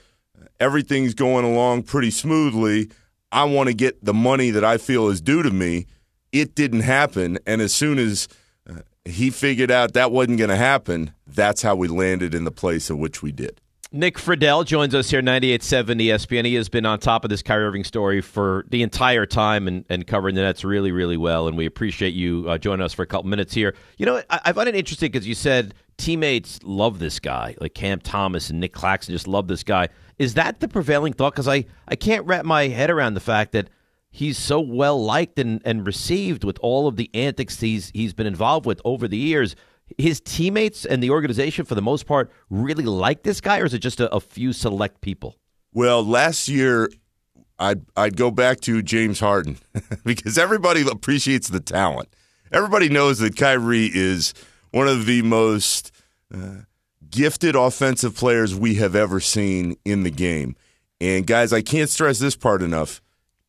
Everything's 0.60 1.14
going 1.14 1.44
along 1.44 1.82
pretty 1.84 2.10
smoothly. 2.10 2.90
I 3.32 3.44
want 3.44 3.68
to 3.68 3.74
get 3.74 4.04
the 4.04 4.14
money 4.14 4.50
that 4.50 4.64
I 4.64 4.78
feel 4.78 5.08
is 5.08 5.20
due 5.20 5.42
to 5.42 5.50
me. 5.50 5.86
It 6.32 6.54
didn't 6.54 6.80
happen. 6.80 7.38
And 7.46 7.60
as 7.60 7.74
soon 7.74 7.98
as 7.98 8.28
uh, 8.68 8.80
he 9.04 9.30
figured 9.30 9.70
out 9.70 9.94
that 9.94 10.12
wasn't 10.12 10.38
going 10.38 10.50
to 10.50 10.56
happen, 10.56 11.12
that's 11.26 11.62
how 11.62 11.74
we 11.74 11.88
landed 11.88 12.34
in 12.34 12.44
the 12.44 12.50
place 12.52 12.90
at 12.90 12.98
which 12.98 13.22
we 13.22 13.32
did. 13.32 13.60
Nick 13.92 14.18
Friedell 14.18 14.64
joins 14.64 14.94
us 14.94 15.10
here, 15.10 15.20
98.7 15.20 16.00
ESPN. 16.00 16.44
He 16.44 16.54
has 16.54 16.68
been 16.68 16.86
on 16.86 17.00
top 17.00 17.24
of 17.24 17.28
this 17.28 17.42
Kyrie 17.42 17.64
Irving 17.64 17.82
story 17.82 18.20
for 18.20 18.64
the 18.68 18.84
entire 18.84 19.26
time 19.26 19.66
and, 19.66 19.84
and 19.88 20.06
covering 20.06 20.36
the 20.36 20.42
Nets 20.42 20.62
really, 20.62 20.92
really 20.92 21.16
well. 21.16 21.48
And 21.48 21.56
we 21.56 21.66
appreciate 21.66 22.14
you 22.14 22.48
uh, 22.48 22.56
joining 22.56 22.84
us 22.84 22.94
for 22.94 23.02
a 23.02 23.06
couple 23.06 23.28
minutes 23.28 23.52
here. 23.52 23.74
You 23.98 24.06
know, 24.06 24.22
I, 24.30 24.40
I 24.44 24.52
find 24.52 24.68
it 24.68 24.76
interesting 24.76 25.10
because 25.10 25.26
you 25.26 25.34
said 25.34 25.74
teammates 25.96 26.60
love 26.62 27.00
this 27.00 27.18
guy, 27.18 27.56
like 27.60 27.74
Cam 27.74 27.98
Thomas 27.98 28.48
and 28.48 28.60
Nick 28.60 28.72
Claxton 28.72 29.12
just 29.12 29.26
love 29.26 29.48
this 29.48 29.64
guy. 29.64 29.88
Is 30.20 30.34
that 30.34 30.60
the 30.60 30.68
prevailing 30.68 31.12
thought? 31.12 31.32
Because 31.32 31.48
I, 31.48 31.64
I 31.88 31.96
can't 31.96 32.24
wrap 32.26 32.44
my 32.44 32.68
head 32.68 32.90
around 32.90 33.14
the 33.14 33.20
fact 33.20 33.50
that 33.52 33.70
he's 34.12 34.38
so 34.38 34.60
well 34.60 35.02
liked 35.02 35.40
and, 35.40 35.60
and 35.64 35.84
received 35.84 36.44
with 36.44 36.58
all 36.60 36.86
of 36.86 36.94
the 36.94 37.10
antics 37.12 37.58
he's 37.58 37.90
he's 37.90 38.12
been 38.12 38.26
involved 38.26 38.66
with 38.66 38.80
over 38.84 39.08
the 39.08 39.16
years 39.16 39.56
his 39.98 40.20
teammates 40.20 40.84
and 40.84 41.02
the 41.02 41.10
organization, 41.10 41.64
for 41.64 41.74
the 41.74 41.82
most 41.82 42.06
part, 42.06 42.30
really 42.48 42.84
like 42.84 43.22
this 43.22 43.40
guy, 43.40 43.58
or 43.58 43.64
is 43.64 43.74
it 43.74 43.78
just 43.78 44.00
a, 44.00 44.12
a 44.14 44.20
few 44.20 44.52
select 44.52 45.00
people? 45.00 45.36
Well, 45.72 46.04
last 46.04 46.48
year, 46.48 46.90
I'd, 47.58 47.82
I'd 47.96 48.16
go 48.16 48.30
back 48.30 48.60
to 48.60 48.82
James 48.82 49.20
Harden 49.20 49.58
because 50.04 50.38
everybody 50.38 50.84
appreciates 50.88 51.48
the 51.48 51.60
talent. 51.60 52.08
Everybody 52.52 52.88
knows 52.88 53.18
that 53.18 53.36
Kyrie 53.36 53.90
is 53.92 54.34
one 54.72 54.88
of 54.88 55.06
the 55.06 55.22
most 55.22 55.92
uh, 56.34 56.62
gifted 57.08 57.54
offensive 57.54 58.16
players 58.16 58.54
we 58.54 58.74
have 58.74 58.96
ever 58.96 59.20
seen 59.20 59.76
in 59.84 60.02
the 60.02 60.10
game. 60.10 60.56
And 61.00 61.26
guys, 61.26 61.52
I 61.52 61.62
can't 61.62 61.88
stress 61.88 62.18
this 62.18 62.36
part 62.36 62.62
enough 62.62 63.00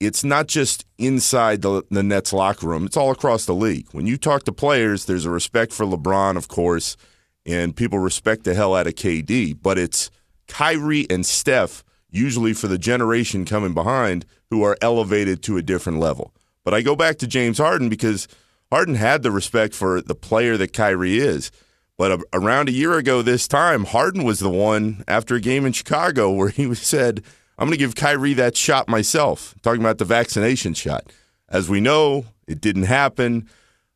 it's 0.02 0.24
not 0.24 0.48
just 0.48 0.84
inside 0.98 1.62
the, 1.62 1.84
the 1.92 2.02
Nets 2.02 2.34
locker 2.34 2.68
room, 2.68 2.88
it's 2.88 2.98
all 2.98 3.12
across 3.12 3.46
the 3.46 3.54
league. 3.54 3.88
When 3.92 4.08
you 4.08 4.18
talk 4.18 4.44
to 4.44 4.52
players, 4.52 5.06
there's 5.06 5.26
a 5.26 5.30
respect 5.30 5.72
for 5.72 5.86
LeBron, 5.86 6.38
of 6.38 6.48
course, 6.48 6.98
and 7.46 7.76
people 7.76 8.00
respect 8.00 8.44
the 8.44 8.56
hell 8.56 8.76
out 8.76 8.88
of 8.88 8.96
KD, 8.96 9.56
but 9.62 9.78
it's 9.78 10.10
Kyrie 10.48 11.06
and 11.12 11.24
Steph, 11.24 11.84
usually 12.10 12.54
for 12.54 12.68
the 12.68 12.80
generation 12.80 13.46
coming 13.46 13.76
behind, 13.76 14.26
who 14.50 14.64
are 14.64 14.76
elevated 14.82 15.44
to 15.44 15.58
a 15.58 15.62
different 15.62 16.00
level. 16.00 16.34
But 16.66 16.74
I 16.74 16.82
go 16.82 16.96
back 16.96 17.20
to 17.20 17.28
James 17.28 17.60
Harden 17.60 17.88
because 17.88 18.28
Harden 18.72 18.96
had 18.96 19.22
the 19.22 19.32
respect 19.32 19.76
for 19.76 20.02
the 20.02 20.16
player 20.16 20.58
that 20.58 20.74
Kyrie 20.74 21.20
is. 21.20 21.52
But 21.96 22.22
around 22.34 22.70
a 22.70 22.74
year 22.74 22.98
ago 22.98 23.22
this 23.22 23.48
time, 23.48 23.86
Harden 23.86 24.24
was 24.24 24.40
the 24.40 24.50
one 24.50 25.04
after 25.08 25.36
a 25.36 25.42
game 25.42 25.68
in 25.68 25.74
Chicago 25.74 26.32
where 26.32 26.50
he 26.50 26.74
said, 26.76 27.24
I'm 27.62 27.68
going 27.68 27.78
to 27.78 27.78
give 27.78 27.94
Kyrie 27.94 28.34
that 28.34 28.58
shot 28.58 28.90
myself. 28.90 29.54
talking 29.62 29.82
about 29.82 30.00
the 30.00 30.06
vaccination 30.06 30.74
shot. 30.74 31.14
As 31.48 31.70
we 31.70 31.80
know, 31.80 32.26
it 32.48 32.60
didn't 32.60 32.86
happen. 32.86 33.48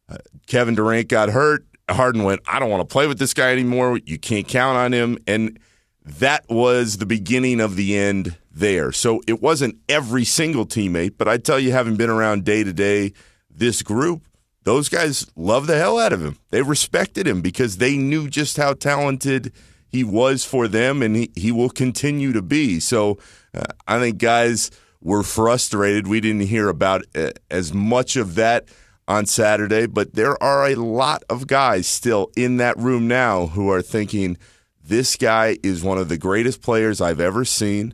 Uh, 0.08 0.17
Kevin 0.45 0.75
Durant 0.75 1.08
got 1.08 1.30
hurt. 1.30 1.65
Harden 1.89 2.23
went, 2.23 2.41
I 2.45 2.60
don't 2.60 2.69
want 2.69 2.88
to 2.88 2.93
play 2.93 3.08
with 3.08 3.17
this 3.17 3.34
guy 3.34 3.51
anymore. 3.51 3.99
You 4.06 4.19
can't 4.19 4.47
count 4.47 4.78
on 4.78 4.93
him. 4.93 5.17
And 5.25 5.58
that 6.04 6.47
was 6.47 6.97
the 6.97 7.08
beginning 7.08 7.60
of 7.60 7.75
the 7.75 7.97
end 7.97 8.38
there. 8.51 8.91
So 8.91 9.23
it 9.25 9.41
wasn't 9.41 9.80
every 9.89 10.25
single 10.25 10.67
teammate, 10.67 11.15
but 11.17 11.28
I 11.28 11.38
tell 11.38 11.60
you, 11.60 11.71
having 11.71 11.95
been 11.95 12.12
around 12.12 12.45
day 12.45 12.63
to 12.63 12.71
day, 12.71 13.13
this 13.49 13.82
group, 13.82 14.28
those 14.63 14.89
guys 14.89 15.25
love 15.36 15.65
the 15.65 15.78
hell 15.78 15.97
out 15.97 16.13
of 16.13 16.23
him. 16.23 16.38
They 16.51 16.62
respected 16.62 17.28
him 17.28 17.41
because 17.41 17.78
they 17.78 17.97
knew 17.97 18.30
just 18.30 18.58
how 18.58 18.73
talented 18.73 19.51
he 19.95 20.03
was 20.03 20.43
for 20.43 20.67
them 20.67 21.01
and 21.01 21.15
he, 21.15 21.31
he 21.36 21.51
will 21.51 21.69
continue 21.69 22.34
to 22.34 22.41
be. 22.41 22.81
So 22.81 23.17
uh, 23.53 23.63
I 23.88 23.97
think 23.99 24.17
guys 24.17 24.69
were 25.01 25.23
frustrated. 25.23 26.05
We 26.05 26.19
didn't 26.19 26.47
hear 26.47 26.67
about 26.67 27.03
uh, 27.15 27.31
as 27.49 27.73
much 27.73 28.17
of 28.17 28.36
that 28.36 28.67
on 29.08 29.25
Saturday, 29.25 29.86
but 29.86 30.13
there 30.13 30.41
are 30.43 30.67
a 30.67 30.75
lot 30.75 31.23
of 31.29 31.47
guys 31.47 31.88
still 31.88 32.29
in 32.36 32.58
that 32.58 32.77
room 32.77 33.08
now 33.08 33.47
who 33.47 33.71
are 33.71 33.81
thinking 33.81 34.38
this 34.84 35.15
guy 35.15 35.58
is 35.63 35.81
one 35.81 35.97
of 35.97 36.10
the 36.10 36.17
greatest 36.17 36.62
players 36.62 36.99
I've 36.99 37.21
ever 37.21 37.45
seen. 37.45 37.93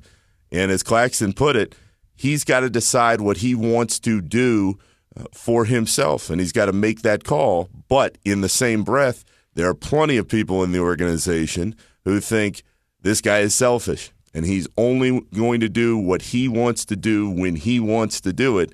And 0.51 0.71
as 0.71 0.81
Claxton 0.81 1.33
put 1.33 1.55
it, 1.55 1.75
he's 2.15 2.43
got 2.43 2.61
to 2.61 2.69
decide 2.69 3.21
what 3.21 3.37
he 3.37 3.53
wants 3.53 3.99
to 3.99 4.21
do 4.21 4.79
uh, 5.15 5.25
for 5.33 5.65
himself, 5.65 6.29
and 6.31 6.41
he's 6.41 6.51
got 6.51 6.65
to 6.65 6.73
make 6.73 7.03
that 7.03 7.23
call. 7.23 7.69
But 7.87 8.17
in 8.25 8.41
the 8.41 8.49
same 8.49 8.83
breath, 8.83 9.23
there 9.53 9.67
are 9.67 9.75
plenty 9.75 10.17
of 10.17 10.27
people 10.27 10.63
in 10.63 10.71
the 10.71 10.79
organization 10.79 11.75
who 12.05 12.19
think 12.19 12.63
this 13.01 13.21
guy 13.21 13.39
is 13.39 13.55
selfish 13.55 14.11
and 14.33 14.45
he's 14.45 14.67
only 14.77 15.21
going 15.33 15.59
to 15.59 15.69
do 15.69 15.97
what 15.97 16.21
he 16.21 16.47
wants 16.47 16.85
to 16.85 16.95
do 16.95 17.29
when 17.29 17.55
he 17.55 17.79
wants 17.79 18.21
to 18.21 18.33
do 18.33 18.59
it. 18.59 18.71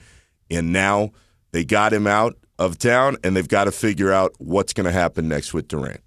And 0.50 0.72
now 0.72 1.12
they 1.52 1.66
got 1.66 1.94
him 1.94 2.08
out 2.08 2.38
of 2.60 2.78
town 2.78 3.18
and 3.24 3.36
they've 3.36 3.48
got 3.48 3.66
to 3.66 3.72
figure 3.72 4.12
out 4.12 4.34
what's 4.38 4.74
going 4.74 4.86
to 4.86 4.92
happen 4.92 5.28
next 5.28 5.54
with 5.54 5.68
Durant. 5.68 6.02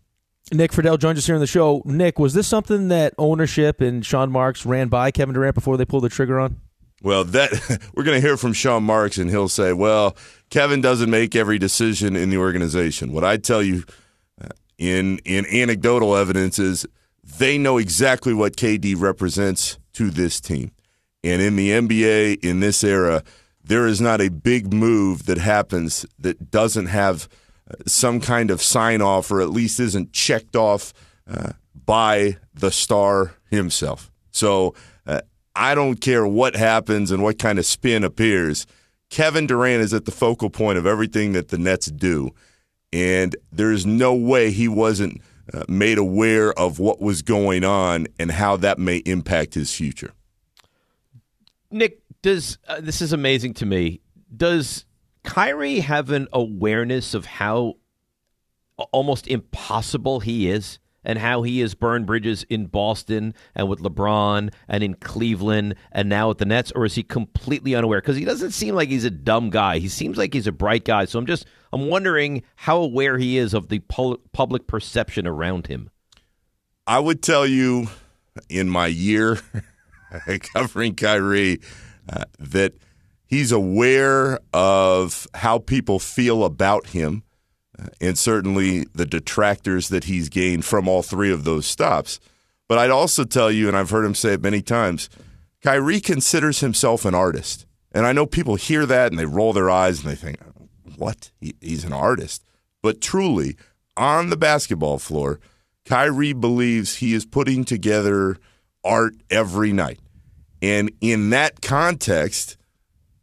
Nick 0.53 0.73
Friedell 0.73 0.99
joins 0.99 1.19
us 1.19 1.27
here 1.27 1.37
on 1.37 1.41
the 1.41 1.47
show. 1.47 1.81
Nick, 1.85 2.19
was 2.19 2.35
this 2.35 2.49
something 2.49 2.89
that 2.89 3.15
ownership 3.19 3.81
and 3.81 4.05
Sean 4.05 4.33
Marks 4.33 4.67
ran 4.67 4.89
by 4.89 5.11
Kevin 5.11 5.35
Durant 5.35 5.55
before 5.55 5.77
they 5.77 5.85
pulled 5.85 6.03
the 6.03 6.09
trigger 6.09 6.41
on? 6.41 6.57
Well, 7.03 7.25
that 7.25 7.53
we're 7.95 8.03
going 8.03 8.21
to 8.21 8.27
hear 8.27 8.37
from 8.37 8.53
Sean 8.53 8.83
Marks, 8.83 9.17
and 9.17 9.31
he'll 9.31 9.49
say, 9.49 9.73
"Well, 9.73 10.17
Kevin 10.51 10.81
doesn't 10.81 11.09
make 11.09 11.35
every 11.35 11.59
decision 11.59 12.15
in 12.15 12.31
the 12.31 12.37
organization." 12.37 13.13
What 13.13 13.25
I 13.25 13.37
tell 13.39 13.63
you 13.63 13.85
uh, 14.43 14.49
in 14.77 15.19
in 15.25 15.47
anecdotal 15.47 16.15
evidence 16.15 16.59
is 16.59 16.85
they 17.39 17.59
know 17.59 17.79
exactly 17.79 18.35
what 18.35 18.57
KD 18.57 18.95
represents 18.99 19.79
to 19.95 20.11
this 20.11 20.41
team. 20.41 20.73
And 21.23 21.43
in 21.43 21.57
the 21.57 21.71
NBA, 21.71 22.43
in 22.43 22.61
this 22.61 22.83
era, 22.83 23.23
there 23.63 23.87
is 23.87 24.01
not 24.01 24.21
a 24.21 24.31
big 24.31 24.73
move 24.73 25.27
that 25.27 25.39
happens 25.39 26.07
that 26.19 26.51
doesn't 26.51 26.87
have 26.87 27.29
uh, 27.71 27.75
some 27.87 28.21
kind 28.21 28.51
of 28.51 28.63
sign 28.63 29.03
off 29.03 29.31
or 29.31 29.41
at 29.41 29.51
least 29.51 29.79
isn't 29.81 30.13
checked 30.13 30.57
off 30.57 30.93
uh, 31.31 31.53
by 31.87 32.37
the 32.55 32.71
star 32.71 33.35
himself. 33.51 34.11
So 34.31 34.75
uh, 35.07 35.21
I 35.55 35.75
don't 35.75 36.01
care 36.01 36.27
what 36.27 36.57
happens 36.57 37.11
and 37.11 37.23
what 37.23 37.39
kind 37.39 37.59
of 37.59 37.67
spin 37.67 38.03
appears. 38.03 38.67
Kevin 39.11 39.47
Durant 39.47 39.83
is 39.83 39.93
at 39.93 40.05
the 40.05 40.13
focal 40.13 40.51
point 40.51 40.79
of 40.79 40.87
everything 40.87 41.33
that 41.33 41.49
the 41.49 41.59
Nets 41.59 41.87
do. 41.87 42.31
And 42.93 43.37
there's 43.53 43.85
no 43.85 44.15
way 44.15 44.51
he 44.51 44.69
wasn't 44.69 45.21
uh, 45.53 45.65
made 45.69 45.99
aware 45.99 46.53
of 46.53 46.79
what 46.79 47.01
was 47.01 47.23
going 47.23 47.65
on 47.65 48.07
and 48.19 48.31
how 48.31 48.57
that 48.57 48.79
may 48.79 48.99
impact 48.99 49.55
his 49.55 49.75
future. 49.75 50.13
Nick, 51.71 52.01
does 52.23 52.59
uh, 52.69 52.81
this 52.81 53.01
is 53.01 53.13
amazing 53.13 53.55
to 53.55 53.67
me? 53.67 54.01
Does 54.35 54.85
Kyrie 55.25 55.81
have 55.81 56.11
an 56.11 56.29
awareness 56.33 57.15
of 57.15 57.27
how 57.27 57.75
almost 58.93 59.27
impossible 59.29 60.21
he 60.21 60.51
is? 60.51 60.79
And 61.05 61.19
how 61.19 61.43
he 61.43 61.61
has 61.61 61.75
burned 61.75 62.07
bridges 62.07 62.45
in 62.49 62.67
Boston 62.67 63.35
and 63.55 63.69
with 63.69 63.81
LeBron 63.81 64.53
and 64.69 64.83
in 64.83 64.95
Cleveland 64.95 65.75
and 65.93 66.09
now 66.09 66.29
with 66.29 66.39
the 66.39 66.45
Nets, 66.45 66.73
or 66.73 66.85
is 66.85 66.95
he 66.95 67.03
completely 67.03 67.75
unaware? 67.75 68.01
Because 68.01 68.17
he 68.17 68.25
doesn't 68.25 68.53
seem 68.53 68.75
like 68.75 68.89
he's 68.89 69.05
a 69.05 69.11
dumb 69.11 69.51
guy. 69.51 69.79
He 69.79 69.89
seems 69.89 70.19
like 70.19 70.35
he's 70.35 70.47
a 70.47 70.53
bright 70.53 70.85
guy. 70.85 71.05
So 71.05 71.19
I'm 71.19 71.27
just 71.27 71.47
I'm 71.73 71.89
wondering 71.89 72.43
how 72.57 72.79
aware 72.79 73.19
he 73.19 73.39
is 73.39 73.55
of 73.55 73.69
the 73.69 73.81
public 73.81 74.67
perception 74.67 75.27
around 75.27 75.69
him. 75.69 75.91
I 76.87 76.99
would 76.99 77.23
tell 77.23 77.47
you, 77.47 77.89
in 78.49 78.69
my 78.69 78.89
year 78.89 79.39
covering 80.55 80.97
Kyrie, 80.97 81.61
uh, 82.09 82.25
that 82.39 82.75
he's 83.27 83.53
aware 83.53 84.41
of 84.53 85.29
how 85.35 85.59
people 85.59 85.99
feel 85.99 86.45
about 86.45 86.89
him 86.89 87.23
and 88.01 88.19
certainly 88.19 88.87
the 88.95 89.07
detractors 89.07 89.89
that 89.89 90.05
he's 90.05 90.29
gained 90.29 90.65
from 90.65 90.89
all 90.89 91.03
three 91.03 91.33
of 91.33 91.45
those 91.45 91.67
stops. 91.67 92.21
But 92.69 92.79
I'd 92.79 92.91
also 92.91 93.25
tell 93.25 93.51
you, 93.51 93.69
and 93.69 93.77
I've 93.77 93.91
heard 93.91 94.05
him 94.05 94.15
say 94.15 94.35
it 94.35 94.43
many 94.43 94.63
times, 94.63 95.11
Kyrie 95.63 96.01
considers 96.01 96.61
himself 96.61 97.05
an 97.05 97.15
artist. 97.15 97.67
And 97.93 98.07
I 98.07 98.13
know 98.13 98.27
people 98.27 98.55
hear 98.55 98.87
that 98.87 99.11
and 99.11 99.19
they 99.19 99.27
roll 99.27 99.53
their 99.53 99.71
eyes 99.71 100.01
and 100.01 100.11
they 100.11 100.15
think, 100.15 100.39
what? 100.97 101.31
He, 101.41 101.55
he's 101.61 101.85
an 101.85 101.93
artist. 101.93 102.45
But 102.83 103.01
truly, 103.01 103.57
on 103.97 104.31
the 104.31 104.37
basketball 104.37 104.99
floor, 104.99 105.41
Kyrie 105.85 106.33
believes 106.33 106.97
he 106.97 107.15
is 107.15 107.27
putting 107.27 107.65
together 107.65 108.37
art 108.85 109.15
every 109.31 109.73
night. 109.73 109.99
And 110.63 110.93
in 111.01 111.31
that 111.31 111.61
context, 111.63 112.57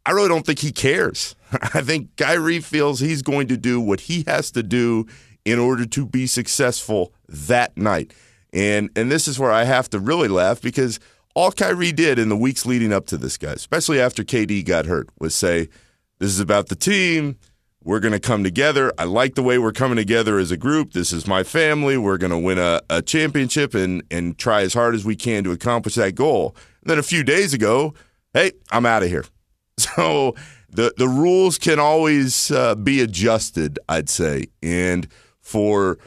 I 0.04 0.10
really 0.10 0.28
don't 0.28 0.44
think 0.44 0.58
he 0.58 0.72
cares. 0.72 1.34
I 1.74 1.82
think 1.82 2.16
Kyrie 2.16 2.60
feels 2.60 3.00
he's 3.00 3.22
going 3.22 3.48
to 3.48 3.56
do 3.56 3.80
what 3.80 4.00
he 4.00 4.24
has 4.26 4.50
to 4.52 4.62
do 4.62 5.06
in 5.44 5.58
order 5.58 5.86
to 5.86 6.06
be 6.06 6.26
successful 6.26 7.12
that 7.28 7.76
night. 7.76 8.12
And 8.52 8.90
and 8.96 9.10
this 9.10 9.28
is 9.28 9.38
where 9.38 9.52
I 9.52 9.64
have 9.64 9.90
to 9.90 9.98
really 9.98 10.28
laugh 10.28 10.60
because 10.60 11.00
all 11.34 11.52
Kyrie 11.52 11.92
did 11.92 12.18
in 12.18 12.28
the 12.28 12.36
weeks 12.36 12.66
leading 12.66 12.92
up 12.92 13.06
to 13.06 13.16
this 13.16 13.36
guy, 13.36 13.52
especially 13.52 14.00
after 14.00 14.24
KD 14.24 14.64
got 14.64 14.86
hurt, 14.86 15.08
was 15.18 15.34
say, 15.34 15.68
This 16.18 16.30
is 16.30 16.40
about 16.40 16.68
the 16.68 16.76
team. 16.76 17.36
We're 17.84 18.00
going 18.00 18.12
to 18.12 18.20
come 18.20 18.42
together. 18.42 18.92
I 18.98 19.04
like 19.04 19.34
the 19.34 19.42
way 19.42 19.56
we're 19.56 19.72
coming 19.72 19.96
together 19.96 20.38
as 20.38 20.50
a 20.50 20.56
group. 20.56 20.92
This 20.92 21.12
is 21.12 21.26
my 21.26 21.42
family. 21.44 21.96
We're 21.96 22.18
going 22.18 22.32
to 22.32 22.38
win 22.38 22.58
a, 22.58 22.82
a 22.90 23.00
championship 23.00 23.72
and, 23.72 24.02
and 24.10 24.36
try 24.36 24.62
as 24.62 24.74
hard 24.74 24.94
as 24.94 25.04
we 25.04 25.16
can 25.16 25.44
to 25.44 25.52
accomplish 25.52 25.94
that 25.94 26.14
goal. 26.14 26.56
And 26.82 26.90
then 26.90 26.98
a 26.98 27.04
few 27.04 27.22
days 27.22 27.54
ago, 27.54 27.94
hey, 28.34 28.52
I'm 28.70 28.84
out 28.84 29.02
of 29.02 29.08
here. 29.08 29.24
So 29.78 30.34
the, 30.68 30.92
the 30.96 31.08
rules 31.08 31.58
can 31.58 31.78
always 31.78 32.50
uh, 32.50 32.74
be 32.74 33.00
adjusted, 33.00 33.78
I'd 33.88 34.08
say. 34.08 34.46
And 34.62 35.08
for 35.40 35.98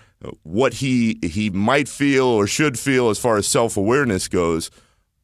what 0.43 0.76
he 0.76 1.20
he 1.24 1.49
might 1.49 1.89
feel 1.89 2.26
or 2.26 2.45
should 2.45 2.78
feel 2.78 3.09
as 3.09 3.18
far 3.18 3.38
as 3.38 3.47
self 3.47 3.76
awareness 3.76 4.28
goes, 4.28 4.70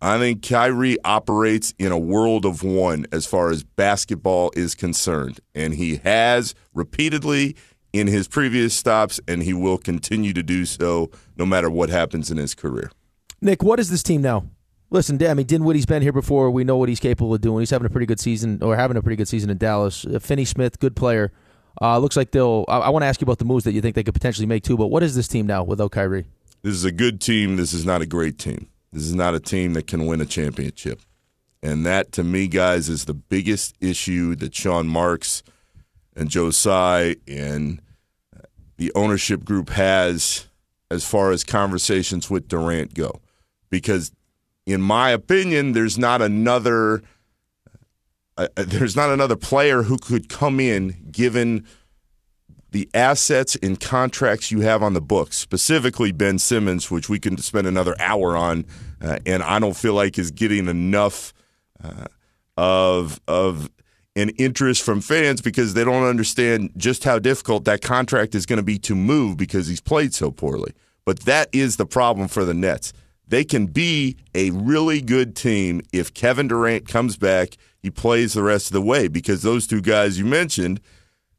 I 0.01 0.17
think 0.17 0.47
Kyrie 0.47 0.97
operates 1.03 1.73
in 1.79 1.91
a 1.91 1.97
world 1.97 2.45
of 2.45 2.63
one 2.63 3.05
as 3.11 3.25
far 3.25 3.49
as 3.49 3.63
basketball 3.63 4.51
is 4.55 4.75
concerned. 4.75 5.39
And 5.55 5.73
he 5.73 5.97
has 5.97 6.55
repeatedly 6.73 7.55
in 7.93 8.07
his 8.07 8.27
previous 8.27 8.75
stops, 8.75 9.19
and 9.27 9.43
he 9.43 9.53
will 9.53 9.77
continue 9.77 10.33
to 10.33 10.43
do 10.43 10.65
so 10.65 11.09
no 11.35 11.45
matter 11.45 11.69
what 11.69 11.89
happens 11.89 12.29
in 12.29 12.37
his 12.37 12.53
career. 12.53 12.91
Nick, 13.41 13.63
what 13.63 13.79
is 13.79 13.89
this 13.89 14.03
team 14.03 14.21
now? 14.21 14.45
Listen, 14.89 15.21
I 15.25 15.33
mean, 15.33 15.45
Dinwiddie's 15.45 15.85
been 15.85 16.01
here 16.01 16.13
before. 16.13 16.49
We 16.49 16.63
know 16.63 16.77
what 16.77 16.87
he's 16.87 16.99
capable 16.99 17.33
of 17.33 17.41
doing. 17.41 17.59
He's 17.59 17.69
having 17.69 17.85
a 17.85 17.89
pretty 17.89 18.05
good 18.05 18.19
season, 18.19 18.63
or 18.63 18.75
having 18.75 18.95
a 18.95 19.01
pretty 19.01 19.17
good 19.17 19.27
season 19.27 19.49
in 19.49 19.57
Dallas. 19.57 20.05
Uh, 20.05 20.19
Finney 20.19 20.45
Smith, 20.45 20.79
good 20.79 20.95
player. 20.95 21.33
Uh, 21.81 21.97
looks 21.99 22.15
like 22.15 22.31
they'll. 22.31 22.63
I, 22.67 22.79
I 22.79 22.89
want 22.89 23.03
to 23.03 23.07
ask 23.07 23.19
you 23.19 23.25
about 23.25 23.39
the 23.39 23.45
moves 23.45 23.65
that 23.65 23.73
you 23.73 23.81
think 23.81 23.95
they 23.95 24.03
could 24.03 24.13
potentially 24.13 24.47
make 24.47 24.63
too. 24.63 24.77
But 24.77 24.87
what 24.87 25.03
is 25.03 25.15
this 25.15 25.27
team 25.27 25.45
now 25.45 25.63
without 25.63 25.91
Kyrie? 25.91 26.25
This 26.61 26.73
is 26.73 26.85
a 26.85 26.91
good 26.91 27.21
team. 27.21 27.57
This 27.57 27.73
is 27.73 27.85
not 27.85 28.01
a 28.01 28.05
great 28.05 28.39
team. 28.39 28.67
This 28.91 29.03
is 29.03 29.13
not 29.13 29.35
a 29.35 29.39
team 29.39 29.73
that 29.73 29.87
can 29.87 30.05
win 30.05 30.21
a 30.21 30.25
championship. 30.25 31.01
And 31.61 31.85
that, 31.85 32.11
to 32.13 32.23
me, 32.23 32.47
guys, 32.47 32.87
is 32.87 33.05
the 33.05 33.13
biggest 33.13 33.75
issue 33.81 34.35
that 34.35 34.55
Sean 34.55 34.87
Marks 34.87 35.43
and 36.15 36.29
Joe 36.29 36.51
Tsai 36.51 37.17
and 37.27 37.81
the 38.77 38.91
ownership 38.95 39.43
group 39.43 39.69
has 39.71 40.47
as 40.89 41.05
far 41.05 41.31
as 41.31 41.43
conversations 41.43 42.29
with 42.29 42.47
Durant 42.47 42.93
go. 42.93 43.21
Because, 43.69 44.11
in 44.67 44.81
my 44.81 45.09
opinion, 45.11 45.71
there's 45.71 45.97
not 45.97 46.21
another 46.21 47.01
uh, 48.37 48.47
there's 48.55 48.95
not 48.95 49.09
another 49.09 49.35
player 49.35 49.81
who 49.81 49.97
could 49.97 50.29
come 50.29 50.59
in 50.59 50.95
given 51.09 51.65
the 52.71 52.87
assets 52.93 53.57
and 53.63 53.79
contracts 53.79 54.51
you 54.51 54.59
have 54.59 54.83
on 54.83 54.93
the 54.93 55.01
books, 55.01 55.37
specifically 55.37 56.11
Ben 56.11 56.37
Simmons, 56.37 56.91
which 56.91 57.09
we 57.09 57.17
can 57.17 57.37
spend 57.37 57.65
another 57.65 57.95
hour 57.99 58.37
on, 58.37 58.65
uh, 59.01 59.17
and 59.25 59.41
I 59.41 59.57
don't 59.57 59.75
feel 59.75 59.93
like 59.93 60.19
is 60.19 60.29
getting 60.29 60.67
enough 60.67 61.33
uh, 61.83 62.05
of 62.57 63.19
of 63.27 63.71
an 64.17 64.29
interest 64.31 64.83
from 64.83 64.99
fans 64.99 65.41
because 65.41 65.75
they 65.75 65.85
don't 65.85 66.03
understand 66.03 66.71
just 66.75 67.05
how 67.05 67.19
difficult 67.19 67.65
that 67.65 67.81
contract 67.81 68.35
is 68.35 68.45
going 68.45 68.57
to 68.57 68.63
be 68.63 68.77
to 68.79 68.95
move 68.95 69.37
because 69.37 69.67
he's 69.67 69.81
played 69.81 70.13
so 70.13 70.29
poorly. 70.29 70.73
But 71.05 71.21
that 71.21 71.47
is 71.53 71.77
the 71.77 71.85
problem 71.85 72.27
for 72.27 72.43
the 72.43 72.53
Nets. 72.53 72.91
They 73.27 73.43
can 73.43 73.67
be 73.67 74.17
a 74.33 74.51
really 74.51 75.01
good 75.01 75.35
team 75.35 75.81
if 75.91 76.13
Kevin 76.13 76.47
Durant 76.47 76.87
comes 76.87 77.17
back, 77.17 77.57
he 77.81 77.89
plays 77.89 78.33
the 78.33 78.43
rest 78.43 78.67
of 78.67 78.73
the 78.73 78.81
way 78.81 79.07
because 79.07 79.41
those 79.41 79.67
two 79.67 79.81
guys 79.81 80.17
you 80.17 80.25
mentioned– 80.25 80.79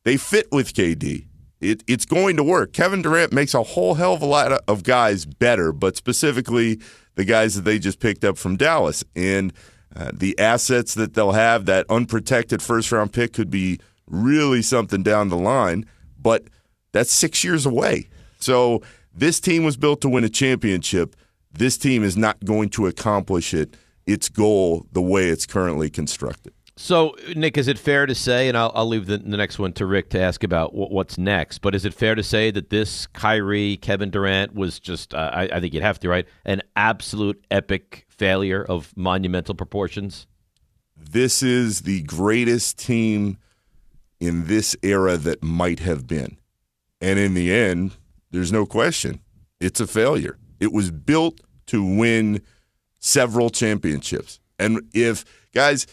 they 0.09 0.17
fit 0.17 0.49
with 0.51 0.73
KD. 0.73 1.27
It, 1.61 1.85
it's 1.87 2.07
going 2.07 2.39
to 2.39 2.43
work. 2.43 2.73
Kevin 2.73 3.03
Durant 3.03 3.31
makes 3.31 3.53
a 3.53 3.63
whole 3.63 3.93
hell 3.93 4.15
of 4.15 4.23
a 4.23 4.27
lot 4.27 4.53
of 4.67 4.83
guys 4.83 5.27
better, 5.27 5.71
but 5.71 5.97
specifically 5.97 6.81
the 7.17 7.27
guys 7.27 7.57
that 7.57 7.67
they 7.67 7.79
just 7.79 8.01
picked 8.01 8.25
up 8.25 8.39
from 8.39 8.57
Dallas. 8.57 9.05
And 9.15 9.53
uh, 9.95 10.13
the 10.15 10.39
assets 10.39 10.95
that 10.95 11.13
they'll 11.13 11.33
have, 11.33 11.67
that 11.67 11.85
unprotected 11.91 12.63
first 12.63 12.91
round 12.91 13.13
pick 13.13 13.35
could 13.35 13.51
be 13.51 13.81
really 14.07 14.63
something 14.63 15.03
down 15.03 15.29
the 15.29 15.37
line, 15.37 15.85
but 16.19 16.45
that's 16.93 17.13
six 17.13 17.45
years 17.45 17.67
away. 17.67 18.09
So 18.39 18.81
this 19.13 19.41
team 19.41 19.63
was 19.63 19.77
built 19.77 20.01
to 20.01 20.09
win 20.09 20.25
a 20.25 20.31
championship. 20.31 21.15
This 21.59 21.77
team 21.77 22.05
is 22.05 22.17
not 22.17 22.45
going 22.45 22.69
to 22.71 22.87
accomplish 22.87 23.53
it, 23.53 23.77
its 24.07 24.29
goal, 24.29 24.87
the 24.93 25.03
way 25.03 25.29
it's 25.29 25.45
currently 25.45 25.91
constructed. 25.91 26.53
So, 26.77 27.17
Nick, 27.35 27.59
is 27.59 27.67
it 27.67 27.77
fair 27.77 28.07
to 28.07 28.15
say, 28.15 28.47
and 28.47 28.57
I'll, 28.57 28.71
I'll 28.77 28.87
leave 28.87 29.07
the, 29.07 29.19
the, 29.19 29.37
next 29.37 29.59
one 29.59 29.73
to 29.73 29.85
Rick 29.85 30.11
to 30.11 30.21
ask 30.21 30.45
about 30.45 30.73
what's 30.73 31.19
next, 31.19 31.59
but 31.59 31.75
is 31.75 31.85
it 31.85 31.93
fair 31.93 32.15
to 32.15 32.23
say 32.23 32.53
that 32.53 32.71
this 32.71 33.09
Kyrie, 33.09 33.77
Kevin 33.79 34.11
Durant 34.11 34.55
was 34.55 34.79
just, 34.79 35.13
uh, 35.13 35.31
I, 35.35 35.43
I, 35.55 35.61
think 35.61 35.75
you'd 35.75 35.83
have 35.83 35.99
to, 35.99 36.09
right, 36.09 36.29
an 36.45 36.63
absolute 36.77 37.45
epic 37.51 38.07
failure 38.09 38.63
of 38.63 38.97
monumental 38.97 39.57
proportions? 39.57 40.29
This 40.97 41.43
is 41.43 41.81
the 41.81 42.03
greatest 42.03 42.79
team 42.79 43.37
in 44.21 44.47
this 44.47 44.77
era 44.85 45.17
that 45.17 45.43
might 45.43 45.81
have 45.81 46.07
been. 46.07 46.39
And 47.01 47.19
in 47.19 47.35
the 47.35 47.53
end, 47.53 47.97
there's 48.31 48.53
no 48.53 48.65
question, 48.65 49.19
it's 49.59 49.81
a 49.81 49.89
failure. 49.89 50.39
It 50.61 50.73
was 50.73 50.93
built 50.93 51.41
to 51.69 51.85
win 51.85 52.43
several 52.99 53.51
championships. 53.51 54.41
And 54.59 54.83
if, 54.93 55.25
guys, 55.55 55.87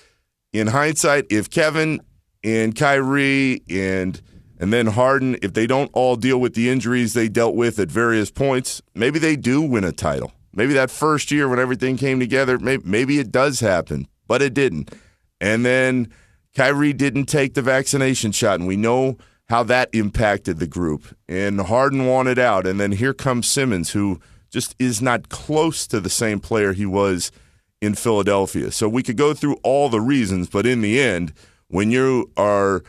in 0.52 0.68
hindsight, 0.68 1.26
if 1.30 1.50
Kevin 1.50 2.02
and 2.44 2.76
Kyrie 2.76 3.62
and 3.70 4.22
and 4.58 4.72
then 4.72 4.88
Harden, 4.88 5.38
if 5.42 5.54
they 5.54 5.68
don't 5.68 5.92
all 5.94 6.16
deal 6.16 6.40
with 6.40 6.54
the 6.54 6.70
injuries 6.70 7.14
they 7.14 7.28
dealt 7.28 7.56
with 7.56 7.78
at 7.78 7.92
various 7.92 8.32
points, 8.32 8.82
maybe 8.94 9.20
they 9.20 9.36
do 9.36 9.62
win 9.62 9.84
a 9.84 9.92
title. 9.92 10.32
Maybe 10.54 10.74
that 10.74 10.90
first 10.90 11.30
year 11.30 11.50
when 11.50 11.60
everything 11.60 11.98
came 11.98 12.22
together, 12.22 12.58
maybe, 12.58 12.84
maybe 12.86 13.20
it 13.20 13.32
does 13.32 13.60
happen, 13.60 14.08
but 14.28 14.42
it 14.42 14.54
didn't. 14.54 14.94
And 15.42 15.66
then 15.66 16.08
Kyrie 16.56 16.94
didn't 16.94 17.26
take 17.26 17.54
the 17.54 17.62
vaccination 17.62 18.32
shot, 18.32 18.60
and 18.60 18.68
we 18.68 18.78
know 18.78 19.18
how 19.50 19.64
that 19.64 19.90
impacted 19.94 20.60
the 20.60 20.68
group. 20.68 21.14
And 21.28 21.60
Harden 21.60 22.06
wanted 22.06 22.40
out, 22.40 22.66
and 22.66 22.80
then 22.80 22.94
here 22.94 23.14
comes 23.14 23.48
Simmons, 23.48 23.92
who 23.92 24.22
just 24.56 24.76
is 24.80 25.02
not 25.02 25.30
close 25.30 25.86
to 25.88 26.00
the 26.00 26.10
same 26.10 26.40
player 26.40 26.74
he 26.74 26.86
was– 26.86 27.32
in 27.82 27.96
Philadelphia. 27.96 28.72
So 28.72 28.90
we 28.90 29.04
could 29.04 29.18
go 29.18 29.34
through 29.34 29.58
all 29.64 29.90
the 29.90 30.02
reasons, 30.02 30.50
but 30.50 30.66
in 30.66 30.82
the 30.82 31.00
end, 31.00 31.34
when 31.68 31.92
you 31.92 32.32
are 32.38 32.84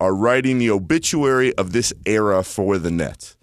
are 0.00 0.14
writing 0.14 0.58
the 0.58 0.70
obituary 0.70 1.54
of 1.54 1.72
this 1.72 1.92
era 2.04 2.42
for 2.42 2.76
the 2.76 2.90
Nets, 2.90 3.36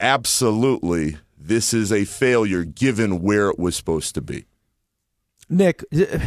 absolutely 0.00 1.18
this 1.38 1.74
is 1.74 1.92
a 1.92 2.04
failure 2.04 2.64
given 2.64 3.20
where 3.20 3.50
it 3.50 3.58
was 3.58 3.76
supposed 3.76 4.14
to 4.14 4.22
be. 4.22 4.46
Nick, 5.48 5.84
uh, 5.94 6.18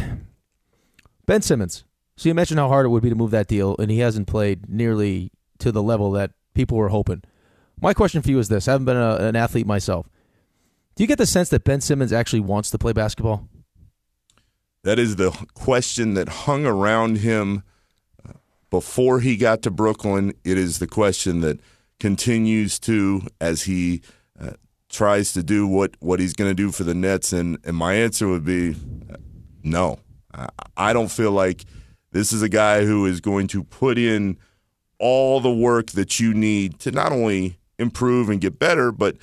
Ben 1.26 1.42
Simmons. 1.42 1.84
So 2.16 2.28
you 2.28 2.34
mentioned 2.34 2.60
how 2.60 2.68
hard 2.68 2.86
it 2.86 2.90
would 2.90 3.02
be 3.02 3.10
to 3.10 3.14
move 3.14 3.32
that 3.32 3.48
deal, 3.48 3.76
and 3.78 3.90
he 3.90 3.98
hasn't 3.98 4.28
played 4.28 4.68
nearly 4.68 5.32
to 5.58 5.72
the 5.72 5.82
level 5.82 6.12
that 6.12 6.32
people 6.54 6.78
were 6.78 6.88
hoping. 6.88 7.22
My 7.80 7.92
question 7.92 8.22
for 8.22 8.30
you 8.30 8.38
is 8.38 8.48
this: 8.48 8.68
I 8.68 8.72
haven't 8.72 8.84
been 8.86 8.96
a, 8.96 9.16
an 9.16 9.36
athlete 9.36 9.66
myself. 9.66 10.06
Do 11.00 11.04
you 11.04 11.08
get 11.08 11.16
the 11.16 11.24
sense 11.24 11.48
that 11.48 11.64
Ben 11.64 11.80
Simmons 11.80 12.12
actually 12.12 12.40
wants 12.40 12.68
to 12.72 12.76
play 12.76 12.92
basketball? 12.92 13.48
That 14.82 14.98
is 14.98 15.16
the 15.16 15.30
question 15.54 16.12
that 16.12 16.28
hung 16.28 16.66
around 16.66 17.20
him 17.20 17.62
uh, 18.22 18.32
before 18.68 19.20
he 19.20 19.38
got 19.38 19.62
to 19.62 19.70
Brooklyn. 19.70 20.34
It 20.44 20.58
is 20.58 20.78
the 20.78 20.86
question 20.86 21.40
that 21.40 21.58
continues 22.00 22.78
to 22.80 23.22
as 23.40 23.62
he 23.62 24.02
uh, 24.38 24.50
tries 24.90 25.32
to 25.32 25.42
do 25.42 25.66
what, 25.66 25.94
what 26.00 26.20
he's 26.20 26.34
going 26.34 26.50
to 26.50 26.54
do 26.54 26.70
for 26.70 26.84
the 26.84 26.92
Nets. 26.92 27.32
And, 27.32 27.56
and 27.64 27.78
my 27.78 27.94
answer 27.94 28.28
would 28.28 28.44
be 28.44 28.76
uh, 29.10 29.16
no. 29.62 30.00
I 30.76 30.92
don't 30.92 31.10
feel 31.10 31.32
like 31.32 31.64
this 32.12 32.30
is 32.30 32.42
a 32.42 32.48
guy 32.50 32.84
who 32.84 33.06
is 33.06 33.22
going 33.22 33.46
to 33.46 33.64
put 33.64 33.96
in 33.96 34.36
all 34.98 35.40
the 35.40 35.50
work 35.50 35.92
that 35.92 36.20
you 36.20 36.34
need 36.34 36.78
to 36.80 36.90
not 36.90 37.10
only 37.10 37.58
improve 37.78 38.28
and 38.28 38.38
get 38.38 38.58
better, 38.58 38.92
but 38.92 39.16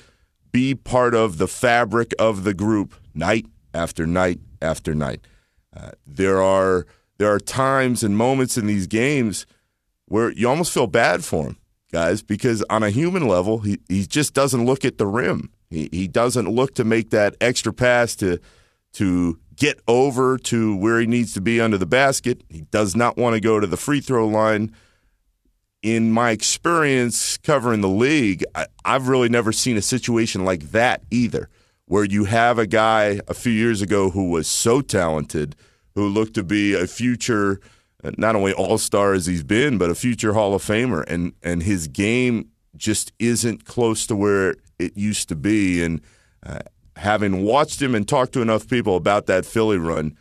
be 0.52 0.74
part 0.74 1.14
of 1.14 1.38
the 1.38 1.48
fabric 1.48 2.14
of 2.18 2.44
the 2.44 2.54
group 2.54 2.94
night 3.14 3.46
after 3.74 4.06
night 4.06 4.40
after 4.60 4.94
night. 4.94 5.20
Uh, 5.76 5.90
there 6.06 6.42
are 6.42 6.86
there 7.18 7.32
are 7.32 7.40
times 7.40 8.02
and 8.02 8.16
moments 8.16 8.56
in 8.56 8.66
these 8.66 8.86
games 8.86 9.46
where 10.06 10.30
you 10.32 10.48
almost 10.48 10.72
feel 10.72 10.86
bad 10.86 11.24
for 11.24 11.44
him, 11.44 11.56
guys, 11.92 12.22
because 12.22 12.64
on 12.70 12.82
a 12.82 12.90
human 12.90 13.26
level, 13.26 13.58
he, 13.58 13.78
he 13.88 14.06
just 14.06 14.34
doesn't 14.34 14.64
look 14.64 14.84
at 14.84 14.98
the 14.98 15.06
rim. 15.06 15.50
He 15.70 15.88
he 15.92 16.08
doesn't 16.08 16.48
look 16.48 16.74
to 16.76 16.84
make 16.84 17.10
that 17.10 17.36
extra 17.40 17.72
pass 17.72 18.16
to 18.16 18.38
to 18.94 19.38
get 19.54 19.80
over 19.88 20.38
to 20.38 20.76
where 20.76 21.00
he 21.00 21.06
needs 21.06 21.34
to 21.34 21.40
be 21.40 21.60
under 21.60 21.76
the 21.76 21.86
basket. 21.86 22.42
He 22.48 22.62
does 22.62 22.96
not 22.96 23.16
want 23.16 23.34
to 23.34 23.40
go 23.40 23.60
to 23.60 23.66
the 23.66 23.76
free 23.76 24.00
throw 24.00 24.26
line. 24.26 24.72
In 25.82 26.10
my 26.10 26.32
experience 26.32 27.36
covering 27.36 27.82
the 27.82 27.88
league, 27.88 28.44
I, 28.54 28.66
I've 28.84 29.08
really 29.08 29.28
never 29.28 29.52
seen 29.52 29.76
a 29.76 29.82
situation 29.82 30.44
like 30.44 30.72
that 30.72 31.02
either 31.10 31.48
where 31.88 32.04
you 32.04 32.24
have 32.24 32.58
a 32.58 32.66
guy 32.66 33.20
a 33.28 33.34
few 33.34 33.52
years 33.52 33.80
ago 33.80 34.10
who 34.10 34.30
was 34.30 34.46
so 34.46 34.80
talented, 34.80 35.56
who 35.94 36.06
looked 36.06 36.34
to 36.34 36.42
be 36.44 36.74
a 36.74 36.86
future, 36.86 37.60
not 38.16 38.36
only 38.36 38.52
all 38.52 38.78
star 38.78 39.14
as 39.14 39.26
he's 39.26 39.42
been, 39.42 39.78
but 39.78 39.90
a 39.90 39.94
future 39.94 40.34
Hall 40.34 40.54
of 40.54 40.62
Famer, 40.62 41.04
and 41.08 41.32
and 41.42 41.62
his 41.62 41.88
game 41.88 42.50
just 42.76 43.12
isn't 43.18 43.64
close 43.64 44.06
to 44.06 44.14
where 44.14 44.54
it 44.78 44.96
used 44.96 45.28
to 45.30 45.36
be. 45.36 45.82
And 45.82 46.00
uh, 46.44 46.60
having 46.96 47.42
watched 47.42 47.80
him 47.80 47.94
and 47.94 48.06
talked 48.06 48.32
to 48.34 48.42
enough 48.42 48.68
people 48.68 48.96
about 48.96 49.26
that 49.26 49.46
Philly 49.46 49.78
run, 49.78 50.16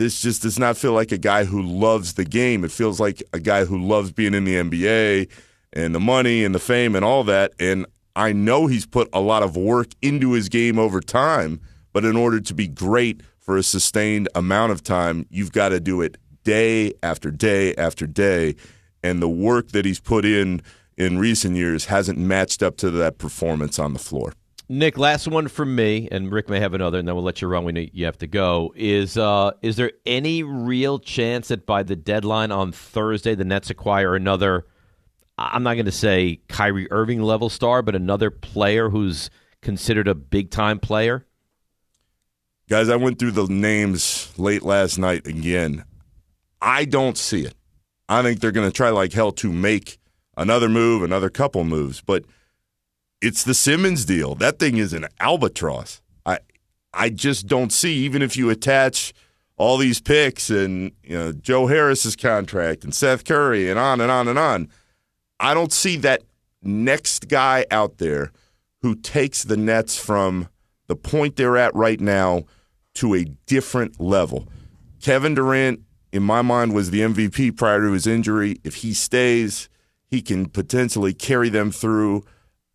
this 0.00 0.22
just 0.22 0.40
does 0.40 0.58
not 0.58 0.78
feel 0.78 0.94
like 0.94 1.12
a 1.12 1.18
guy 1.18 1.44
who 1.44 1.60
loves 1.60 2.14
the 2.14 2.24
game. 2.24 2.64
It 2.64 2.72
feels 2.72 2.98
like 2.98 3.22
a 3.34 3.38
guy 3.38 3.66
who 3.66 3.78
loves 3.78 4.10
being 4.10 4.32
in 4.32 4.44
the 4.44 4.54
NBA 4.54 5.28
and 5.74 5.94
the 5.94 6.00
money 6.00 6.42
and 6.42 6.54
the 6.54 6.58
fame 6.58 6.96
and 6.96 7.04
all 7.04 7.22
that. 7.24 7.52
And 7.60 7.84
I 8.16 8.32
know 8.32 8.66
he's 8.66 8.86
put 8.86 9.10
a 9.12 9.20
lot 9.20 9.42
of 9.42 9.58
work 9.58 9.88
into 10.00 10.32
his 10.32 10.48
game 10.48 10.78
over 10.78 11.02
time, 11.02 11.60
but 11.92 12.06
in 12.06 12.16
order 12.16 12.40
to 12.40 12.54
be 12.54 12.66
great 12.66 13.20
for 13.40 13.58
a 13.58 13.62
sustained 13.62 14.26
amount 14.34 14.72
of 14.72 14.82
time, 14.82 15.26
you've 15.28 15.52
got 15.52 15.68
to 15.68 15.80
do 15.80 16.00
it 16.00 16.16
day 16.44 16.94
after 17.02 17.30
day 17.30 17.74
after 17.74 18.06
day. 18.06 18.56
And 19.02 19.20
the 19.20 19.28
work 19.28 19.72
that 19.72 19.84
he's 19.84 20.00
put 20.00 20.24
in 20.24 20.62
in 20.96 21.18
recent 21.18 21.56
years 21.56 21.84
hasn't 21.84 22.16
matched 22.16 22.62
up 22.62 22.78
to 22.78 22.90
that 22.90 23.18
performance 23.18 23.78
on 23.78 23.92
the 23.92 23.98
floor. 23.98 24.32
Nick, 24.72 24.96
last 24.96 25.26
one 25.26 25.48
from 25.48 25.74
me, 25.74 26.06
and 26.12 26.30
Rick 26.30 26.48
may 26.48 26.60
have 26.60 26.74
another, 26.74 27.00
and 27.00 27.08
then 27.08 27.16
we'll 27.16 27.24
let 27.24 27.42
you 27.42 27.48
run 27.48 27.64
when 27.64 27.74
you 27.92 28.04
have 28.04 28.18
to 28.18 28.28
go. 28.28 28.72
Is 28.76 29.18
uh, 29.18 29.50
is 29.62 29.74
there 29.74 29.90
any 30.06 30.44
real 30.44 31.00
chance 31.00 31.48
that 31.48 31.66
by 31.66 31.82
the 31.82 31.96
deadline 31.96 32.52
on 32.52 32.70
Thursday, 32.70 33.34
the 33.34 33.44
Nets 33.44 33.68
acquire 33.70 34.14
another? 34.14 34.68
I'm 35.36 35.64
not 35.64 35.74
going 35.74 35.86
to 35.86 35.92
say 35.92 36.38
Kyrie 36.46 36.86
Irving 36.92 37.20
level 37.20 37.48
star, 37.48 37.82
but 37.82 37.96
another 37.96 38.30
player 38.30 38.90
who's 38.90 39.28
considered 39.60 40.06
a 40.06 40.14
big 40.14 40.52
time 40.52 40.78
player. 40.78 41.26
Guys, 42.68 42.88
I 42.90 42.94
went 42.94 43.18
through 43.18 43.32
the 43.32 43.48
names 43.48 44.32
late 44.38 44.62
last 44.62 44.98
night 44.98 45.26
again. 45.26 45.84
I 46.62 46.84
don't 46.84 47.18
see 47.18 47.44
it. 47.44 47.54
I 48.08 48.22
think 48.22 48.38
they're 48.38 48.52
going 48.52 48.68
to 48.68 48.72
try 48.72 48.90
like 48.90 49.14
hell 49.14 49.32
to 49.32 49.52
make 49.52 49.98
another 50.36 50.68
move, 50.68 51.02
another 51.02 51.28
couple 51.28 51.64
moves, 51.64 52.00
but 52.00 52.24
it's 53.20 53.44
the 53.44 53.54
Simmons 53.54 54.04
deal. 54.04 54.34
That 54.34 54.58
thing 54.58 54.76
is 54.76 54.92
an 54.92 55.06
albatross. 55.18 56.00
I 56.24 56.38
I 56.92 57.10
just 57.10 57.46
don't 57.46 57.72
see 57.72 57.94
even 58.04 58.22
if 58.22 58.36
you 58.36 58.50
attach 58.50 59.12
all 59.56 59.76
these 59.76 60.00
picks 60.00 60.50
and 60.50 60.92
you 61.02 61.16
know 61.16 61.32
Joe 61.32 61.66
Harris's 61.66 62.16
contract 62.16 62.84
and 62.84 62.94
Seth 62.94 63.24
Curry 63.24 63.70
and 63.70 63.78
on 63.78 64.00
and 64.00 64.10
on 64.10 64.28
and 64.28 64.38
on. 64.38 64.68
I 65.38 65.54
don't 65.54 65.72
see 65.72 65.96
that 65.98 66.22
next 66.62 67.28
guy 67.28 67.66
out 67.70 67.98
there 67.98 68.32
who 68.82 68.94
takes 68.94 69.44
the 69.44 69.56
Nets 69.56 69.98
from 69.98 70.48
the 70.86 70.96
point 70.96 71.36
they're 71.36 71.56
at 71.56 71.74
right 71.74 72.00
now 72.00 72.44
to 72.94 73.14
a 73.14 73.24
different 73.46 74.00
level. 74.00 74.48
Kevin 75.00 75.34
Durant, 75.34 75.80
in 76.12 76.22
my 76.22 76.42
mind, 76.42 76.74
was 76.74 76.90
the 76.90 77.00
MVP 77.00 77.56
prior 77.56 77.80
to 77.80 77.92
his 77.92 78.06
injury. 78.06 78.56
If 78.64 78.76
he 78.76 78.92
stays, 78.92 79.68
he 80.06 80.20
can 80.20 80.46
potentially 80.46 81.14
carry 81.14 81.48
them 81.48 81.70
through 81.70 82.24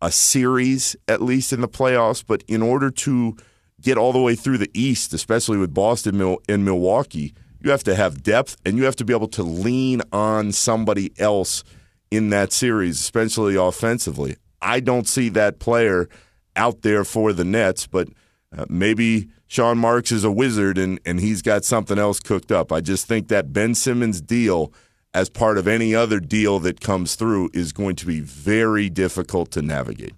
a 0.00 0.10
series 0.10 0.96
at 1.08 1.22
least 1.22 1.52
in 1.52 1.60
the 1.60 1.68
playoffs. 1.68 2.24
But 2.26 2.42
in 2.48 2.62
order 2.62 2.90
to 2.90 3.36
get 3.80 3.98
all 3.98 4.12
the 4.12 4.20
way 4.20 4.34
through 4.34 4.58
the 4.58 4.70
East, 4.74 5.12
especially 5.12 5.58
with 5.58 5.74
Boston 5.74 6.36
and 6.48 6.64
Milwaukee, 6.64 7.34
you 7.60 7.70
have 7.70 7.84
to 7.84 7.94
have 7.94 8.22
depth 8.22 8.56
and 8.64 8.76
you 8.76 8.84
have 8.84 8.96
to 8.96 9.04
be 9.04 9.14
able 9.14 9.28
to 9.28 9.42
lean 9.42 10.02
on 10.12 10.52
somebody 10.52 11.12
else 11.18 11.64
in 12.10 12.30
that 12.30 12.52
series, 12.52 13.00
especially 13.00 13.56
offensively. 13.56 14.36
I 14.62 14.80
don't 14.80 15.08
see 15.08 15.28
that 15.30 15.58
player 15.58 16.08
out 16.54 16.82
there 16.82 17.04
for 17.04 17.32
the 17.32 17.44
Nets, 17.44 17.86
but 17.86 18.08
uh, 18.56 18.64
maybe 18.68 19.28
Sean 19.46 19.78
Marks 19.78 20.12
is 20.12 20.24
a 20.24 20.30
wizard 20.30 20.78
and, 20.78 21.00
and 21.04 21.20
he's 21.20 21.42
got 21.42 21.64
something 21.64 21.98
else 21.98 22.20
cooked 22.20 22.52
up. 22.52 22.72
I 22.72 22.80
just 22.80 23.06
think 23.06 23.28
that 23.28 23.52
Ben 23.52 23.74
Simmons 23.74 24.20
deal– 24.20 24.72
as 25.16 25.30
part 25.30 25.56
of 25.56 25.66
any 25.66 25.94
other 25.94 26.20
deal 26.20 26.58
that 26.58 26.78
comes 26.78 27.14
through 27.14 27.48
is 27.54 27.72
going 27.72 27.96
to 27.96 28.04
be 28.04 28.20
very 28.20 28.90
difficult 28.90 29.50
to 29.50 29.62
navigate. 29.62 30.12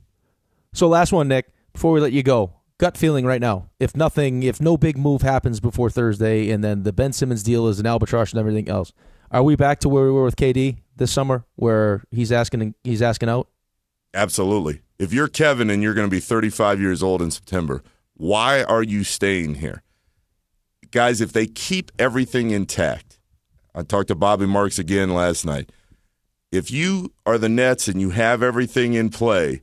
So, 0.73 0.89
last 0.89 1.13
one, 1.13 1.29
Nick, 1.29 1.53
before 1.73 1.93
we 1.93 2.01
let 2.01 2.11
you 2.11 2.25
go, 2.25 2.55
gut 2.79 2.97
feeling 2.97 3.25
right 3.25 3.41
now. 3.41 3.71
If 3.79 3.97
nothing, 3.97 4.43
if 4.43 4.61
no 4.61 4.77
big 4.77 4.99
move 4.99 5.23
happens 5.23 5.61
before 5.61 5.89
Thursday, 5.89 6.51
and 6.51 6.65
then 6.65 6.83
the 6.83 6.93
Ben 6.93 7.13
Simmons 7.13 7.45
deal 7.45 7.69
is 7.69 7.79
an 7.79 7.87
albatross 7.87 8.33
and 8.33 8.41
everything 8.41 8.69
else, 8.69 8.93
are 9.31 9.45
we 9.45 9.55
back 9.55 9.79
to 9.81 9.89
where 9.89 10.03
we 10.03 10.11
were 10.11 10.25
with 10.25 10.35
KD 10.35 10.79
this 10.97 11.13
summer, 11.13 11.45
where 11.55 12.03
he's 12.11 12.33
asking 12.33 12.75
he's 12.83 13.01
asking 13.01 13.29
out? 13.29 13.49
Absolutely. 14.15 14.81
If 14.99 15.13
you're 15.13 15.29
Kevin 15.29 15.71
and 15.71 15.81
you're 15.81 15.95
going 15.95 16.09
to 16.09 16.11
be 16.11 16.19
35 16.19 16.81
years 16.81 17.05
old 17.05 17.23
in 17.23 17.31
September, 17.31 17.85
why 18.15 18.65
are 18.65 18.83
you 18.83 19.05
staying 19.05 19.57
here? 19.57 19.85
Guys, 20.91 21.21
if 21.21 21.33
they 21.33 21.47
keep 21.47 21.93
everything 22.01 22.51
intact, 22.51 23.08
I 23.79 23.83
talked 23.83 24.09
to 24.09 24.17
Bobby 24.17 24.45
Marks 24.45 24.81
again 24.81 25.15
last 25.15 25.47
night. 25.47 25.71
If 26.51 26.69
you 26.69 27.13
are 27.25 27.39
the 27.39 27.49
Nets 27.49 27.87
and 27.87 28.01
you 28.01 28.11
have 28.11 28.43
everything 28.43 28.95
in 28.95 29.09
play, 29.09 29.63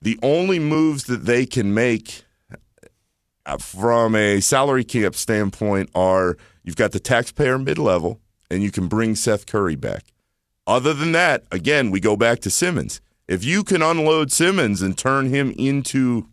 the 0.00 0.18
only 0.22 0.58
moves 0.58 1.04
that 1.04 1.26
they 1.26 1.44
can 1.44 1.74
make 1.74 2.24
uh, 3.44 3.58
from 3.58 4.14
a 4.14 4.40
salary 4.40 4.84
cap 4.84 5.14
standpoint 5.14 5.90
are 5.94 6.38
you've 6.64 6.76
got 6.76 6.92
the 6.92 7.00
taxpayer 7.00 7.58
mid 7.58 7.76
level 7.76 8.20
and 8.50 8.62
you 8.62 8.70
can 8.70 8.88
bring 8.88 9.14
Seth 9.14 9.44
Curry 9.44 9.76
back. 9.76 10.04
Other 10.66 10.94
than 10.94 11.12
that, 11.12 11.44
again, 11.52 11.90
we 11.90 12.00
go 12.00 12.16
back 12.16 12.40
to 12.40 12.50
Simmons. 12.50 13.02
If 13.28 13.44
you 13.44 13.64
can 13.64 13.82
unload 13.82 14.32
Simmons 14.32 14.80
and 14.80 14.96
turn 14.96 15.28
him 15.28 15.52
into 15.58 16.26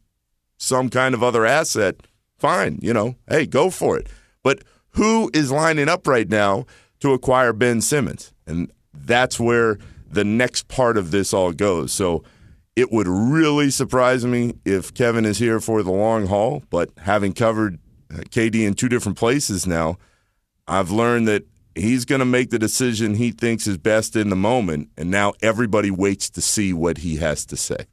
some 0.58 0.90
kind 0.90 1.14
of 1.14 1.22
other 1.22 1.46
asset, 1.46 1.98
fine, 2.38 2.80
you 2.82 2.94
know, 2.94 3.16
hey, 3.28 3.46
go 3.46 3.70
for 3.70 3.98
it. 3.98 4.08
But 4.42 4.64
who 4.92 5.30
is 5.34 5.52
lining 5.52 5.90
up 5.90 6.08
right 6.08 6.30
now 6.30 6.66
to 7.00 7.14
acquire 7.14 7.54
Ben 7.54 7.82
Simmons. 7.82 8.34
And 8.46 8.72
that's 8.94 9.40
where 9.40 9.78
the 10.10 10.24
next 10.24 10.68
part 10.68 10.98
of 10.98 11.12
this 11.12 11.34
all 11.34 11.52
goes. 11.52 11.94
So 11.94 12.24
it 12.76 12.92
would 12.92 13.08
really 13.08 13.70
surprise 13.70 14.26
me 14.26 14.54
if 14.66 14.94
Kevin 14.94 15.26
is 15.26 15.38
here 15.38 15.60
for 15.60 15.84
the 15.84 15.92
long 15.92 16.28
haul, 16.28 16.64
but 16.70 16.90
having 16.98 17.34
covered 17.34 17.80
uh, 18.12 18.20
KD 18.20 18.66
in 18.66 18.74
two 18.74 18.90
different 18.90 19.18
places 19.18 19.68
now, 19.68 19.98
I've 20.68 20.92
learned 20.92 21.28
that 21.28 21.46
he's 21.76 22.06
going 22.06 22.20
to 22.20 22.26
make 22.26 22.50
the 22.50 22.60
decision 22.60 23.16
he 23.16 23.32
thinks 23.32 23.68
is 23.68 23.78
best 23.78 24.16
in 24.16 24.30
the 24.30 24.36
moment. 24.36 24.90
And 24.98 25.12
now 25.12 25.34
everybody 25.42 25.92
waits 25.92 26.30
to 26.32 26.42
see 26.42 26.74
what 26.74 27.00
he 27.00 27.18
has 27.18 27.46
to 27.48 27.58
say. 27.58 27.86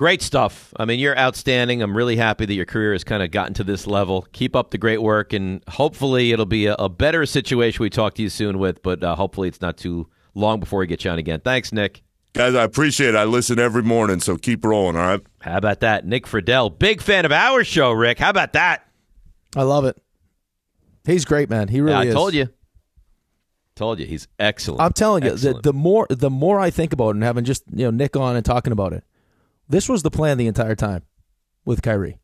Great 0.00 0.22
stuff. 0.22 0.72
I 0.78 0.86
mean, 0.86 0.98
you're 0.98 1.18
outstanding. 1.18 1.82
I'm 1.82 1.94
really 1.94 2.16
happy 2.16 2.46
that 2.46 2.54
your 2.54 2.64
career 2.64 2.92
has 2.92 3.04
kind 3.04 3.22
of 3.22 3.30
gotten 3.30 3.52
to 3.52 3.64
this 3.64 3.86
level. 3.86 4.26
Keep 4.32 4.56
up 4.56 4.70
the 4.70 4.78
great 4.78 5.02
work, 5.02 5.34
and 5.34 5.62
hopefully, 5.68 6.32
it'll 6.32 6.46
be 6.46 6.64
a, 6.64 6.74
a 6.76 6.88
better 6.88 7.26
situation 7.26 7.82
we 7.82 7.90
talk 7.90 8.14
to 8.14 8.22
you 8.22 8.30
soon 8.30 8.58
with. 8.58 8.82
But 8.82 9.04
uh, 9.04 9.14
hopefully, 9.14 9.48
it's 9.48 9.60
not 9.60 9.76
too 9.76 10.08
long 10.34 10.58
before 10.58 10.78
we 10.78 10.86
get 10.86 11.04
you 11.04 11.10
on 11.10 11.18
again. 11.18 11.40
Thanks, 11.40 11.70
Nick. 11.70 12.00
Guys, 12.32 12.54
I 12.54 12.64
appreciate 12.64 13.10
it. 13.10 13.14
I 13.14 13.24
listen 13.24 13.58
every 13.58 13.82
morning, 13.82 14.20
so 14.20 14.38
keep 14.38 14.64
rolling, 14.64 14.96
all 14.96 15.02
right? 15.02 15.20
How 15.42 15.58
about 15.58 15.80
that? 15.80 16.06
Nick 16.06 16.24
Friedell, 16.24 16.78
big 16.78 17.02
fan 17.02 17.26
of 17.26 17.32
our 17.32 17.62
show, 17.62 17.92
Rick. 17.92 18.20
How 18.20 18.30
about 18.30 18.54
that? 18.54 18.88
I 19.54 19.64
love 19.64 19.84
it. 19.84 20.00
He's 21.04 21.26
great, 21.26 21.50
man. 21.50 21.68
He 21.68 21.82
really 21.82 21.92
yeah, 21.92 22.00
I 22.00 22.04
is. 22.06 22.14
told 22.14 22.32
you. 22.32 22.48
Told 23.74 23.98
you. 23.98 24.06
He's 24.06 24.28
excellent. 24.38 24.80
I'm 24.80 24.94
telling 24.94 25.24
excellent. 25.24 25.56
you, 25.56 25.60
the, 25.60 25.72
the 25.72 25.72
more 25.74 26.06
the 26.08 26.30
more 26.30 26.58
I 26.58 26.70
think 26.70 26.94
about 26.94 27.10
it 27.10 27.16
and 27.16 27.24
having 27.24 27.44
just 27.44 27.64
you 27.70 27.84
know 27.84 27.90
Nick 27.90 28.16
on 28.16 28.34
and 28.34 28.46
talking 28.46 28.72
about 28.72 28.94
it, 28.94 29.04
this 29.70 29.88
was 29.88 30.02
the 30.02 30.10
plan 30.10 30.36
the 30.36 30.46
entire 30.46 30.74
time 30.74 31.02
with 31.64 31.80
Kyrie. 31.82 32.18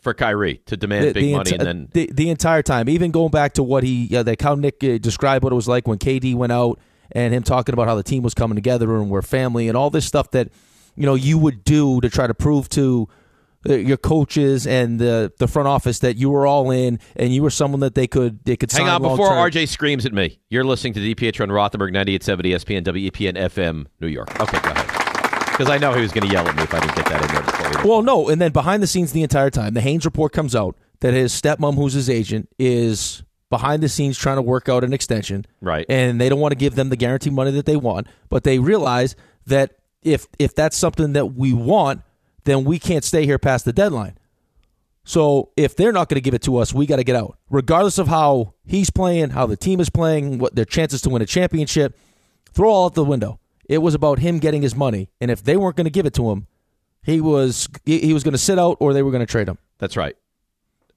For 0.00 0.14
Kyrie 0.14 0.62
to 0.66 0.78
demand 0.78 1.08
the, 1.08 1.12
big 1.12 1.24
the 1.24 1.32
money, 1.34 1.50
enti- 1.50 1.58
and 1.58 1.60
then 1.60 1.88
the, 1.92 2.10
the 2.10 2.30
entire 2.30 2.62
time, 2.62 2.88
even 2.88 3.10
going 3.10 3.30
back 3.30 3.52
to 3.54 3.62
what 3.62 3.82
he, 3.82 4.06
yeah, 4.06 4.22
like 4.22 4.40
how 4.40 4.54
Nick 4.54 4.82
uh, 4.82 4.96
described 4.96 5.44
what 5.44 5.52
it 5.52 5.56
was 5.56 5.68
like 5.68 5.86
when 5.86 5.98
KD 5.98 6.34
went 6.34 6.52
out, 6.52 6.78
and 7.12 7.34
him 7.34 7.42
talking 7.42 7.74
about 7.74 7.86
how 7.86 7.96
the 7.96 8.02
team 8.02 8.22
was 8.22 8.32
coming 8.32 8.54
together 8.54 8.96
and 8.96 9.10
we're 9.10 9.20
family, 9.20 9.68
and 9.68 9.76
all 9.76 9.90
this 9.90 10.06
stuff 10.06 10.30
that 10.30 10.48
you 10.96 11.04
know 11.04 11.14
you 11.14 11.36
would 11.36 11.64
do 11.64 12.00
to 12.00 12.08
try 12.08 12.26
to 12.26 12.32
prove 12.32 12.70
to 12.70 13.08
uh, 13.68 13.74
your 13.74 13.98
coaches 13.98 14.66
and 14.66 14.98
the 14.98 15.30
the 15.38 15.46
front 15.46 15.68
office 15.68 15.98
that 15.98 16.16
you 16.16 16.30
were 16.30 16.46
all 16.46 16.70
in 16.70 16.98
and 17.16 17.34
you 17.34 17.42
were 17.42 17.50
someone 17.50 17.80
that 17.80 17.94
they 17.94 18.06
could 18.06 18.42
they 18.46 18.56
could 18.56 18.72
hang 18.72 18.88
on 18.88 19.02
before 19.02 19.28
RJ 19.28 19.68
screams 19.68 20.06
at 20.06 20.14
me. 20.14 20.40
You're 20.48 20.64
listening 20.64 20.94
to 20.94 21.00
DPH 21.00 21.42
on 21.42 21.50
Rothenberg 21.50 21.92
98.7 21.92 22.40
ESPN 22.40 22.84
WEPN 22.84 23.36
FM 23.36 23.86
New 24.00 24.08
York. 24.08 24.40
Okay, 24.40 24.58
go 24.62 24.70
ahead 24.70 24.79
because 25.60 25.70
I 25.70 25.76
know 25.76 25.92
he 25.92 26.00
was 26.00 26.10
going 26.10 26.26
to 26.26 26.32
yell 26.32 26.48
at 26.48 26.56
me 26.56 26.62
if 26.62 26.72
I 26.72 26.80
didn't 26.80 26.96
get 26.96 27.04
that 27.04 27.20
in 27.20 27.34
there 27.34 27.42
before. 27.42 27.90
Well, 27.90 28.02
no, 28.02 28.30
and 28.30 28.40
then 28.40 28.50
behind 28.50 28.82
the 28.82 28.86
scenes 28.86 29.12
the 29.12 29.22
entire 29.22 29.50
time, 29.50 29.74
the 29.74 29.82
Haynes 29.82 30.06
report 30.06 30.32
comes 30.32 30.56
out 30.56 30.74
that 31.00 31.12
his 31.12 31.38
stepmom, 31.38 31.74
who's 31.74 31.92
his 31.92 32.08
agent, 32.08 32.48
is 32.58 33.22
behind 33.50 33.82
the 33.82 33.88
scenes 33.90 34.16
trying 34.16 34.36
to 34.36 34.42
work 34.42 34.70
out 34.70 34.84
an 34.84 34.94
extension. 34.94 35.44
Right. 35.60 35.84
And 35.90 36.18
they 36.18 36.30
don't 36.30 36.40
want 36.40 36.52
to 36.52 36.56
give 36.56 36.76
them 36.76 36.88
the 36.88 36.96
guarantee 36.96 37.28
money 37.28 37.50
that 37.50 37.66
they 37.66 37.76
want, 37.76 38.06
but 38.30 38.44
they 38.44 38.58
realize 38.58 39.16
that 39.48 39.76
if 40.02 40.26
if 40.38 40.54
that's 40.54 40.78
something 40.78 41.12
that 41.12 41.34
we 41.34 41.52
want, 41.52 42.00
then 42.44 42.64
we 42.64 42.78
can't 42.78 43.04
stay 43.04 43.26
here 43.26 43.38
past 43.38 43.66
the 43.66 43.72
deadline. 43.74 44.16
So 45.04 45.50
if 45.58 45.76
they're 45.76 45.92
not 45.92 46.08
going 46.08 46.16
to 46.16 46.22
give 46.22 46.32
it 46.32 46.42
to 46.42 46.56
us, 46.56 46.72
we 46.72 46.86
got 46.86 46.96
to 46.96 47.04
get 47.04 47.16
out. 47.16 47.36
Regardless 47.50 47.98
of 47.98 48.08
how 48.08 48.54
he's 48.64 48.88
playing, 48.88 49.30
how 49.30 49.44
the 49.44 49.58
team 49.58 49.78
is 49.78 49.90
playing, 49.90 50.38
what 50.38 50.54
their 50.54 50.64
chances 50.64 51.02
to 51.02 51.10
win 51.10 51.20
a 51.20 51.26
championship, 51.26 51.98
throw 52.54 52.70
all 52.70 52.86
out 52.86 52.94
the 52.94 53.04
window. 53.04 53.40
It 53.70 53.78
was 53.78 53.94
about 53.94 54.18
him 54.18 54.40
getting 54.40 54.62
his 54.62 54.74
money, 54.74 55.10
and 55.20 55.30
if 55.30 55.44
they 55.44 55.56
weren't 55.56 55.76
going 55.76 55.84
to 55.84 55.92
give 55.92 56.04
it 56.04 56.12
to 56.14 56.32
him, 56.32 56.48
he 57.04 57.20
was 57.20 57.68
he 57.84 58.12
was 58.12 58.24
going 58.24 58.32
to 58.32 58.38
sit 58.38 58.58
out 58.58 58.76
or 58.80 58.92
they 58.92 59.04
were 59.04 59.12
going 59.12 59.24
to 59.24 59.30
trade 59.30 59.48
him. 59.48 59.58
That's 59.78 59.96
right. 59.96 60.16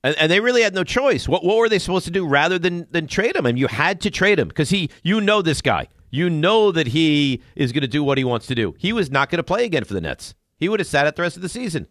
And, 0.04 0.16
and, 0.18 0.32
they 0.32 0.40
really 0.40 0.64
had 0.64 0.74
no 0.74 0.84
choice. 0.84 1.28
What 1.28 1.46
what 1.46 1.58
were 1.58 1.70
they 1.70 1.78
supposed 1.78 2.06
to 2.06 2.12
do 2.12 2.26
rather 2.26 2.58
than 2.58 2.88
than 2.90 3.06
trade 3.06 3.36
him? 3.36 3.46
I 3.46 3.50
mean, 3.50 3.58
you 3.58 3.68
had 3.68 4.02
to 4.02 4.10
trade 4.10 4.40
him 4.40 4.48
because 4.48 4.72
he 4.72 4.90
you 5.04 5.22
know 5.22 5.44
this 5.44 5.62
guy. 5.62 5.88
You 6.10 6.32
know 6.32 6.72
that 6.72 6.88
he 6.88 7.44
is 7.56 7.72
going 7.72 7.84
to 7.84 7.88
do 7.88 8.04
what 8.04 8.18
he 8.18 8.24
wants 8.24 8.48
to 8.48 8.56
do. 8.56 8.74
He 8.80 8.92
was 8.92 9.12
not 9.12 9.30
going 9.30 9.38
to 9.38 9.44
play 9.44 9.66
again 9.66 9.84
for 9.84 9.94
the 9.94 10.02
Nets. 10.02 10.34
He 10.58 10.68
would 10.68 10.80
have 10.80 10.88
sat 10.88 11.06
out 11.06 11.16
the 11.16 11.22
rest 11.22 11.36
of 11.36 11.44
the 11.44 11.50
season. 11.50 11.88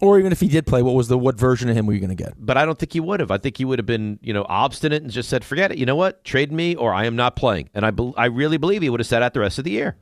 Or 0.00 0.18
even 0.18 0.32
if 0.32 0.40
he 0.40 0.48
did 0.48 0.66
play, 0.66 0.82
what 0.82 0.94
was 0.94 1.08
the 1.08 1.16
what 1.18 1.38
version 1.38 1.68
of 1.68 1.76
him 1.76 1.86
were 1.86 1.92
you 1.92 2.00
going 2.00 2.16
to 2.16 2.22
get? 2.22 2.34
But 2.38 2.56
I 2.56 2.64
don't 2.64 2.78
think 2.78 2.92
he 2.92 3.00
would 3.00 3.20
have. 3.20 3.32
I 3.32 3.38
think 3.38 3.56
he 3.56 3.64
would 3.64 3.78
have 3.78 3.86
been, 3.86 4.18
you 4.22 4.32
know, 4.32 4.46
obstinate 4.48 5.02
and 5.02 5.10
just 5.10 5.28
said, 5.28 5.44
"Forget 5.44 5.72
it. 5.72 5.78
You 5.78 5.86
know 5.86 5.96
what? 5.96 6.24
Trade 6.24 6.52
me, 6.52 6.76
or 6.76 6.92
I 6.92 7.06
am 7.06 7.16
not 7.16 7.36
playing." 7.36 7.70
And 7.74 7.84
I, 7.84 7.90
be- 7.90 8.12
I 8.16 8.26
really 8.26 8.56
believe 8.56 8.82
he 8.82 8.90
would 8.90 9.00
have 9.00 9.06
sat 9.06 9.22
out 9.22 9.34
the 9.34 9.40
rest 9.40 9.58
of 9.58 9.64
the 9.64 9.70
year. 9.70 9.96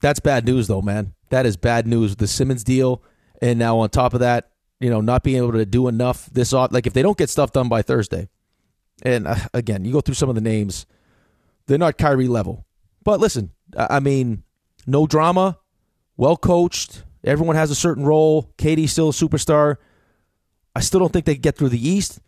That's 0.00 0.20
bad 0.20 0.44
news, 0.44 0.68
though, 0.68 0.82
man. 0.82 1.14
That 1.30 1.46
is 1.46 1.56
bad 1.56 1.86
news. 1.86 2.16
The 2.16 2.26
Simmons 2.28 2.64
deal, 2.64 3.02
and 3.42 3.58
now 3.58 3.78
on 3.78 3.90
top 3.90 4.14
of 4.14 4.20
that, 4.20 4.50
you 4.80 4.90
know, 4.90 5.00
not 5.00 5.22
being 5.22 5.38
able 5.38 5.52
to 5.52 5.66
do 5.66 5.88
enough 5.88 6.26
this 6.32 6.52
off. 6.52 6.72
Like 6.72 6.86
if 6.86 6.92
they 6.92 7.02
don't 7.02 7.18
get 7.18 7.30
stuff 7.30 7.52
done 7.52 7.68
by 7.68 7.82
Thursday, 7.82 8.28
and 9.02 9.26
uh, 9.26 9.36
again, 9.54 9.84
you 9.84 9.92
go 9.92 10.00
through 10.00 10.14
some 10.14 10.28
of 10.28 10.34
the 10.34 10.40
names, 10.40 10.86
they're 11.66 11.78
not 11.78 11.98
Kyrie 11.98 12.28
level. 12.28 12.64
But 13.04 13.20
listen, 13.20 13.50
I 13.76 14.00
mean, 14.00 14.44
no 14.86 15.06
drama, 15.06 15.58
well 16.16 16.36
coached. 16.36 17.04
Everyone 17.24 17.56
has 17.56 17.70
a 17.70 17.74
certain 17.74 18.04
role. 18.04 18.52
KD's 18.58 18.92
still 18.92 19.08
a 19.08 19.12
superstar. 19.12 19.76
I 20.74 20.80
still 20.80 21.00
don't 21.00 21.12
think 21.12 21.24
they 21.24 21.34
get 21.34 21.56
through 21.56 21.70
the 21.70 21.88
East, 21.88 22.20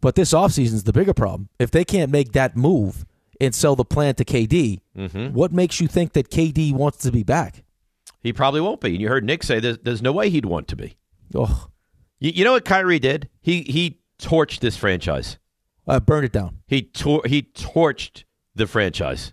but 0.00 0.14
this 0.14 0.32
offseason 0.32 0.72
is 0.72 0.84
the 0.84 0.92
bigger 0.92 1.12
problem. 1.12 1.50
If 1.58 1.70
they 1.70 1.84
can't 1.84 2.10
make 2.10 2.32
that 2.32 2.56
move 2.56 3.04
and 3.42 3.54
sell 3.54 3.74
the 3.76 3.84
plan 3.84 4.14
to 4.14 4.24
KD, 4.24 4.80
Mhm. 4.96 5.32
what 5.32 5.52
makes 5.52 5.80
you 5.80 5.88
think 5.88 6.12
that 6.14 6.30
KD 6.30 6.72
wants 6.72 6.98
to 6.98 7.12
be 7.12 7.22
back? 7.22 7.64
He 8.20 8.32
probably 8.32 8.60
won't 8.60 8.80
be. 8.80 8.90
And 8.90 9.00
you 9.00 9.08
heard 9.08 9.24
Nick 9.24 9.42
say 9.42 9.58
there's, 9.60 9.78
there's 9.78 10.00
no 10.02 10.12
way 10.12 10.30
he'd 10.30 10.44
want 10.46 10.68
to 10.68 10.76
be. 10.76 10.96
Oh, 11.34 11.68
You, 12.20 12.30
you 12.34 12.44
know 12.44 12.52
what 12.52 12.64
Kyrie 12.64 12.98
did? 13.00 13.28
He 13.40 13.62
he 13.62 13.98
torched 14.20 14.60
this 14.60 14.76
franchise. 14.76 15.38
uh, 15.88 15.98
burn 15.98 16.24
it 16.24 16.30
down. 16.32 16.58
He 16.68 16.82
tor- 16.82 17.22
he 17.26 17.42
torched 17.42 18.22
the 18.54 18.66
franchise. 18.68 19.32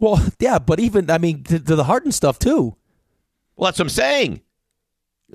Well, 0.00 0.24
yeah, 0.40 0.58
but 0.58 0.80
even 0.80 1.10
I 1.10 1.18
mean, 1.18 1.42
to, 1.44 1.58
to 1.60 1.76
the 1.76 1.84
Harden 1.84 2.12
stuff 2.12 2.38
too. 2.38 2.76
Well, 3.56 3.66
that's 3.68 3.78
what 3.78 3.84
I'm 3.86 3.88
saying. 3.90 4.40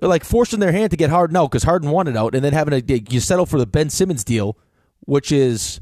Like 0.02 0.24
forcing 0.24 0.60
their 0.60 0.72
hand 0.72 0.92
to 0.92 0.98
get 0.98 1.10
Harden 1.10 1.36
out 1.38 1.52
because 1.52 1.64
Harden 1.64 1.90
wanted 1.92 2.18
out, 2.18 2.34
and 2.36 2.44
then 2.44 2.54
having 2.54 2.82
to 2.86 3.14
you 3.14 3.20
settle 3.20 3.46
for 3.46 3.58
the 3.60 3.66
Ben 3.68 3.90
Simmons 3.90 4.24
deal, 4.24 4.58
which 5.02 5.32
is, 5.32 5.80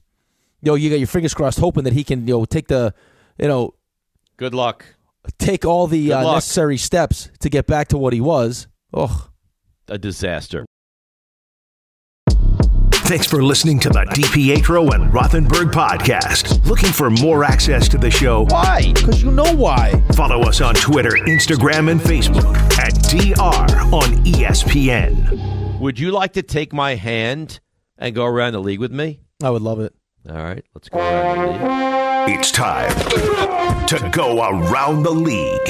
you 0.66 0.72
know, 0.72 0.76
you 0.76 0.89
got 0.89 0.97
your 0.97 1.07
fingers 1.07 1.34
crossed, 1.36 1.59
hoping 1.59 1.84
that 1.84 1.93
he 1.93 2.03
can, 2.03 2.28
you 2.28 2.34
know, 2.34 2.45
take 2.45 2.68
the, 2.68 2.93
you 3.38 3.47
know, 3.47 3.76
Good 4.38 4.55
luck. 4.55 4.84
take 5.38 5.63
all 5.63 5.86
the 5.86 6.11
uh, 6.11 6.34
necessary 6.34 6.78
steps 6.78 7.30
to 7.39 7.49
get 7.49 7.68
back 7.68 7.88
to 7.89 7.97
what 7.99 8.13
he 8.13 8.20
was. 8.22 8.68
Oh, 8.91 9.30
A 9.88 9.99
disaster. 9.99 10.66
Thanks 13.05 13.28
for 13.28 13.43
listening 13.43 13.80
to 13.82 13.89
the 13.89 13.99
DiPietro 14.16 14.91
and 14.95 15.11
Rothenberg 15.13 15.72
podcast. 15.72 16.66
Looking 16.66 16.89
for 16.91 17.11
more 17.11 17.43
access 17.43 17.88
to 17.89 17.99
the 17.99 18.09
show? 18.09 18.45
Why? 18.45 18.91
Because 18.95 19.22
you 19.22 19.30
know 19.30 19.55
why. 19.55 20.01
Follow 20.13 20.41
us 20.41 20.59
on 20.61 20.74
Twitter, 20.74 21.11
Instagram, 21.11 21.91
and 21.91 22.01
Facebook 22.01 22.55
at 22.80 22.93
DR 23.03 23.93
on 23.93 24.26
ESPN. 24.26 25.80
Would 25.80 25.99
you 25.99 26.09
like 26.09 26.34
to 26.34 26.41
take 26.41 26.74
my 26.74 26.95
hand 26.95 27.59
and 27.99 28.16
go 28.16 28.26
around 28.26 28.53
the 28.53 28.59
league 28.61 28.80
with 28.80 28.91
me? 28.91 29.20
I 29.43 29.51
would 29.51 29.61
love 29.61 29.80
it. 29.80 29.93
All 30.28 30.36
right, 30.36 30.66
let's 30.74 30.90
go 30.90 30.98
around 30.98 31.60
the 31.60 32.28
league. 32.32 32.40
It's 32.40 32.50
time 32.50 32.90
to 33.86 34.10
go 34.12 34.40
around 34.40 35.04
the 35.04 35.12
league. 35.12 35.70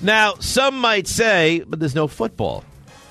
Now, 0.00 0.34
some 0.38 0.78
might 0.78 1.08
say, 1.08 1.64
but 1.66 1.80
there's 1.80 1.96
no 1.96 2.06
football. 2.06 2.64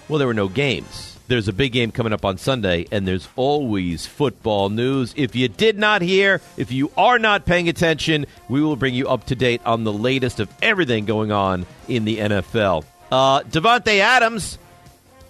Well, 0.08 0.20
there 0.20 0.28
were 0.28 0.34
no 0.34 0.48
games. 0.48 1.18
There's 1.28 1.50
a 1.50 1.54
big 1.54 1.74
game 1.74 1.92
coming 1.92 2.14
up 2.14 2.24
on 2.24 2.38
Sunday, 2.38 2.88
and 2.94 3.06
there's 3.06 3.28
always 3.36 4.06
football 4.06 4.70
news. 4.70 5.14
If 5.18 5.36
you 5.36 5.50
did 5.50 5.78
not 5.78 6.02
hear, 6.02 6.40
if 6.56 6.72
you 6.72 6.90
are 6.96 7.20
not 7.20 7.46
paying 7.46 7.68
attention, 7.68 8.26
we 8.48 8.62
will 8.62 8.78
bring 8.78 8.96
you 8.96 9.10
up 9.10 9.26
to 9.26 9.36
date 9.36 9.62
on 9.66 9.84
the 9.84 9.94
latest 9.94 10.40
of 10.40 10.50
everything 10.62 11.04
going 11.06 11.34
on 11.34 11.66
in 11.90 12.06
the 12.06 12.18
NFL. 12.20 12.86
Uh, 13.12 13.42
Davante 13.42 14.00
Adams 14.00 14.58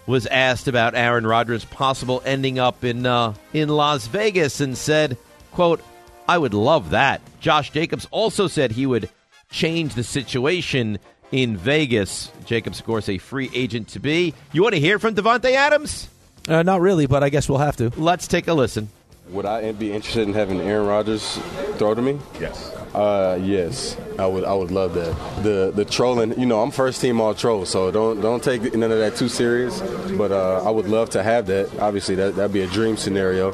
was 0.10 0.26
asked 0.26 0.68
about 0.68 0.96
Aaron 0.96 1.26
Rodgers' 1.26 1.64
possible 1.66 2.22
ending 2.26 2.58
up 2.58 2.84
in 2.84 3.06
uh, 3.06 3.36
in 3.54 3.70
Las 3.70 4.08
Vegas 4.08 4.60
and 4.60 4.78
said, 4.78 5.18
"quote 5.52 5.82
I 6.28 6.38
would 6.38 6.54
love 6.54 6.90
that." 6.90 7.22
Josh 7.40 7.72
Jacobs 7.72 8.08
also 8.12 8.48
said 8.48 8.72
he 8.72 8.86
would 8.86 9.10
change 9.52 9.94
the 9.94 10.04
situation 10.04 10.98
in 11.32 11.56
Vegas. 11.56 12.32
Jacobs, 12.46 12.80
of 12.80 12.86
course, 12.86 13.08
a 13.08 13.20
free 13.20 13.52
agent 13.54 13.90
to 13.90 14.00
be. 14.00 14.34
You 14.52 14.64
want 14.64 14.74
to 14.74 14.82
hear 14.82 14.98
from 14.98 15.14
Davante 15.14 15.52
Adams? 15.52 16.10
Uh, 16.48 16.64
not 16.64 16.82
really, 16.82 17.06
but 17.06 17.24
I 17.24 17.30
guess 17.30 17.48
we'll 17.48 17.60
have 17.60 17.78
to. 17.78 17.92
Let's 17.96 18.28
take 18.28 18.48
a 18.48 18.54
listen. 18.54 18.90
Would 19.32 19.46
I 19.46 19.72
be 19.74 19.92
interested 19.92 20.28
in 20.28 20.34
having 20.34 20.60
Aaron 20.60 20.88
Rodgers 20.88 21.38
throw 21.78 21.94
to 21.94 22.02
me? 22.02 22.20
Yes. 22.40 22.74
Uh, 22.96 23.40
yes, 23.40 23.96
I 24.18 24.26
would. 24.26 24.44
I 24.44 24.54
would 24.54 24.72
love 24.72 24.96
that. 24.96 25.14
The 25.44 25.72
the 25.74 25.86
trolling, 25.86 26.40
you 26.40 26.48
know, 26.48 26.62
I'm 26.62 26.72
first 26.72 27.00
team 27.02 27.22
all 27.22 27.36
troll, 27.36 27.66
so 27.66 27.92
don't 27.92 28.20
don't 28.22 28.44
take 28.44 28.74
none 28.74 28.92
of 28.92 28.98
that 28.98 29.16
too 29.16 29.30
serious. 29.30 29.80
But 30.18 30.32
uh, 30.32 30.64
I 30.66 30.72
would 30.72 30.88
love 30.88 31.12
to 31.12 31.22
have 31.22 31.46
that. 31.48 31.70
Obviously, 31.80 32.16
that 32.16 32.36
that'd 32.36 32.52
be 32.52 32.62
a 32.62 32.68
dream 32.68 32.98
scenario, 32.98 33.52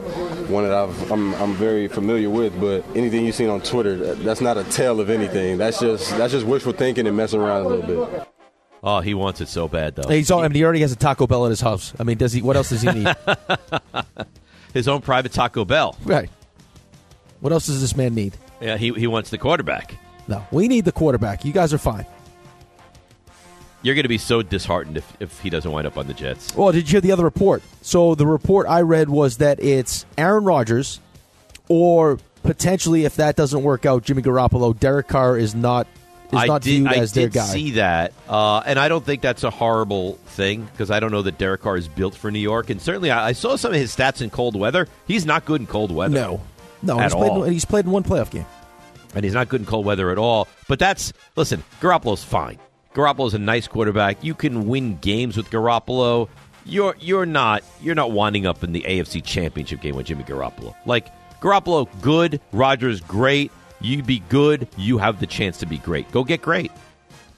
one 0.48 0.64
that 0.64 0.74
I've, 0.74 1.12
I'm 1.12 1.34
I'm 1.36 1.54
very 1.56 1.90
familiar 1.90 2.30
with. 2.30 2.58
But 2.62 2.86
anything 2.96 3.26
you've 3.26 3.36
seen 3.36 3.50
on 3.50 3.60
Twitter, 3.60 3.98
that, 3.98 4.24
that's 4.24 4.40
not 4.40 4.58
a 4.58 4.64
tale 4.64 5.02
of 5.02 5.10
anything. 5.10 5.58
That's 5.58 5.82
just 5.82 6.18
that's 6.18 6.32
just 6.32 6.46
wishful 6.46 6.72
thinking 6.72 7.06
and 7.06 7.18
messing 7.18 7.42
around 7.42 7.66
a 7.66 7.68
little 7.68 8.06
bit. 8.06 8.28
Oh, 8.82 9.02
he 9.02 9.14
wants 9.14 9.42
it 9.42 9.50
so 9.50 9.68
bad 9.68 9.96
though. 9.96 10.08
He's 10.08 10.32
all, 10.32 10.42
I 10.42 10.44
mean, 10.44 10.56
he 10.56 10.64
already 10.64 10.82
has 10.82 10.92
a 10.94 10.96
Taco 10.96 11.28
Bell 11.28 11.46
at 11.46 11.50
his 11.50 11.60
house. 11.60 11.92
I 12.00 12.04
mean, 12.04 12.18
does 12.18 12.32
he? 12.32 12.42
What 12.42 12.56
else 12.56 12.70
does 12.70 12.84
he 12.84 12.92
need? 12.92 13.08
His 14.76 14.88
own 14.90 15.02
private 15.02 15.32
Taco 15.32 15.66
Bell. 15.66 15.98
right. 16.04 16.30
What 17.40 17.54
else 17.54 17.68
does 17.68 17.80
this 17.82 17.96
man 17.96 18.14
need? 18.14 18.36
Yeah, 18.60 18.78
he 18.78 18.92
he 18.92 19.08
wants 19.08 19.30
the 19.30 19.38
quarterback. 19.38 19.96
No, 20.28 20.46
we 20.52 20.68
need 20.68 20.86
the 20.86 20.92
quarterback. 20.92 21.46
You 21.46 21.54
guys 21.54 21.74
are 21.74 21.78
fine. 21.78 22.06
You're 23.82 23.96
going 23.96 24.04
to 24.04 24.10
be 24.10 24.18
so 24.18 24.42
disheartened 24.42 24.98
if, 24.98 25.14
if 25.20 25.40
he 25.42 25.50
doesn't 25.50 25.72
wind 25.72 25.86
up 25.86 25.98
on 25.98 26.08
the 26.08 26.14
Jets. 26.14 26.56
Well, 26.56 26.72
did 26.72 26.88
you 26.88 26.94
hear 26.94 27.02
the 27.02 27.12
other 27.12 27.24
report? 27.24 27.62
So 27.84 28.16
the 28.16 28.26
report 28.26 28.66
I 28.68 28.82
read 28.82 29.10
was 29.10 29.38
that 29.38 29.64
it's 29.64 30.06
Aaron 30.18 30.44
Rodgers, 30.44 31.00
or 31.70 32.18
potentially, 32.44 33.06
if 33.06 33.16
that 33.18 33.36
doesn't 33.36 33.62
work 33.62 33.86
out, 33.86 34.04
Jimmy 34.04 34.24
Garoppolo. 34.24 34.78
Derek 34.78 35.08
Carr 35.08 35.38
is 35.38 35.54
not 35.56 35.88
is 36.32 36.40
I 36.40 36.46
not 36.48 36.62
did, 36.62 36.70
viewed 36.72 36.88
I 36.88 36.96
as 36.96 37.14
their 37.14 37.26
did 37.28 37.34
guy. 37.34 37.46
see 37.46 37.72
that, 37.72 38.14
uh, 38.28 38.62
and 38.66 38.78
I 38.80 38.88
don't 38.88 39.06
think 39.06 39.22
that's 39.22 39.44
a 39.44 39.50
horrible 39.50 40.14
thing 40.28 40.66
because 40.66 40.92
I 40.92 41.00
don't 41.00 41.12
know 41.12 41.22
that 41.24 41.38
Derek 41.38 41.62
Carr 41.62 41.78
is 41.78 41.88
built 41.88 42.16
for 42.16 42.32
New 42.32 42.40
York, 42.40 42.70
and 42.70 42.82
certainly 42.82 43.12
I, 43.12 43.28
I 43.30 43.32
saw 43.34 43.56
some 43.56 43.72
of 43.72 43.78
his 43.78 43.96
stats 43.96 44.22
in 44.22 44.30
cold 44.30 44.56
weather. 44.56 44.88
He's 45.08 45.26
not 45.26 45.46
good 45.46 45.62
in 45.62 45.68
cold 45.68 45.92
weather. 45.92 46.14
No, 46.14 46.42
no, 46.82 47.00
at 47.00 47.06
he's 47.06 47.16
played, 47.16 47.32
all. 47.32 47.44
he's 47.44 47.66
played 47.66 47.86
in 47.86 47.92
one 47.92 48.04
playoff 48.04 48.32
game. 48.32 48.46
and 49.14 49.24
he's 49.24 49.34
not 49.34 49.50
good 49.50 49.62
in 49.62 49.68
cold 49.68 49.86
weather 49.86 50.10
at 50.12 50.18
all. 50.18 50.48
But 50.68 50.80
that's 50.80 51.14
listen, 51.36 51.64
Garoppolo's 51.82 52.24
fine. 52.24 52.60
Garoppolo's 52.94 53.34
a 53.34 53.40
nice 53.40 53.68
quarterback. 53.68 54.24
You 54.24 54.34
can 54.34 54.68
win 54.68 54.98
games 54.98 55.36
with 55.38 55.50
Garoppolo. 55.50 56.30
You're 56.66 56.96
you're 57.00 57.26
not 57.26 57.64
you're 57.82 57.94
not 57.96 58.12
winding 58.12 58.48
up 58.48 58.64
in 58.64 58.72
the 58.72 58.82
AFC 58.82 59.24
Championship 59.24 59.82
game 59.82 59.96
with 59.96 60.08
Jimmy 60.08 60.24
Garoppolo. 60.24 60.74
Like 60.86 61.08
Garoppolo, 61.42 61.88
good. 62.02 62.42
Rodgers, 62.52 63.02
great. 63.02 63.52
You 63.86 64.04
be 64.04 64.20
good. 64.30 64.68
You 64.78 64.98
have 64.98 65.20
the 65.20 65.28
chance 65.28 65.60
to 65.60 65.66
be 65.66 65.78
great. 65.78 66.12
Go 66.12 66.24
get 66.24 66.42
great. 66.42 66.72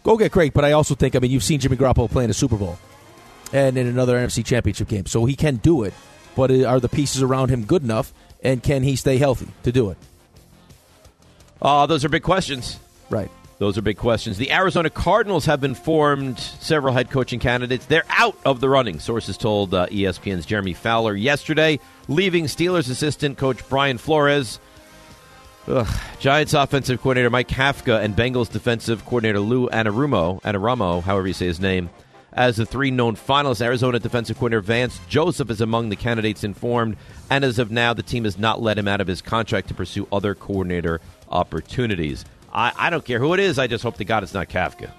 Go 0.03 0.17
get 0.17 0.31
great, 0.31 0.53
but 0.53 0.63
I 0.63 0.71
also 0.71 0.95
think 0.95 1.15
I 1.15 1.19
mean 1.19 1.31
you've 1.31 1.43
seen 1.43 1.59
Jimmy 1.59 1.75
Garoppolo 1.75 2.09
play 2.09 2.23
in 2.23 2.29
a 2.29 2.33
Super 2.33 2.55
Bowl 2.55 2.77
and 3.51 3.77
in 3.77 3.87
another 3.87 4.15
NFC 4.15 4.45
Championship 4.45 4.87
game, 4.87 5.05
so 5.05 5.25
he 5.25 5.35
can 5.35 5.57
do 5.57 5.83
it. 5.83 5.93
But 6.35 6.51
are 6.51 6.79
the 6.79 6.89
pieces 6.89 7.21
around 7.21 7.49
him 7.49 7.65
good 7.65 7.83
enough, 7.83 8.13
and 8.41 8.63
can 8.63 8.83
he 8.83 8.95
stay 8.95 9.17
healthy 9.17 9.47
to 9.63 9.71
do 9.71 9.89
it? 9.89 9.97
Uh, 11.61 11.85
those 11.87 12.05
are 12.05 12.09
big 12.09 12.23
questions. 12.23 12.79
Right. 13.09 13.29
Those 13.59 13.77
are 13.77 13.81
big 13.81 13.97
questions. 13.97 14.37
The 14.37 14.51
Arizona 14.51 14.89
Cardinals 14.91 15.45
have 15.45 15.59
been 15.59 15.73
formed 15.73 16.39
several 16.39 16.93
head 16.93 17.09
coaching 17.09 17.39
candidates. 17.39 17.87
They're 17.87 18.05
out 18.09 18.37
of 18.45 18.59
the 18.59 18.69
running, 18.69 18.99
sources 18.99 19.35
told 19.35 19.73
uh, 19.73 19.87
ESPN's 19.87 20.45
Jeremy 20.45 20.73
Fowler 20.73 21.15
yesterday, 21.15 21.79
leaving 22.07 22.45
Steelers 22.45 22.89
assistant 22.89 23.39
coach 23.39 23.67
Brian 23.67 23.97
Flores, 23.97 24.59
ugh, 25.67 25.87
Giants 26.19 26.53
offensive 26.53 27.01
coordinator 27.01 27.29
Mike 27.29 27.47
Kafka, 27.47 28.03
and 28.03 28.15
Bengals 28.15 28.51
defensive 28.51 29.05
coordinator 29.05 29.39
Lou 29.39 29.69
Anarumo, 29.69 30.41
Anaramo, 30.41 31.01
however 31.01 31.27
you 31.27 31.33
say 31.33 31.47
his 31.47 31.59
name, 31.59 31.89
as 32.33 32.57
the 32.57 32.65
three 32.65 32.91
known 32.91 33.15
finalists. 33.15 33.61
Arizona 33.61 33.99
defensive 33.99 34.37
coordinator 34.37 34.61
Vance 34.61 34.99
Joseph 35.07 35.49
is 35.49 35.61
among 35.61 35.89
the 35.89 35.95
candidates 35.95 36.43
informed, 36.43 36.97
and 37.29 37.43
as 37.43 37.59
of 37.59 37.71
now, 37.71 37.93
the 37.93 38.03
team 38.03 38.23
has 38.23 38.37
not 38.37 38.61
let 38.61 38.77
him 38.77 38.87
out 38.87 39.01
of 39.01 39.07
his 39.07 39.21
contract 39.21 39.67
to 39.67 39.73
pursue 39.73 40.07
other 40.11 40.35
coordinator 40.35 41.01
opportunities. 41.29 42.25
I, 42.53 42.71
I 42.77 42.89
don't 42.89 43.03
care 43.03 43.19
who 43.19 43.33
it 43.33 43.39
is. 43.39 43.59
I 43.59 43.67
just 43.67 43.83
hope 43.83 43.97
to 43.97 44.05
God 44.05 44.23
it's 44.23 44.33
not 44.33 44.49
Kafka. 44.49 44.91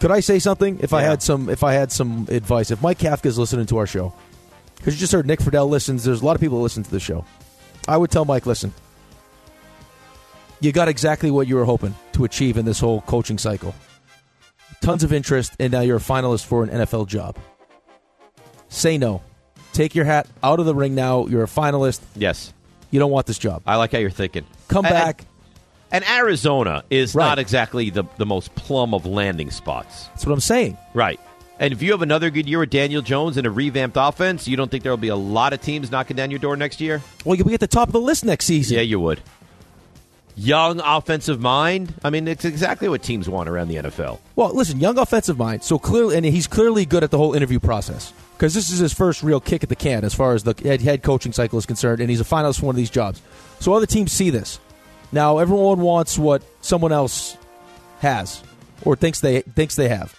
Could 0.00 0.10
I 0.10 0.20
say 0.20 0.38
something? 0.38 0.78
If 0.80 0.92
I 0.92 1.02
had 1.02 1.22
some, 1.22 1.48
if 1.50 1.62
I 1.62 1.74
had 1.74 1.92
some 1.92 2.26
advice, 2.30 2.70
if 2.70 2.82
Mike 2.82 2.98
Kafka 2.98 3.26
is 3.26 3.38
listening 3.38 3.66
to 3.66 3.78
our 3.78 3.86
show, 3.86 4.14
because 4.76 4.94
you 4.94 5.00
just 5.00 5.12
heard 5.12 5.26
Nick 5.26 5.40
Friedell 5.40 5.68
listens. 5.68 6.04
There's 6.04 6.22
a 6.22 6.24
lot 6.24 6.34
of 6.34 6.40
people 6.40 6.56
that 6.58 6.62
listen 6.62 6.82
to 6.82 6.90
the 6.90 7.00
show. 7.00 7.26
I 7.86 7.98
would 7.98 8.10
tell 8.10 8.24
Mike, 8.24 8.46
listen, 8.46 8.72
you 10.60 10.72
got 10.72 10.88
exactly 10.88 11.30
what 11.30 11.46
you 11.46 11.56
were 11.56 11.64
hoping 11.64 11.94
to 12.12 12.24
achieve 12.24 12.56
in 12.56 12.64
this 12.64 12.80
whole 12.80 13.00
coaching 13.02 13.38
cycle. 13.38 13.74
Tons 14.80 15.02
of 15.04 15.12
interest, 15.12 15.52
and 15.60 15.72
now 15.72 15.80
you're 15.80 15.98
a 15.98 16.00
finalist 16.00 16.46
for 16.46 16.62
an 16.62 16.70
NFL 16.70 17.06
job. 17.06 17.36
Say 18.68 18.98
no. 18.98 19.22
Take 19.72 19.94
your 19.94 20.04
hat 20.04 20.26
out 20.42 20.58
of 20.60 20.66
the 20.66 20.74
ring 20.74 20.94
now. 20.94 21.26
You're 21.26 21.44
a 21.44 21.48
finalist. 21.48 22.00
Yes. 22.16 22.52
You 22.90 22.98
don't 22.98 23.10
want 23.10 23.26
this 23.26 23.38
job. 23.38 23.62
I 23.66 23.76
like 23.76 23.92
how 23.92 23.98
you're 23.98 24.10
thinking. 24.10 24.44
Come 24.68 24.84
And- 24.84 24.92
back. 24.94 25.24
And 25.92 26.04
Arizona 26.08 26.84
is 26.88 27.16
Right. 27.16 27.24
not 27.26 27.38
exactly 27.40 27.90
the, 27.90 28.04
the 28.16 28.24
most 28.26 28.54
plum 28.54 28.94
of 28.94 29.06
landing 29.06 29.50
spots. 29.50 30.04
That's 30.08 30.24
what 30.24 30.32
I'm 30.32 30.38
saying. 30.40 30.78
Right. 30.94 31.18
And 31.58 31.72
if 31.72 31.82
you 31.82 31.90
have 31.90 32.00
another 32.00 32.30
good 32.30 32.48
year 32.48 32.60
with 32.60 32.70
Daniel 32.70 33.02
Jones 33.02 33.36
and 33.36 33.44
a 33.46 33.50
revamped 33.50 33.96
offense, 33.98 34.46
you 34.46 34.56
don't 34.56 34.70
think 34.70 34.84
there 34.84 34.92
will 34.92 34.96
be 34.96 35.08
a 35.08 35.16
lot 35.16 35.52
of 35.52 35.60
teams 35.60 35.90
knocking 35.90 36.16
down 36.16 36.30
your 36.30 36.38
door 36.38 36.56
next 36.56 36.80
year? 36.80 37.02
Well, 37.24 37.34
you'll 37.34 37.48
be 37.48 37.54
at 37.54 37.60
the 37.60 37.66
top 37.66 37.88
of 37.88 37.92
the 37.92 38.00
list 38.00 38.24
next 38.24 38.46
season. 38.46 38.76
Yeah, 38.76 38.82
you 38.82 39.00
would. 39.00 39.20
Young 40.36 40.80
offensive 40.80 41.40
mind. 41.40 41.94
I 42.02 42.10
mean, 42.10 42.28
it's 42.28 42.44
exactly 42.44 42.88
what 42.88 43.02
teams 43.02 43.28
want 43.28 43.48
around 43.48 43.68
the 43.68 43.76
NFL. 43.76 44.18
Well, 44.36 44.54
listen, 44.54 44.80
young 44.80 44.98
offensive 44.98 45.38
mind. 45.38 45.62
So 45.62 45.78
clearly, 45.78 46.16
and 46.16 46.24
he's 46.24 46.46
clearly 46.46 46.86
good 46.86 47.04
at 47.04 47.10
the 47.10 47.18
whole 47.18 47.34
interview 47.34 47.60
process 47.60 48.12
because 48.36 48.54
this 48.54 48.70
is 48.70 48.78
his 48.78 48.92
first 48.92 49.22
real 49.22 49.40
kick 49.40 49.62
at 49.62 49.68
the 49.68 49.76
can 49.76 50.02
as 50.02 50.14
far 50.14 50.32
as 50.34 50.44
the 50.44 50.54
head, 50.82 51.02
coaching 51.02 51.32
cycle 51.32 51.58
is 51.58 51.66
concerned, 51.66 52.00
and 52.00 52.08
he's 52.08 52.20
a 52.20 52.24
finalist 52.24 52.60
for 52.60 52.66
one 52.66 52.74
of 52.74 52.78
these 52.78 52.90
jobs. 52.90 53.20
So 53.58 53.74
other 53.74 53.86
teams 53.86 54.12
see 54.12 54.30
this. 54.30 54.58
Now 55.12 55.38
everyone 55.38 55.80
wants 55.80 56.18
what 56.18 56.42
someone 56.62 56.92
else 56.92 57.36
has 58.00 58.42
or 58.82 58.96
thinks 58.96 59.20
they 59.20 59.42
thinks 59.42 59.76
they 59.76 59.88
have. 59.88 60.16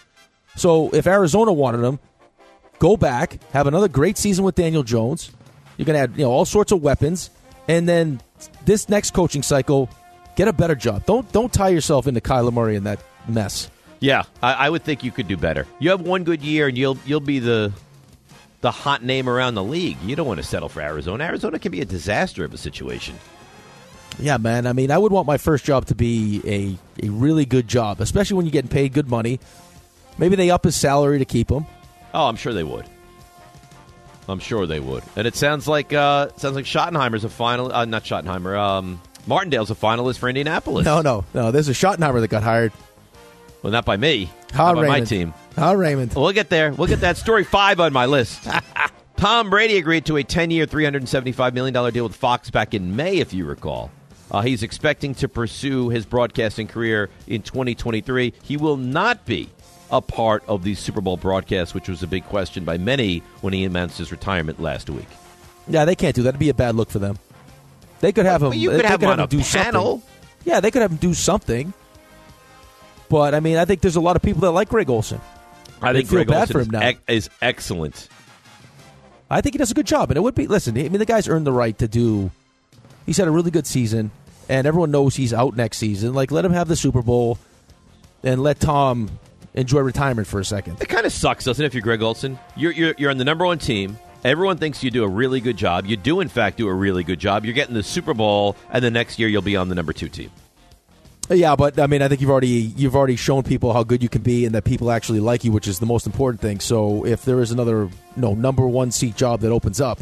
So 0.56 0.90
if 0.94 1.08
Arizona 1.08 1.52
wanted 1.52 1.84
him, 1.84 2.00
go 2.78 2.98
back, 2.98 3.40
have 3.54 3.68
another 3.68 3.88
great 3.88 4.18
season 4.18 4.46
with 4.46 4.56
Daniel 4.56 4.84
Jones. 4.84 5.32
You're 5.78 5.86
going 5.86 5.96
to 5.96 6.02
add 6.02 6.18
you 6.18 6.26
know 6.26 6.32
all 6.32 6.46
sorts 6.46 6.72
of 6.72 6.84
weapons, 6.84 7.32
and 7.68 7.90
then 7.90 8.22
this 8.66 8.90
next 8.90 9.12
coaching 9.12 9.42
cycle, 9.42 9.90
get 10.36 10.48
a 10.48 10.54
better 10.54 10.76
job. 10.76 11.06
Don't 11.06 11.30
don't 11.32 11.52
tie 11.52 11.70
yourself 11.70 12.08
into 12.08 12.22
Kyler 12.22 12.54
Murray 12.54 12.76
in 12.76 12.84
that 12.86 13.00
mess. 13.28 13.70
Yeah, 14.00 14.24
I, 14.42 14.54
I 14.54 14.70
would 14.70 14.84
think 14.84 15.04
you 15.04 15.12
could 15.12 15.28
do 15.28 15.38
better. 15.38 15.68
You 15.80 15.92
have 15.92 16.02
one 16.02 16.24
good 16.24 16.42
year, 16.42 16.68
and 16.68 16.78
you'll 16.78 16.98
you'll 17.06 17.20
be 17.20 17.40
the 17.40 17.72
the 18.62 18.72
hot 18.72 19.04
name 19.04 19.28
around 19.30 19.56
the 19.56 19.64
league. 19.64 19.98
You 20.04 20.16
don't 20.16 20.28
want 20.28 20.40
to 20.40 20.46
settle 20.46 20.70
for 20.70 20.82
Arizona. 20.82 21.24
Arizona 21.26 21.60
can 21.60 21.72
be 21.72 21.82
a 21.82 21.86
disaster 21.86 22.44
of 22.46 22.54
a 22.54 22.58
situation. 22.58 23.16
Yeah, 24.20 24.38
man. 24.38 24.68
I 24.68 24.74
mean, 24.74 24.92
I 24.92 24.98
would 24.98 25.12
want 25.12 25.26
my 25.26 25.38
first 25.38 25.66
job 25.66 25.86
to 25.88 25.96
be 25.96 26.42
a, 26.46 27.06
a 27.06 27.10
really 27.10 27.46
good 27.46 27.68
job, 27.68 28.02
especially 28.02 28.38
when 28.38 28.46
you're 28.46 28.52
getting 28.52 28.70
paid 28.70 28.94
good 28.94 29.10
money. 29.10 29.40
Maybe 30.18 30.36
they 30.36 30.52
up 30.52 30.64
his 30.64 30.76
salary 30.76 31.20
to 31.20 31.26
keep 31.26 31.50
him. 31.50 31.66
Oh, 32.14 32.28
I'm 32.28 32.36
sure 32.36 32.54
they 32.54 32.64
would. 32.64 32.86
I'm 34.28 34.40
sure 34.40 34.68
they 34.68 34.80
would. 34.80 35.04
And 35.16 35.26
it 35.26 35.36
sounds 35.36 35.68
like 35.68 35.94
uh, 35.94 36.30
sounds 36.38 36.56
like 36.56 36.66
Schottenheimer's 36.66 37.24
a 37.24 37.30
final. 37.30 37.72
Uh, 37.74 37.86
not 37.86 38.04
Schottenheimer. 38.04 38.58
Um, 38.58 39.02
Martindale's 39.28 39.72
a 39.72 39.76
finalist 39.76 40.18
for 40.18 40.30
Indianapolis. 40.30 40.86
No, 40.86 41.02
no, 41.02 41.26
no. 41.34 41.52
There's 41.52 41.70
a 41.70 41.74
Schottenheimer 41.74 42.22
that 42.22 42.30
got 42.30 42.44
hired. 42.44 42.72
Well, 43.62 43.72
not 43.72 43.86
by 43.86 43.98
me. 43.98 44.30
Not 44.56 44.76
by 44.76 44.88
my 44.88 45.02
team. 45.02 45.34
Ha, 45.56 45.72
Raymond. 45.72 46.14
We'll 46.16 46.32
get 46.32 46.50
there. 46.50 46.72
We'll 46.72 46.88
get 46.88 47.02
that 47.02 47.18
story 47.18 47.44
five 47.44 47.80
on 47.80 47.94
my 47.94 48.06
list. 48.06 48.48
Tom 49.18 49.52
Brady 49.52 49.78
agreed 49.78 50.06
to 50.06 50.18
a 50.18 50.24
10 50.24 50.50
year, 50.50 50.66
$375 50.66 51.54
million 51.54 51.94
deal 51.94 52.04
with 52.04 52.16
Fox 52.16 52.50
back 52.50 52.74
in 52.74 52.96
May, 52.96 53.18
if 53.18 53.34
you 53.34 53.46
recall. 53.46 53.92
Uh, 54.32 54.42
he's 54.42 54.64
expecting 54.64 55.14
to 55.16 55.28
pursue 55.28 55.90
his 55.90 56.06
broadcasting 56.06 56.68
career 56.68 57.10
in 57.28 57.42
2023. 57.44 58.34
He 58.42 58.58
will 58.58 58.78
not 58.78 59.26
be 59.26 59.50
a 59.92 60.02
part 60.02 60.44
of 60.48 60.64
the 60.64 60.74
Super 60.74 61.02
Bowl 61.02 61.18
broadcast, 61.18 61.76
which 61.76 61.88
was 61.90 62.02
a 62.02 62.08
big 62.08 62.24
question 62.26 62.64
by 62.64 62.78
many 62.78 63.20
when 63.42 63.54
he 63.54 63.66
announced 63.66 63.98
his 63.98 64.12
retirement 64.12 64.60
last 64.60 64.90
week. 64.90 65.08
Yeah, 65.68 65.86
they 65.86 65.96
can't 65.96 66.16
do 66.16 66.24
that. 66.24 66.30
It'd 66.30 66.40
be 66.40 66.50
a 66.50 66.54
bad 66.54 66.76
look 66.76 66.90
for 66.90 67.00
them. 67.00 67.20
They 68.02 68.12
could 68.12 68.26
have 68.26 68.42
him. 68.44 68.50
But 68.50 68.58
you 68.58 68.70
uh, 68.70 68.74
they 68.74 68.80
could 68.82 68.86
have 68.90 69.02
him 69.04 69.10
on 69.10 69.20
a 69.20 69.28
do 69.28 69.40
panel. 69.42 70.00
something. 70.00 70.10
Yeah, 70.44 70.60
they 70.60 70.72
could 70.72 70.82
have 70.82 70.92
him 70.92 70.98
do 70.98 71.14
something. 71.14 71.74
But 73.10 73.34
I 73.36 73.40
mean, 73.40 73.58
I 73.58 73.66
think 73.66 73.82
there's 73.82 73.96
a 73.96 74.02
lot 74.02 74.16
of 74.16 74.22
people 74.22 74.42
that 74.42 74.52
like 74.52 74.70
Greg 74.70 74.90
Olsen. 74.90 75.22
I 75.82 75.94
They 75.94 76.00
think 76.00 76.10
feel 76.10 76.18
Greg 76.20 76.28
bad 76.28 76.40
Olsen 76.42 76.54
for 76.54 76.60
is 76.62 76.68
him 76.68 76.72
now. 76.72 76.92
is 77.08 77.30
excellent. 77.42 78.08
I 79.30 79.42
think 79.42 79.54
he 79.56 79.58
does 79.60 79.72
a 79.72 79.74
good 79.74 79.88
job, 79.88 80.10
and 80.12 80.18
it 80.18 80.22
would 80.22 80.36
be. 80.36 80.48
Listen, 80.48 80.78
I 80.78 80.84
mean, 80.84 81.00
the 81.00 81.06
guy's 81.06 81.28
earned 81.30 81.48
the 81.48 81.52
right 81.54 81.78
to 81.80 81.88
do. 81.88 82.32
He's 83.06 83.18
had 83.18 83.28
a 83.28 83.32
really 83.32 83.52
good 83.52 83.66
season, 83.66 84.12
and 84.50 84.68
everyone 84.68 84.92
knows 84.92 85.16
he's 85.16 85.34
out 85.34 85.56
next 85.56 85.78
season. 85.78 86.14
Like, 86.14 86.32
let 86.32 86.44
him 86.46 86.52
have 86.54 86.68
the 86.68 86.76
Super 86.76 87.02
Bowl, 87.02 87.38
and 88.24 88.44
let 88.44 88.60
Tom 88.60 89.10
enjoy 89.54 89.80
retirement 89.80 90.28
for 90.28 90.40
a 90.40 90.46
second. 90.46 90.82
It 90.82 90.88
kind 90.90 91.06
of 91.06 91.12
sucks, 91.12 91.46
doesn't 91.46 91.64
it, 91.64 91.68
if 91.68 91.74
you're 91.74 91.82
Greg 91.82 92.02
Olsen? 92.02 92.38
You're, 92.56 92.72
you're, 92.74 92.94
you're 92.98 93.12
on 93.12 93.18
the 93.18 93.26
number 93.26 93.46
one 93.46 93.58
team. 93.58 93.98
Everyone 94.24 94.58
thinks 94.58 94.84
you 94.84 94.92
do 94.92 95.04
a 95.04 95.08
really 95.08 95.42
good 95.42 95.58
job. 95.58 95.88
You 95.88 95.98
do, 95.98 96.20
in 96.20 96.28
fact, 96.28 96.58
do 96.58 96.68
a 96.68 96.74
really 96.74 97.04
good 97.04 97.20
job. 97.20 97.44
You're 97.44 97.56
getting 97.56 97.74
the 97.74 97.84
Super 97.84 98.14
Bowl, 98.14 98.56
and 98.72 98.84
the 98.84 98.92
next 98.92 99.18
year 99.18 99.28
you'll 99.28 99.42
be 99.42 99.56
on 99.56 99.68
the 99.68 99.76
number 99.76 99.94
two 99.94 100.10
team. 100.10 100.30
Yeah, 101.30 101.56
but 101.56 101.80
I 101.80 101.88
mean, 101.88 102.02
I 102.02 102.08
think 102.08 102.22
you've 102.22 102.30
already 102.30 102.74
you've 102.76 102.96
already 102.96 103.16
shown 103.16 103.44
people 103.44 103.74
how 103.74 103.84
good 103.84 104.04
you 104.04 104.10
can 104.10 104.22
be, 104.22 104.46
and 104.46 104.54
that 104.54 104.64
people 104.64 104.92
actually 104.92 105.22
like 105.22 105.44
you, 105.44 105.52
which 105.52 105.68
is 105.68 105.80
the 105.80 105.86
most 105.86 106.06
important 106.06 106.42
thing. 106.42 106.60
So, 106.60 107.06
if 107.06 107.24
there 107.24 107.42
is 107.42 107.52
another 107.52 107.90
no 108.16 108.34
number 108.34 108.68
one 108.68 108.92
seat 108.92 109.16
job 109.16 109.40
that 109.42 109.52
opens 109.52 109.80
up, 109.80 110.00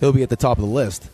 he'll 0.00 0.12
be 0.12 0.22
at 0.22 0.30
the 0.30 0.36
top 0.36 0.58
of 0.58 0.64
the 0.64 0.70
list. 0.70 1.08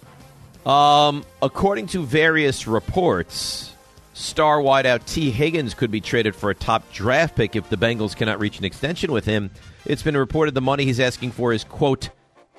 Um, 0.66 1.24
according 1.42 1.88
to 1.88 2.04
various 2.04 2.66
reports, 2.66 3.74
star 4.14 4.58
wideout 4.58 5.04
Tee 5.04 5.30
Higgins 5.30 5.74
could 5.74 5.90
be 5.90 6.00
traded 6.00 6.34
for 6.34 6.50
a 6.50 6.54
top 6.54 6.90
draft 6.92 7.36
pick 7.36 7.56
if 7.56 7.68
the 7.68 7.76
Bengals 7.76 8.16
cannot 8.16 8.40
reach 8.40 8.58
an 8.58 8.64
extension 8.64 9.12
with 9.12 9.24
him. 9.24 9.50
It's 9.86 10.02
been 10.02 10.16
reported 10.16 10.54
the 10.54 10.60
money 10.60 10.84
he's 10.84 11.00
asking 11.00 11.32
for 11.32 11.52
is, 11.52 11.64
quote, 11.64 12.10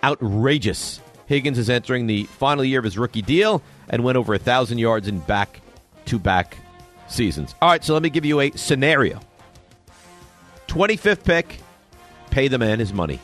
outrageous. 0.03 0.99
Higgins 1.27 1.57
is 1.57 1.69
entering 1.69 2.07
the 2.07 2.23
final 2.23 2.63
year 2.63 2.79
of 2.79 2.85
his 2.85 2.97
rookie 2.97 3.21
deal 3.21 3.61
and 3.89 4.03
went 4.03 4.17
over 4.17 4.33
a 4.33 4.37
1,000 4.37 4.77
yards 4.77 5.07
in 5.07 5.19
back 5.19 5.61
to 6.05 6.19
back 6.19 6.57
seasons. 7.07 7.55
All 7.61 7.69
right, 7.69 7.83
so 7.83 7.93
let 7.93 8.03
me 8.03 8.09
give 8.09 8.25
you 8.25 8.39
a 8.41 8.51
scenario 8.51 9.19
25th 10.67 11.23
pick, 11.23 11.59
pay 12.31 12.47
the 12.47 12.57
man 12.57 12.79
his 12.79 12.93
money 12.93 13.19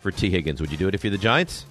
for 0.00 0.10
Tee 0.10 0.30
Higgins. 0.30 0.60
Would 0.60 0.70
you 0.70 0.76
do 0.76 0.88
it 0.88 0.94
if 0.94 1.04
you're 1.04 1.10
the 1.10 1.18
Giants? 1.18 1.66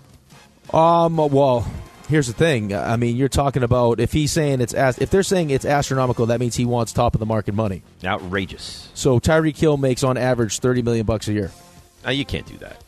Um, 0.74 1.18
well, 1.18 1.70
here's 2.08 2.28
the 2.28 2.34
thing. 2.34 2.74
I 2.74 2.96
mean, 2.98 3.16
you're 3.16 3.30
talking 3.30 3.64
about 3.64 4.00
if 4.00 4.12
he's 4.12 4.32
saying 4.32 4.62
it's 4.62 4.74
as 4.74 4.98
if 5.00 5.10
they're 5.10 5.24
saying 5.24 5.50
it's 5.50 5.66
astronomical, 5.66 6.28
that 6.28 6.40
means 6.40 6.56
he 6.56 6.66
wants 6.66 6.94
top 6.94 7.16
of 7.16 7.20
the 7.20 7.26
market 7.26 7.54
money. 7.54 7.82
Outrageous. 8.04 8.90
So 8.94 9.20
Tyreek 9.20 9.58
Hill 9.58 9.78
makes 9.78 10.04
on 10.04 10.18
average 10.18 10.60
thirty 10.60 10.82
million 10.82 11.06
bucks 11.06 11.28
a 11.28 11.34
year. 11.34 11.52
Uh, 12.06 12.12
you 12.12 12.26
can't 12.26 12.46
do 12.46 12.58
that. 12.58 12.82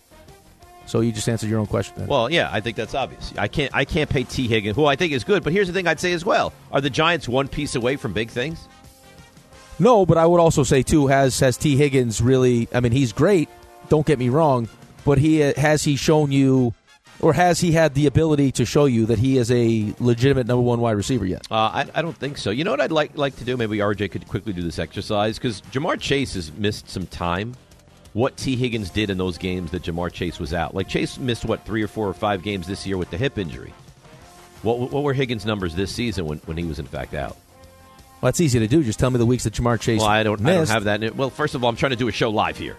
So 0.86 1.02
you 1.02 1.12
just 1.12 1.28
answered 1.28 1.50
your 1.50 1.60
own 1.60 1.68
question. 1.68 1.96
Then. 1.98 2.08
Well, 2.08 2.32
yeah, 2.32 2.50
I 2.52 2.62
think 2.62 2.78
that's 2.78 2.96
obvious. 2.96 3.34
I 3.38 3.48
can't 3.48 3.74
I 3.76 3.86
can't 3.86 4.10
pay 4.10 4.24
Tee 4.24 4.48
Higgins, 4.48 4.76
who 4.76 4.86
I 4.86 4.96
think 4.96 5.12
is 5.12 5.24
good. 5.24 5.44
But 5.44 5.54
here's 5.54 5.68
the 5.68 5.74
thing 5.74 5.88
I'd 5.88 6.00
say 6.00 6.14
as 6.14 6.24
well: 6.24 6.54
Are 6.72 6.82
the 6.82 6.90
Giants 6.90 7.28
one 7.28 7.48
piece 7.48 7.76
away 7.76 7.98
from 7.98 8.14
big 8.14 8.30
things? 8.30 8.68
No, 9.80 10.06
but 10.06 10.18
I 10.18 10.26
would 10.26 10.40
also 10.40 10.64
say 10.64 10.82
too 10.82 11.08
has 11.08 11.40
has 11.42 11.58
Tee 11.58 11.76
Higgins 11.76 12.22
really? 12.22 12.68
I 12.74 12.80
mean, 12.80 12.92
he's 12.94 13.12
great. 13.12 13.50
Don't 13.90 14.06
get 14.06 14.18
me 14.18 14.30
wrong, 14.30 14.70
but 15.06 15.18
he 15.18 15.40
has 15.40 15.84
he 15.84 15.96
shown 15.96 16.32
you, 16.32 16.74
or 17.20 17.34
has 17.34 17.60
he 17.60 17.72
had 17.72 17.94
the 17.94 18.06
ability 18.06 18.52
to 18.54 18.66
show 18.66 18.86
you 18.86 19.06
that 19.08 19.20
he 19.20 19.38
is 19.38 19.52
a 19.52 19.94
legitimate 20.00 20.48
number 20.48 20.62
one 20.62 20.80
wide 20.80 20.92
receiver 20.92 21.26
yet? 21.26 21.48
Uh, 21.50 21.56
I, 21.56 21.86
I 21.96 22.02
don't 22.02 22.16
think 22.16 22.38
so. 22.38 22.52
You 22.52 22.64
know 22.64 22.72
what 22.72 22.82
I'd 22.82 22.92
like 22.92 23.18
like 23.18 23.36
to 23.38 23.44
do? 23.44 23.58
Maybe 23.58 23.78
RJ 23.78 24.12
could 24.12 24.28
quickly 24.28 24.54
do 24.54 24.62
this 24.62 24.80
exercise 24.80 25.38
because 25.38 25.62
Ja'Marr 25.72 26.00
Chase 26.00 26.36
has 26.36 26.52
missed 26.54 26.90
some 26.90 27.08
time. 27.08 27.56
What 28.14 28.38
Tee 28.38 28.56
Higgins 28.56 28.90
did 28.90 29.10
in 29.10 29.18
those 29.18 29.38
games 29.38 29.72
that 29.72 29.84
Ja'Marr 29.84 30.12
Chase 30.12 30.40
was 30.40 30.54
out, 30.54 30.74
like 30.74 30.88
Chase 30.88 31.18
missed 31.20 31.46
what 31.46 31.66
three 31.66 31.84
or 31.84 31.88
four 31.88 32.08
or 32.08 32.14
five 32.14 32.42
games 32.42 32.66
this 32.68 32.86
year 32.88 32.98
with 32.98 33.12
the 33.12 33.18
hip 33.18 33.38
injury. 33.38 33.74
What 34.64 34.92
what 34.92 35.04
were 35.04 35.14
Higgins' 35.14 35.46
numbers 35.46 35.76
this 35.76 35.92
season 35.92 36.26
when, 36.26 36.40
when 36.40 36.58
he 36.58 36.66
was 36.66 36.80
in 36.80 36.88
fact 36.88 37.14
out? 37.14 37.38
Well, 38.22 38.30
that's 38.30 38.42
easy 38.42 38.58
to 38.60 38.68
do. 38.68 38.84
Just 38.84 38.98
tell 39.00 39.12
me 39.12 39.20
the 39.20 39.26
weeks 39.26 39.44
that 39.44 39.54
Ja'Marr 39.54 39.80
Chase. 39.80 40.00
Well, 40.00 40.10
I 40.10 40.24
don't 40.24 40.44
I 40.46 40.56
don't 40.56 40.70
have 40.70 40.86
that. 40.86 41.16
Well, 41.16 41.30
first 41.30 41.54
of 41.54 41.64
all, 41.64 41.70
I'm 41.70 41.76
trying 41.76 41.92
to 41.92 41.96
do 41.96 42.08
a 42.08 42.12
show 42.12 42.30
live 42.30 42.58
here. 42.58 42.76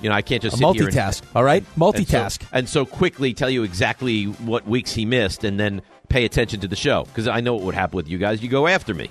You 0.00 0.08
know, 0.08 0.14
I 0.14 0.22
can't 0.22 0.42
just 0.42 0.60
A 0.60 0.72
here 0.72 0.86
and- 0.86 0.94
multitask, 0.94 1.22
all 1.34 1.42
right? 1.44 1.64
Multitask. 1.76 2.40
And 2.40 2.42
so, 2.42 2.46
and 2.52 2.68
so 2.68 2.86
quickly 2.86 3.34
tell 3.34 3.50
you 3.50 3.64
exactly 3.64 4.24
what 4.24 4.66
weeks 4.66 4.92
he 4.92 5.04
missed, 5.04 5.44
and 5.44 5.58
then 5.58 5.82
pay 6.08 6.24
attention 6.24 6.60
to 6.60 6.68
the 6.68 6.76
show 6.76 7.04
because 7.04 7.28
I 7.28 7.40
know 7.40 7.54
what 7.54 7.64
would 7.64 7.74
happen 7.74 7.96
with 7.96 8.08
you 8.08 8.18
guys. 8.18 8.42
You 8.42 8.48
go 8.48 8.66
after 8.66 8.94
me. 8.94 9.10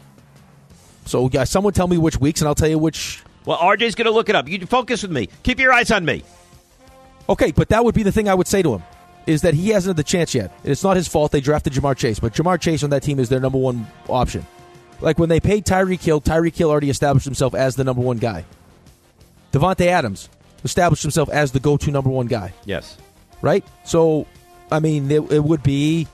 So, 1.06 1.30
yeah, 1.32 1.44
someone 1.46 1.74
tell 1.74 1.88
me 1.88 1.98
which 1.98 2.20
weeks, 2.20 2.42
and 2.42 2.48
I'll 2.48 2.56
tell 2.56 2.70
you 2.70 2.78
which. 2.78 3.24
Well, 3.46 3.58
RJ's 3.58 3.96
going 3.96 4.06
to 4.06 4.12
look 4.12 4.30
it 4.30 4.36
up. 4.36 4.48
You 4.48 4.66
focus 4.66 5.04
with 5.04 5.12
me. 5.12 5.30
Keep 5.44 5.60
your 5.60 5.72
eyes 5.72 5.90
on 5.92 6.04
me. 6.04 6.24
Okay, 7.30 7.52
but 7.52 7.70
that 7.70 7.84
would 7.84 7.96
be 7.96 8.04
the 8.04 8.12
thing 8.12 8.28
I 8.28 8.34
would 8.36 8.48
say 8.48 8.62
to 8.62 8.74
him 8.74 8.84
is 9.26 9.42
that 9.42 9.54
he 9.54 9.70
hasn't 9.70 9.92
had 9.92 9.98
the 9.98 10.10
chance 10.10 10.34
yet. 10.34 10.58
It's 10.64 10.84
not 10.84 10.96
his 10.96 11.08
fault 11.08 11.34
they 11.34 11.42
drafted 11.42 11.74
Ja'Marr 11.74 11.98
Chase, 11.98 12.20
but 12.20 12.34
Ja'Marr 12.34 12.60
Chase 12.60 12.84
on 12.84 12.90
that 12.92 13.04
team 13.04 13.20
is 13.20 13.28
their 13.28 13.42
number 13.42 13.58
one 13.58 13.86
option. 14.08 14.46
Like 15.02 15.20
when 15.20 15.28
they 15.28 15.42
paid 15.42 15.66
Tyreek 15.66 16.02
Hill, 16.02 16.22
Tyreek 16.22 16.56
Hill 16.56 16.70
already 16.70 16.90
established 16.90 17.26
himself 17.26 17.54
as 17.54 17.76
the 17.76 17.84
number 17.84 18.02
one 18.02 18.18
guy. 18.18 18.46
Davante 19.52 19.86
Adams 19.88 20.30
established 20.68 21.02
himself 21.02 21.30
as 21.30 21.52
the 21.52 21.60
go-to 21.60 21.90
number 21.92 22.10
one 22.10 22.28
guy, 22.28 22.54
Yes. 22.66 22.98
right? 23.42 23.66
So, 23.84 24.28
I 24.72 24.80
mean, 24.80 25.10
it, 25.10 25.32
it 25.32 25.44
would 25.44 25.64
be 25.64 26.08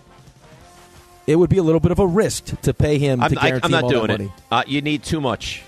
it 1.25 1.35
would 1.35 1.49
be 1.49 1.57
a 1.57 1.63
little 1.63 1.79
bit 1.79 1.91
of 1.91 1.99
a 1.99 2.07
risk 2.07 2.59
to 2.61 2.73
pay 2.73 2.97
him 2.97 3.21
I'm, 3.21 3.31
to 3.31 3.39
I, 3.39 3.47
guarantee 3.47 3.65
am 3.65 3.71
not 3.71 3.89
doing 3.89 4.09
it. 4.09 4.31
Uh, 4.51 4.63
you 4.67 4.81
need 4.81 5.03
too 5.03 5.21
much. 5.21 5.63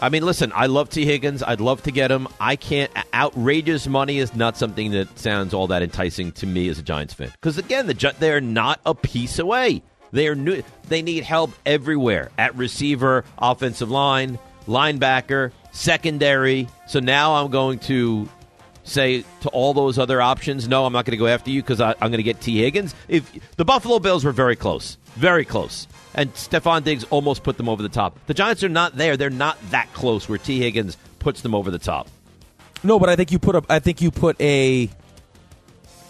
I 0.00 0.08
mean, 0.08 0.24
listen, 0.24 0.50
I 0.54 0.66
love 0.66 0.88
Tee 0.90 1.04
Higgins. 1.04 1.42
I'd 1.42 1.60
love 1.60 1.82
to 1.84 1.92
get 1.92 2.10
him. 2.10 2.26
I 2.40 2.56
can't. 2.56 2.90
Outrageous 3.12 3.86
money 3.86 4.18
is 4.18 4.34
not 4.34 4.56
something 4.56 4.90
that 4.92 5.18
sounds 5.18 5.54
all 5.54 5.68
that 5.68 5.82
enticing 5.82 6.32
to 6.32 6.46
me 6.46 6.68
as 6.68 6.78
a 6.78 6.82
Giants 6.82 7.14
fan. 7.14 7.28
Because 7.32 7.58
again, 7.58 7.86
the 7.86 8.14
they're 8.18 8.40
not 8.40 8.80
a 8.84 8.94
piece 8.94 9.38
away. 9.38 9.82
They 10.10 10.26
are 10.28 10.34
new. 10.34 10.62
They 10.88 11.02
need 11.02 11.22
help 11.24 11.52
everywhere 11.64 12.30
at 12.38 12.56
receiver, 12.56 13.24
offensive 13.38 13.90
line, 13.90 14.38
linebacker, 14.66 15.52
secondary. 15.74 16.68
So 16.86 17.00
now 17.00 17.34
I'm 17.34 17.50
going 17.50 17.78
to 17.80 18.28
say 18.84 19.24
to 19.40 19.48
all 19.50 19.74
those 19.74 19.98
other 19.98 20.22
options, 20.22 20.68
no, 20.68 20.86
I'm 20.86 20.92
not 20.92 21.04
going 21.04 21.12
to 21.12 21.18
go 21.18 21.26
after 21.26 21.50
you 21.50 21.62
because 21.62 21.80
I'm 21.80 21.96
going 21.98 22.12
to 22.12 22.22
get 22.22 22.40
Tee 22.40 22.58
Higgins? 22.58 22.94
If 23.08 23.30
the 23.56 23.64
Buffalo 23.64 23.98
Bills 23.98 24.24
were 24.24 24.32
very 24.32 24.56
close, 24.56 24.96
very 25.16 25.44
close, 25.44 25.86
and 26.14 26.32
Stefon 26.34 26.84
Diggs 26.84 27.04
almost 27.04 27.42
put 27.42 27.56
them 27.56 27.68
over 27.68 27.82
the 27.82 27.88
top. 27.88 28.18
The 28.26 28.34
Giants 28.34 28.62
are 28.62 28.68
not 28.68 28.96
there; 28.96 29.16
they're 29.16 29.30
not 29.30 29.58
that 29.70 29.92
close 29.92 30.28
where 30.28 30.38
Tee 30.38 30.60
Higgins 30.60 30.96
puts 31.18 31.40
them 31.40 31.54
over 31.54 31.70
the 31.70 31.78
top. 31.78 32.08
No, 32.82 32.98
but 32.98 33.08
I 33.08 33.16
think 33.16 33.32
you 33.32 33.38
put 33.38 33.56
a. 33.56 33.62
I 33.68 33.78
think 33.80 34.00
you 34.00 34.10
put 34.10 34.40
a. 34.40 34.88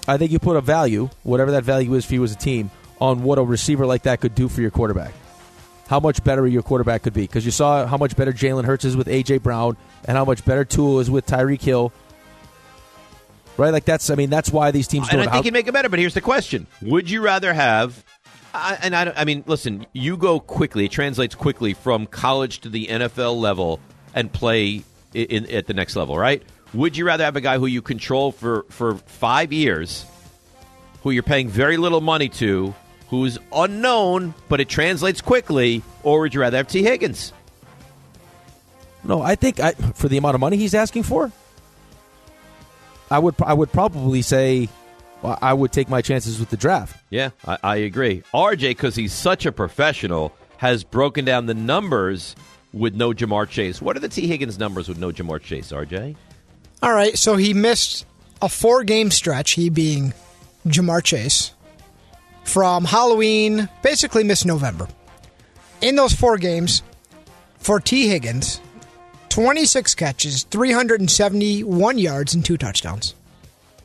I 0.07 0.19
think 0.19 0.33
you 0.33 0.39
put 0.39 0.57
a 0.57 0.61
value, 0.61 1.09
whatever 1.23 1.53
that 1.53 1.65
value 1.65 1.95
is 1.95 2.05
for 2.05 2.15
you 2.15 2.25
as 2.25 2.33
a 2.33 2.37
team, 2.37 2.71
on 3.01 3.23
what 3.23 3.39
a 3.39 3.43
receiver 3.43 3.87
like 3.87 4.03
that 4.03 4.21
could 4.21 4.35
do 4.35 4.49
for 4.49 4.61
your 4.61 4.71
quarterback. 4.71 5.15
How 5.87 6.01
much 6.01 6.24
better 6.24 6.47
your 6.47 6.62
quarterback 6.62 7.03
could 7.03 7.12
be 7.12 7.22
because 7.22 7.45
you 7.45 7.51
saw 7.51 7.87
how 7.87 7.99
much 7.99 8.16
better 8.16 8.32
Jalen 8.32 8.64
Hurts 8.64 8.85
is 8.85 8.97
with 8.97 9.07
AJ 9.07 9.43
Brown 9.43 9.76
and 10.07 10.16
how 10.16 10.24
much 10.24 10.45
better 10.45 10.64
Tua 10.64 11.01
is 11.01 11.11
with 11.11 11.26
Tyreek 11.26 11.61
Hill. 11.61 11.93
Right, 13.57 13.70
like 13.70 13.85
that's. 13.85 14.11
I 14.11 14.16
mean, 14.16 14.30
that's 14.30 14.51
why 14.51 14.72
these 14.72 14.89
teams. 14.89 15.09
And 15.11 15.20
I 15.20 15.30
think 15.30 15.45
he'd 15.45 15.53
make 15.53 15.68
it 15.68 15.72
better. 15.72 15.89
But 15.89 16.01
here's 16.01 16.14
the 16.14 16.20
question: 16.20 16.66
Would 16.82 17.09
you 17.09 17.20
rather 17.20 17.55
have? 17.55 18.03
I, 18.53 18.78
and 18.82 18.97
I, 18.97 19.12
I 19.16 19.24
mean, 19.24 19.45
listen, 19.47 19.87
you 19.93 20.16
go 20.16 20.41
quickly. 20.41 20.87
It 20.87 20.93
translates 20.93 21.35
quickly 21.35 21.74
from 21.74 22.07
college 22.07 22.61
to 22.61 22.68
the 22.68 22.87
NFL 22.87 23.39
level 23.41 23.80
and 24.14 24.32
play 24.32 24.85
in, 25.12 25.26
in, 25.26 25.51
at 25.51 25.66
the 25.66 25.74
next 25.74 25.97
level, 25.97 26.16
right? 26.18 26.43
Would 26.72 26.97
you 26.97 27.05
rather 27.05 27.24
have 27.24 27.37
a 27.37 27.41
guy 27.41 27.59
who 27.59 27.66
you 27.66 27.82
control 27.82 28.32
for 28.32 28.64
for 28.70 28.97
five 28.97 29.53
years, 29.53 30.05
who 31.03 31.11
you're 31.11 31.22
paying 31.22 31.49
very 31.49 31.76
little 31.76 32.01
money 32.01 32.28
to, 32.30 32.74
who's 33.21 33.39
unknown 33.53 34.35
but 34.49 34.61
it 34.61 34.69
translates 34.69 35.21
quickly, 35.21 35.83
or 36.03 36.21
would 36.21 36.35
you 36.35 36.41
rather 36.41 36.57
have 36.57 36.69
Tee 36.69 36.83
Higgins? 36.83 37.33
No, 39.03 39.21
I 39.21 39.35
think 39.35 39.61
I, 39.61 39.73
for 39.73 40.09
the 40.09 40.17
amount 40.17 40.35
of 40.35 40.41
money 40.41 40.57
he's 40.57 40.75
asking 40.75 41.03
for, 41.03 41.31
I 43.11 43.19
would 43.19 43.35
I 43.43 43.53
would 43.55 43.71
probably 43.71 44.23
say 44.23 44.69
well, 45.23 45.39
I 45.41 45.53
would 45.55 45.73
take 45.73 45.89
my 45.89 46.03
chances 46.03 46.39
with 46.39 46.51
the 46.51 46.57
draft. 46.57 47.03
Yeah, 47.11 47.31
I, 47.47 47.59
I 47.62 47.77
agree. 47.77 48.23
RJ, 48.35 48.61
because 48.71 48.95
he's 48.95 49.12
such 49.12 49.47
a 49.47 49.53
professional, 49.53 50.35
has 50.59 50.85
broken 50.85 51.25
down 51.25 51.47
the 51.47 51.55
numbers 51.55 52.35
with 52.73 52.95
no 52.95 53.12
Ja'Marr 53.12 53.49
Chase. 53.49 53.81
What 53.81 53.97
are 53.97 54.01
the 54.01 54.09
Tee 54.09 54.27
Higgins 54.27 54.59
numbers 54.59 54.89
with 54.89 54.99
no 54.99 55.12
Ja'Marr 55.12 55.41
Chase, 55.41 55.73
RJ? 55.73 56.17
All 56.83 56.93
right, 56.93 57.17
so 57.17 57.37
he 57.37 57.55
missed 57.55 58.05
a 58.43 58.49
four 58.49 58.85
game 58.85 59.11
stretch, 59.11 59.53
he 59.53 59.71
being 59.71 60.12
Ja'Marr 60.67 61.03
Chase, 61.03 61.53
from 62.45 62.84
Halloween, 62.84 63.68
basically 63.82 64.24
missed 64.24 64.47
November. 64.47 64.88
In 65.80 65.97
those 65.97 66.12
four 66.14 66.38
games, 66.38 66.82
for 67.59 67.80
Tee 67.80 68.09
Higgins, 68.09 68.61
26 69.30 69.95
catches, 69.95 70.45
371 70.45 71.99
yards, 71.99 72.34
and 72.34 72.45
two 72.45 72.57
touchdowns. 72.57 73.14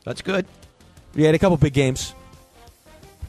That's 0.06 0.22
good. 0.22 0.46
He 1.16 1.24
had 1.24 1.34
a 1.36 1.40
couple 1.40 1.58
big 1.58 1.74
games. 1.74 2.14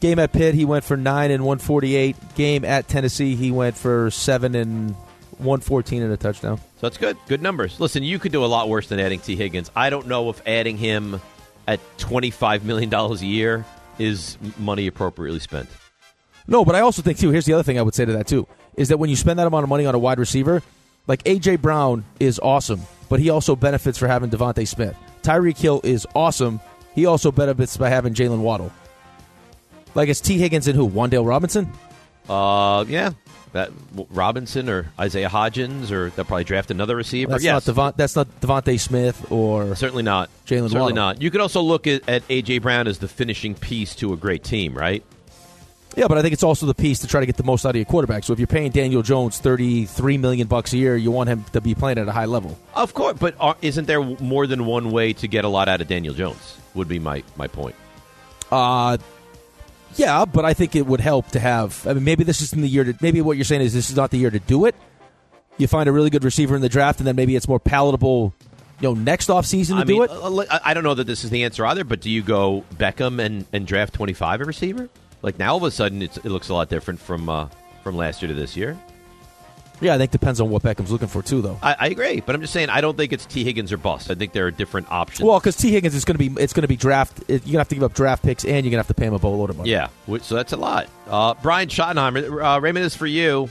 Game 0.00 0.18
at 0.18 0.32
Pitt, 0.32 0.54
he 0.54 0.64
went 0.64 0.84
for 0.84 0.96
nine 0.96 1.30
and 1.30 1.44
one 1.44 1.58
forty 1.58 1.94
eight. 1.94 2.16
Game 2.34 2.64
at 2.64 2.88
Tennessee, 2.88 3.36
he 3.36 3.50
went 3.50 3.76
for 3.76 4.10
seven 4.10 4.54
and 4.54 4.94
one 5.36 5.60
fourteen 5.60 6.02
and 6.02 6.10
a 6.10 6.16
touchdown. 6.16 6.56
So 6.56 6.62
that's 6.80 6.96
good. 6.96 7.18
Good 7.28 7.42
numbers. 7.42 7.78
Listen, 7.78 8.02
you 8.02 8.18
could 8.18 8.32
do 8.32 8.42
a 8.42 8.46
lot 8.46 8.70
worse 8.70 8.88
than 8.88 8.98
adding 8.98 9.20
Tee 9.20 9.36
Higgins. 9.36 9.70
I 9.76 9.90
don't 9.90 10.06
know 10.06 10.30
if 10.30 10.40
adding 10.46 10.78
him 10.78 11.20
at 11.68 11.80
twenty 11.98 12.30
five 12.30 12.64
million 12.64 12.88
dollars 12.88 13.20
a 13.20 13.26
year 13.26 13.66
is 14.00 14.38
money 14.58 14.86
appropriately 14.86 15.40
spent. 15.40 15.68
No, 16.46 16.64
but 16.64 16.74
I 16.74 16.80
also 16.80 17.02
think 17.02 17.18
too. 17.18 17.30
Here's 17.30 17.44
the 17.44 17.52
other 17.52 17.62
thing 17.62 17.78
I 17.78 17.82
would 17.82 17.94
say 17.94 18.04
to 18.04 18.12
that 18.14 18.26
too 18.26 18.46
is 18.76 18.88
that 18.88 18.98
when 18.98 19.10
you 19.10 19.16
spend 19.16 19.38
that 19.38 19.46
amount 19.46 19.62
of 19.64 19.68
money 19.68 19.84
on 19.86 19.94
a 19.94 19.98
wide 19.98 20.18
receiver, 20.18 20.62
like 21.06 21.22
AJ 21.24 21.60
Brown 21.60 22.04
is 22.18 22.38
awesome, 22.40 22.80
but 23.08 23.20
he 23.20 23.30
also 23.30 23.54
benefits 23.54 23.98
for 23.98 24.06
having 24.08 24.30
DeVonta 24.30 24.66
Smith. 24.66 24.96
Tyreek 25.22 25.58
Hill 25.58 25.80
is 25.84 26.06
awesome. 26.14 26.60
He 26.94 27.06
also 27.06 27.30
benefits 27.30 27.76
by 27.76 27.88
having 27.88 28.14
Jaylen 28.14 28.40
Waddle. 28.40 28.72
Like 29.94 30.08
it's 30.08 30.20
Tee 30.20 30.38
Higgins 30.38 30.66
and 30.66 30.76
who? 30.76 30.88
Wan'Dale 30.88 31.26
Robinson? 31.26 31.70
Uh, 32.28 32.84
yeah. 32.88 33.10
That 33.52 33.70
Robinson 34.10 34.68
or 34.68 34.92
Isaiah 34.98 35.28
Hodgins, 35.28 35.90
or 35.90 36.10
they'll 36.10 36.24
probably 36.24 36.44
draft 36.44 36.70
another 36.70 36.94
receiver. 36.94 37.32
That's 37.32 37.42
yes. 37.42 37.66
not 37.66 37.74
Devon, 37.74 37.92
That's 37.96 38.14
not 38.14 38.40
DeVonta 38.40 38.78
Smith 38.78 39.32
or 39.32 39.74
certainly 39.74 40.04
not 40.04 40.30
Jaylen 40.46 40.70
Certainly 40.70 40.78
Waddle. 40.78 40.94
not. 40.94 41.22
You 41.22 41.32
could 41.32 41.40
also 41.40 41.60
look 41.60 41.88
at, 41.88 42.08
at 42.08 42.26
AJ 42.28 42.62
Brown 42.62 42.86
as 42.86 42.98
the 42.98 43.08
finishing 43.08 43.54
piece 43.56 43.96
to 43.96 44.12
a 44.12 44.16
great 44.16 44.44
team, 44.44 44.74
right? 44.74 45.02
Yeah, 45.96 46.06
but 46.06 46.18
I 46.18 46.22
think 46.22 46.32
it's 46.32 46.44
also 46.44 46.66
the 46.66 46.74
piece 46.74 47.00
to 47.00 47.08
try 47.08 47.18
to 47.18 47.26
get 47.26 47.36
the 47.36 47.42
most 47.42 47.66
out 47.66 47.70
of 47.70 47.76
your 47.76 47.84
quarterback. 47.84 48.22
So 48.22 48.32
if 48.32 48.38
you're 48.38 48.46
paying 48.46 48.70
Daniel 48.70 49.02
Jones 49.02 49.38
thirty 49.38 49.86
three 49.86 50.18
million 50.18 50.46
bucks 50.46 50.72
a 50.72 50.76
year, 50.76 50.96
you 50.96 51.10
want 51.10 51.28
him 51.28 51.44
to 51.52 51.60
be 51.60 51.74
playing 51.74 51.98
at 51.98 52.06
a 52.06 52.12
high 52.12 52.26
level. 52.26 52.56
Of 52.74 52.94
course, 52.94 53.18
but 53.18 53.34
are, 53.40 53.56
isn't 53.60 53.86
there 53.86 54.00
more 54.00 54.46
than 54.46 54.66
one 54.66 54.92
way 54.92 55.12
to 55.14 55.26
get 55.26 55.44
a 55.44 55.48
lot 55.48 55.68
out 55.68 55.80
of 55.80 55.88
Daniel 55.88 56.14
Jones? 56.14 56.58
Would 56.74 56.86
be 56.86 57.00
my 57.00 57.24
my 57.36 57.48
point. 57.48 57.74
Uh 58.52 58.98
yeah, 59.96 60.24
but 60.24 60.44
I 60.44 60.54
think 60.54 60.76
it 60.76 60.86
would 60.86 61.00
help 61.00 61.28
to 61.32 61.40
have. 61.40 61.86
I 61.86 61.94
mean, 61.94 62.04
maybe 62.04 62.24
this 62.24 62.40
isn't 62.42 62.60
the 62.60 62.68
year 62.68 62.84
to. 62.84 62.94
Maybe 63.00 63.20
what 63.20 63.36
you're 63.36 63.44
saying 63.44 63.62
is 63.62 63.74
this 63.74 63.90
is 63.90 63.96
not 63.96 64.10
the 64.10 64.18
year 64.18 64.30
to 64.30 64.38
do 64.38 64.66
it. 64.66 64.74
You 65.58 65.66
find 65.66 65.88
a 65.88 65.92
really 65.92 66.10
good 66.10 66.24
receiver 66.24 66.56
in 66.56 66.62
the 66.62 66.68
draft, 66.68 67.00
and 67.00 67.06
then 67.06 67.16
maybe 67.16 67.36
it's 67.36 67.48
more 67.48 67.60
palatable. 67.60 68.32
You 68.80 68.88
know, 68.88 68.94
next 68.94 69.28
off 69.28 69.44
season 69.44 69.76
to 69.76 69.82
I 69.82 69.84
do 69.84 69.92
mean, 69.92 70.02
it. 70.04 70.10
uh, 70.10 70.58
I 70.64 70.72
don't 70.72 70.84
know 70.84 70.94
that 70.94 71.06
this 71.06 71.22
is 71.22 71.30
the 71.30 71.44
answer 71.44 71.66
either. 71.66 71.84
But 71.84 72.00
do 72.00 72.10
you 72.10 72.22
go 72.22 72.64
Beckham 72.76 73.22
and, 73.22 73.44
and 73.52 73.66
draft 73.66 73.92
twenty 73.92 74.14
five 74.14 74.40
a 74.40 74.44
receiver? 74.44 74.88
Like 75.22 75.38
now, 75.38 75.50
all 75.52 75.58
of 75.58 75.64
a 75.64 75.70
sudden, 75.70 76.00
it's, 76.00 76.16
it 76.16 76.26
looks 76.26 76.48
a 76.48 76.54
lot 76.54 76.70
different 76.70 76.98
from 76.98 77.28
uh, 77.28 77.48
from 77.82 77.96
last 77.96 78.22
year 78.22 78.28
to 78.28 78.34
this 78.34 78.56
year. 78.56 78.78
Yeah, 79.80 79.94
I 79.94 79.98
think 79.98 80.10
depends 80.10 80.40
on 80.40 80.50
what 80.50 80.62
Beckham's 80.62 80.90
looking 80.90 81.08
for 81.08 81.22
too, 81.22 81.40
though. 81.40 81.58
I, 81.62 81.74
I 81.78 81.86
agree, 81.86 82.20
but 82.20 82.34
I'm 82.34 82.40
just 82.42 82.52
saying 82.52 82.68
I 82.68 82.80
don't 82.80 82.96
think 82.96 83.12
it's 83.12 83.24
Tee 83.24 83.44
Higgins 83.44 83.72
or 83.72 83.78
bust. 83.78 84.10
I 84.10 84.14
think 84.14 84.32
there 84.32 84.46
are 84.46 84.50
different 84.50 84.90
options. 84.90 85.26
Well, 85.26 85.38
because 85.40 85.56
Tee 85.56 85.70
Higgins 85.70 85.94
is 85.94 86.04
going 86.04 86.18
to 86.18 86.30
be 86.30 86.42
it's 86.42 86.52
going 86.52 86.62
to 86.62 86.68
be 86.68 86.76
draft. 86.76 87.22
You're 87.28 87.38
going 87.38 87.52
to 87.52 87.58
have 87.58 87.68
to 87.68 87.74
give 87.74 87.84
up 87.84 87.94
draft 87.94 88.22
picks, 88.22 88.44
and 88.44 88.52
you're 88.64 88.70
going 88.70 88.72
to 88.72 88.78
have 88.78 88.88
to 88.88 88.94
pay 88.94 89.06
him 89.06 89.14
a 89.14 89.18
boatload 89.18 89.50
of 89.50 89.56
money. 89.58 89.70
Yeah, 89.70 89.88
so 90.20 90.34
that's 90.34 90.52
a 90.52 90.56
lot. 90.56 90.88
Uh, 91.08 91.34
Brian 91.42 91.68
Schottenheimer, 91.68 92.56
uh, 92.56 92.60
Raymond 92.60 92.84
is 92.84 92.94
for 92.94 93.06
you. 93.06 93.48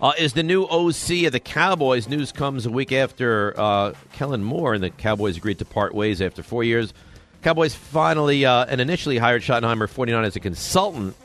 Uh, 0.00 0.12
is 0.16 0.32
the 0.32 0.44
new 0.44 0.62
OC 0.62 1.26
of 1.26 1.32
the 1.32 1.40
Cowboys. 1.42 2.08
News 2.08 2.30
comes 2.30 2.66
a 2.66 2.70
week 2.70 2.92
after 2.92 3.52
uh, 3.58 3.94
Kellen 4.12 4.44
Moore 4.44 4.74
and 4.74 4.82
the 4.82 4.90
Cowboys 4.90 5.36
agreed 5.36 5.58
to 5.58 5.64
part 5.64 5.92
ways 5.92 6.22
after 6.22 6.44
four 6.44 6.62
years. 6.62 6.94
Cowboys 7.42 7.74
finally 7.74 8.44
uh, 8.44 8.64
and 8.66 8.80
initially 8.80 9.18
hired 9.18 9.42
Schottenheimer 9.42 9.88
49 9.88 10.24
as 10.24 10.36
a 10.36 10.40
consultant 10.40 11.16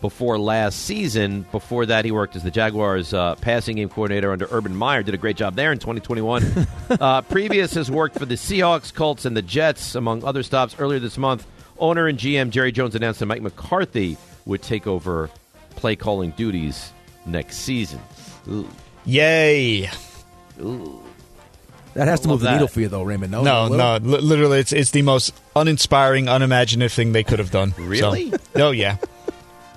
before 0.00 0.38
last 0.38 0.78
season. 0.84 1.46
Before 1.52 1.86
that, 1.86 2.04
he 2.04 2.10
worked 2.10 2.36
as 2.36 2.42
the 2.42 2.50
Jaguars' 2.50 3.12
uh, 3.14 3.34
passing 3.36 3.76
game 3.76 3.88
coordinator 3.88 4.32
under 4.32 4.48
Urban 4.50 4.74
Meyer. 4.74 5.02
Did 5.02 5.14
a 5.14 5.18
great 5.18 5.36
job 5.36 5.54
there 5.56 5.72
in 5.72 5.78
2021. 5.78 6.66
uh, 7.00 7.22
previous 7.22 7.74
has 7.74 7.90
worked 7.90 8.18
for 8.18 8.26
the 8.26 8.34
Seahawks, 8.36 8.92
Colts, 8.94 9.24
and 9.24 9.36
the 9.36 9.42
Jets, 9.42 9.94
among 9.94 10.24
other 10.24 10.42
stops. 10.42 10.74
Earlier 10.78 10.98
this 11.00 11.18
month, 11.18 11.46
owner 11.78 12.06
and 12.08 12.18
GM 12.18 12.50
Jerry 12.50 12.72
Jones 12.72 12.94
announced 12.94 13.20
that 13.20 13.26
Mike 13.26 13.42
McCarthy 13.42 14.16
would 14.46 14.62
take 14.62 14.86
over 14.86 15.30
play 15.76 15.96
calling 15.96 16.30
duties 16.32 16.92
next 17.26 17.58
season. 17.58 18.00
Ooh. 18.48 18.68
Yay! 19.04 19.88
Ooh. 20.60 21.02
That 21.94 22.06
has 22.06 22.20
to 22.20 22.28
move 22.28 22.40
the 22.40 22.46
that. 22.46 22.52
needle 22.52 22.68
for 22.68 22.80
you, 22.80 22.88
though, 22.88 23.02
Raymond. 23.02 23.32
No, 23.32 23.42
No, 23.42 23.68
no, 23.68 23.96
li- 23.96 24.20
literally, 24.20 24.60
it's 24.60 24.72
it's 24.72 24.92
the 24.92 25.02
most 25.02 25.34
uninspiring, 25.56 26.28
unimaginative 26.28 26.92
thing 26.92 27.12
they 27.12 27.24
could 27.24 27.40
have 27.40 27.50
done. 27.50 27.72
So- 27.72 27.82
Really? 27.82 28.32
oh 28.56 28.70
yeah. 28.70 28.96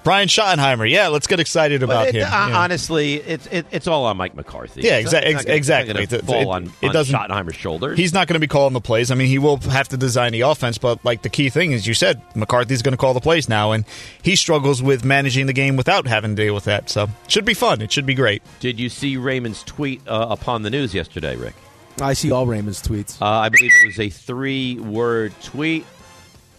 Brian 0.04 0.28
Schottenheimer. 0.28 0.90
Yeah, 0.90 1.08
let's 1.08 1.28
get 1.28 1.40
excited 1.40 1.82
about 1.84 2.08
it- 2.08 2.16
him. 2.16 2.24
uh, 2.24 2.48
Yeah. 2.50 2.58
Honestly, 2.58 3.16
it's 3.16 3.48
it, 3.48 3.66
it's 3.72 3.88
all 3.88 4.06
on 4.06 4.18
Mike 4.18 4.36
McCarthy. 4.36 4.82
Yeah, 4.82 4.98
It's 4.98 5.10
exa- 5.10 5.14
not- 5.14 5.24
ex- 5.24 5.30
it's 5.30 5.36
not 5.36 5.46
gonna- 5.48 5.56
exactly. 5.58 6.04
It's 6.04 6.12
not 6.12 6.20
It- 6.20 6.28
gonna 6.28 6.40
it- 6.42 6.48
on, 6.48 6.74
it 6.82 6.88
on 6.88 6.94
doesn't- 6.94 7.16
Schottenheimer's 7.16 7.56
shoulders. 7.56 7.98
He's 7.98 8.14
not 8.14 8.28
going 8.28 8.34
to 8.36 8.40
be 8.40 8.48
calling 8.48 8.74
the 8.74 8.82
plays. 8.82 9.12
I 9.12 9.16
mean, 9.16 9.28
he 9.28 9.38
will 9.40 9.58
have 9.58 9.88
to 9.90 9.98
design 9.98 10.32
the 10.34 10.42
offense, 10.42 10.78
but 10.78 11.00
like 11.06 11.22
the 11.22 11.30
key 11.30 11.50
thing 11.50 11.72
is, 11.72 11.88
you 11.88 11.94
said 11.94 12.22
McCarthy's 12.36 12.82
going 12.82 12.92
to 12.94 12.98
call 12.98 13.14
the 13.14 13.22
plays 13.22 13.48
now, 13.48 13.72
and 13.72 13.86
he 14.22 14.36
struggles 14.36 14.82
with 14.84 15.04
managing 15.06 15.46
the 15.46 15.54
game 15.54 15.76
without 15.78 16.06
having 16.08 16.36
to 16.36 16.44
deal 16.46 16.54
with 16.54 16.66
that. 16.66 16.90
So 16.90 17.10
should 17.28 17.46
be 17.46 17.54
fun. 17.54 17.82
It 17.82 17.92
should 17.92 18.06
be 18.06 18.14
great. 18.14 18.42
Did 18.60 18.80
you 18.80 18.90
see 18.90 19.16
Raymond's 19.18 19.64
tweet 19.64 20.02
uh, 20.08 20.28
upon 20.30 20.64
the 20.64 20.70
news 20.70 20.94
yesterday, 20.94 21.36
Rick? 21.36 21.56
I 22.02 22.14
see 22.14 22.32
all 22.32 22.46
Raymond's 22.46 22.82
tweets. 22.82 23.22
Uh, 23.22 23.26
I 23.26 23.50
believe 23.50 23.72
it 23.84 23.88
was 23.88 24.00
a 24.00 24.10
three-word 24.10 25.32
tweet 25.44 25.86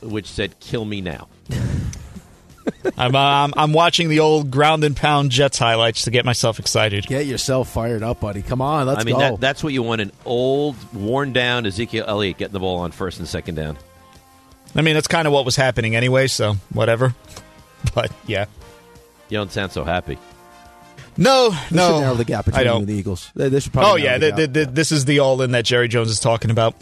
which 0.01 0.27
said 0.29 0.59
"Kill 0.61 0.85
me 0.85 1.01
now." 1.01 1.29
I'm, 2.97 3.15
uh, 3.15 3.19
I'm 3.19 3.53
I'm 3.57 3.73
watching 3.73 4.09
the 4.09 4.21
old 4.21 4.51
ground 4.51 4.85
and 4.85 4.97
pound 4.97 5.31
Jets 5.31 5.59
highlights 5.59 6.03
to 6.03 6.11
get 6.11 6.25
myself 6.25 6.59
excited. 6.59 7.07
Get 7.07 7.27
yourself 7.27 7.69
fired 7.73 8.03
up, 8.03 8.21
buddy. 8.21 8.43
Come 8.43 8.61
on, 8.63 8.87
let's 8.87 9.01
I 9.01 9.05
mean, 9.05 9.15
go. 9.15 9.21
that, 9.21 9.41
that's 9.41 9.63
what 9.65 9.73
you 9.73 9.83
want—an 9.83 10.13
old, 10.25 10.77
worn-down 10.95 11.67
Ezekiel 11.67 12.05
Elliott 12.09 12.39
getting 12.39 12.53
the 12.53 12.61
ball 12.61 12.79
on 12.79 12.91
first 12.93 13.19
and 13.19 13.29
second 13.29 13.57
down. 13.57 13.77
I 14.75 14.83
mean, 14.83 14.95
that's 14.95 15.07
kind 15.09 15.27
of 15.27 15.33
what 15.33 15.45
was 15.45 15.57
happening 15.57 15.95
anyway. 15.97 16.27
So 16.27 16.55
whatever. 16.73 17.15
But 17.95 18.11
yeah, 18.27 18.47
You 19.29 19.37
don't 19.37 19.53
sound 19.53 19.71
so 19.73 19.85
happy. 19.85 20.17
no, 21.19 21.51
This 21.51 21.71
no, 21.73 21.89
should 21.91 22.01
narrow 22.01 22.15
the 22.15 22.25
gap 22.25 22.47
between 22.47 22.61
I 22.61 22.65
don't. 22.65 22.79
and 22.79 22.87
the 22.87 22.95
Eagles. 22.95 23.31
They, 23.37 23.51
they 23.51 23.61
should 23.61 23.75
probably 23.75 23.93
Oh 23.93 23.97
yeah, 24.05 24.17
the 24.17 24.21
th- 24.21 24.31
gap. 24.31 24.37
th- 24.39 24.53
th- 24.55 24.69
this 24.75 24.91
is 24.91 25.05
the 25.05 25.19
all 25.19 25.43
in 25.43 25.51
that 25.53 25.67
Jerry 25.67 25.87
Jones 25.87 26.09
is 26.11 26.19
talking 26.19 26.51
about. 26.51 26.75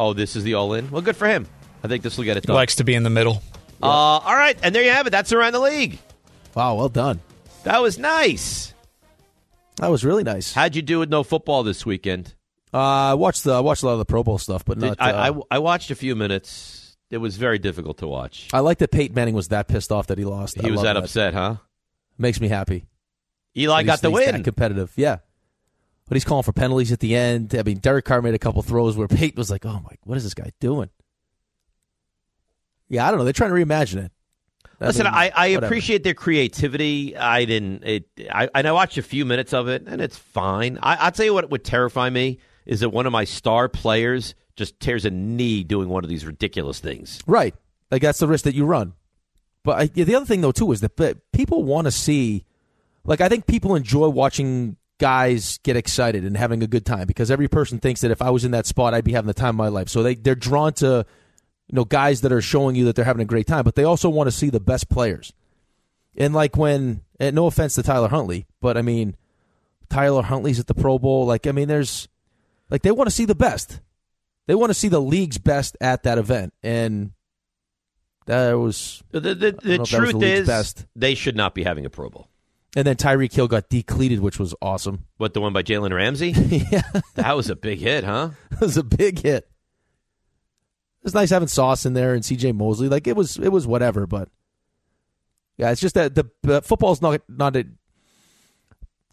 Oh, 0.00 0.14
this 0.14 0.34
is 0.34 0.42
the 0.44 0.54
all-in. 0.54 0.90
Well, 0.90 1.02
good 1.02 1.14
for 1.16 1.28
him. 1.28 1.46
I 1.84 1.88
think 1.88 2.02
this 2.02 2.16
will 2.16 2.24
get 2.24 2.38
it 2.38 2.44
He 2.44 2.46
done. 2.46 2.56
likes 2.56 2.76
to 2.76 2.84
be 2.84 2.94
in 2.94 3.02
the 3.02 3.10
middle. 3.10 3.42
Uh, 3.82 3.86
all 3.86 4.34
right, 4.34 4.56
and 4.62 4.74
there 4.74 4.82
you 4.82 4.90
have 4.90 5.06
it. 5.06 5.10
That's 5.10 5.32
around 5.32 5.52
the 5.52 5.60
league. 5.60 5.98
Wow, 6.54 6.76
well 6.76 6.88
done. 6.88 7.20
That 7.64 7.82
was 7.82 7.98
nice. 7.98 8.72
That 9.76 9.90
was 9.90 10.04
really 10.04 10.22
nice. 10.22 10.52
How'd 10.52 10.76
you 10.76 10.82
do 10.82 11.00
with 11.00 11.08
no 11.10 11.22
football 11.24 11.62
this 11.64 11.84
weekend? 11.84 12.34
Uh, 12.72 12.78
I 12.78 13.14
watched 13.14 13.44
the 13.44 13.52
I 13.52 13.60
watched 13.60 13.82
a 13.82 13.86
lot 13.86 13.92
of 13.92 13.98
the 13.98 14.04
Pro 14.04 14.22
Bowl 14.22 14.38
stuff, 14.38 14.64
but 14.64 14.78
not. 14.78 14.96
I, 15.00 15.10
uh, 15.12 15.32
I 15.50 15.56
I 15.56 15.58
watched 15.58 15.90
a 15.90 15.94
few 15.94 16.14
minutes. 16.16 16.96
It 17.10 17.18
was 17.18 17.36
very 17.36 17.58
difficult 17.58 17.98
to 17.98 18.06
watch. 18.08 18.48
I 18.52 18.60
like 18.60 18.78
that 18.78 18.90
Peyton 18.90 19.14
Manning 19.14 19.34
was 19.34 19.48
that 19.48 19.68
pissed 19.68 19.92
off 19.92 20.08
that 20.08 20.18
he 20.18 20.24
lost. 20.24 20.60
He 20.60 20.66
I 20.66 20.70
was 20.70 20.76
love 20.78 20.84
that 20.84 20.96
upset, 20.96 21.34
huh? 21.34 21.56
Makes 22.18 22.40
me 22.40 22.48
happy. 22.48 22.86
Eli 23.56 23.82
That 23.82 23.86
got 23.86 24.00
the 24.00 24.10
he's 24.10 24.26
that 24.26 24.34
win. 24.34 24.42
competitive, 24.42 24.92
yeah. 24.96 25.18
But 26.08 26.16
he's 26.16 26.24
calling 26.24 26.42
for 26.42 26.52
penalties 26.52 26.90
at 26.92 27.00
the 27.00 27.14
end. 27.14 27.54
I 27.54 27.62
mean, 27.62 27.78
Derek 27.78 28.04
Carr 28.04 28.20
made 28.20 28.34
a 28.34 28.38
couple 28.38 28.60
throws 28.62 28.96
where 28.96 29.06
Peyton 29.08 29.36
was 29.38 29.50
like, 29.50 29.64
"Oh 29.64 29.80
my, 29.84 29.92
what 30.02 30.16
is 30.18 30.24
this 30.24 30.34
guy 30.34 30.50
doing?" 30.60 30.90
Yeah, 32.88 33.06
I 33.06 33.10
don't 33.10 33.18
know. 33.18 33.24
They're 33.24 33.32
trying 33.32 33.50
to 33.50 33.56
reimagine 33.56 34.04
it. 34.04 34.12
Listen, 34.80 35.04
mean, 35.04 35.14
I, 35.14 35.32
I 35.34 35.48
whatever. 35.48 35.66
appreciate 35.66 36.04
their 36.04 36.14
creativity. 36.14 37.16
I 37.16 37.44
didn't. 37.44 37.84
It. 37.84 38.08
I 38.30 38.48
and 38.54 38.66
I 38.66 38.72
watched 38.72 38.98
a 38.98 39.02
few 39.02 39.24
minutes 39.24 39.54
of 39.54 39.68
it, 39.68 39.84
and 39.86 40.00
it's 40.00 40.16
fine. 40.16 40.78
I, 40.82 40.96
I'll 40.96 41.12
tell 41.12 41.24
you 41.24 41.32
what 41.32 41.48
would 41.50 41.64
terrify 41.64 42.10
me 42.10 42.38
is 42.66 42.80
that 42.80 42.90
one 42.90 43.06
of 43.06 43.12
my 43.12 43.24
star 43.24 43.68
players 43.68 44.34
just 44.56 44.78
tears 44.80 45.04
a 45.04 45.10
knee 45.10 45.64
doing 45.64 45.88
one 45.88 46.04
of 46.04 46.10
these 46.10 46.24
ridiculous 46.24 46.80
things. 46.80 47.20
Right. 47.26 47.54
Like 47.90 48.02
that's 48.02 48.18
the 48.18 48.28
risk 48.28 48.44
that 48.44 48.54
you 48.54 48.64
run. 48.64 48.94
But 49.62 49.80
I, 49.80 49.90
yeah, 49.94 50.04
the 50.04 50.14
other 50.14 50.26
thing 50.26 50.40
though 50.40 50.52
too 50.52 50.70
is 50.72 50.80
that 50.80 51.32
people 51.32 51.64
want 51.64 51.86
to 51.86 51.90
see 51.90 52.44
like 53.04 53.20
I 53.20 53.28
think 53.28 53.46
people 53.46 53.74
enjoy 53.74 54.08
watching 54.08 54.76
guys 54.98 55.58
get 55.58 55.76
excited 55.76 56.24
and 56.24 56.36
having 56.36 56.62
a 56.62 56.66
good 56.66 56.86
time 56.86 57.06
because 57.06 57.30
every 57.30 57.48
person 57.48 57.78
thinks 57.78 58.00
that 58.02 58.10
if 58.10 58.22
I 58.22 58.30
was 58.30 58.44
in 58.44 58.52
that 58.52 58.66
spot 58.66 58.94
I'd 58.94 59.04
be 59.04 59.12
having 59.12 59.26
the 59.26 59.34
time 59.34 59.50
of 59.50 59.56
my 59.56 59.68
life. 59.68 59.88
So 59.88 60.02
they 60.02 60.14
they're 60.14 60.34
drawn 60.34 60.72
to 60.74 61.06
you 61.68 61.76
know 61.76 61.84
guys 61.84 62.20
that 62.22 62.32
are 62.32 62.40
showing 62.42 62.76
you 62.76 62.84
that 62.86 62.96
they're 62.96 63.04
having 63.04 63.22
a 63.22 63.26
great 63.26 63.46
time, 63.46 63.64
but 63.64 63.74
they 63.74 63.84
also 63.84 64.08
want 64.08 64.26
to 64.26 64.32
see 64.32 64.50
the 64.50 64.60
best 64.60 64.88
players. 64.88 65.32
And 66.16 66.34
like 66.34 66.56
when 66.56 67.02
and 67.18 67.34
no 67.34 67.46
offense 67.46 67.74
to 67.74 67.82
Tyler 67.82 68.08
Huntley, 68.08 68.46
but 68.60 68.76
I 68.76 68.82
mean 68.82 69.16
Tyler 69.88 70.22
Huntley's 70.22 70.60
at 70.60 70.66
the 70.66 70.74
Pro 70.74 70.98
Bowl, 70.98 71.26
like 71.26 71.46
I 71.46 71.52
mean 71.52 71.68
there's 71.68 72.08
like 72.70 72.82
they 72.82 72.90
want 72.90 73.08
to 73.08 73.14
see 73.14 73.24
the 73.24 73.34
best. 73.34 73.80
They 74.46 74.54
want 74.54 74.70
to 74.70 74.74
see 74.74 74.88
the 74.88 75.00
league's 75.00 75.38
best 75.38 75.76
at 75.80 76.02
that 76.02 76.18
event 76.18 76.52
and 76.62 77.12
that 78.26 78.52
was 78.54 79.02
The, 79.10 79.20
the, 79.20 79.34
the, 79.34 79.52
don't 79.52 79.64
know 79.64 79.72
if 79.72 79.90
that 79.90 80.00
was 80.00 80.10
truth 80.10 80.20
the 80.20 80.26
is, 80.26 80.46
best. 80.46 80.86
they 80.96 81.14
should 81.14 81.36
not 81.36 81.54
be 81.54 81.62
having 81.62 81.84
a 81.84 81.90
Pro 81.90 82.10
Bowl. 82.10 82.28
And 82.76 82.86
then 82.86 82.96
Tyreek 82.96 83.32
Hill 83.32 83.46
got 83.48 83.68
decleated, 83.68 84.20
which 84.20 84.38
was 84.38 84.54
awesome. 84.60 85.04
What 85.18 85.32
the 85.34 85.40
one 85.40 85.52
by 85.52 85.62
Jalen 85.62 85.94
Ramsey? 85.94 86.30
yeah, 86.70 86.82
that 87.14 87.36
was 87.36 87.48
a 87.48 87.54
big 87.56 87.78
hit, 87.78 88.04
huh? 88.04 88.30
It 88.50 88.60
was 88.60 88.76
a 88.76 88.82
big 88.82 89.20
hit. 89.20 89.48
It 91.04 91.08
was 91.08 91.14
nice 91.14 91.30
having 91.30 91.48
Sauce 91.48 91.84
in 91.84 91.92
there 91.92 92.14
and 92.14 92.24
C.J. 92.24 92.52
Mosley. 92.52 92.88
Like 92.88 93.06
it 93.06 93.14
was, 93.14 93.36
it 93.36 93.50
was 93.50 93.66
whatever. 93.66 94.06
But 94.06 94.30
yeah, 95.58 95.70
it's 95.70 95.80
just 95.80 95.94
that 95.96 96.14
the 96.14 96.30
uh, 96.48 96.62
football's 96.62 97.02
not 97.02 97.20
not 97.28 97.54
a, 97.56 97.66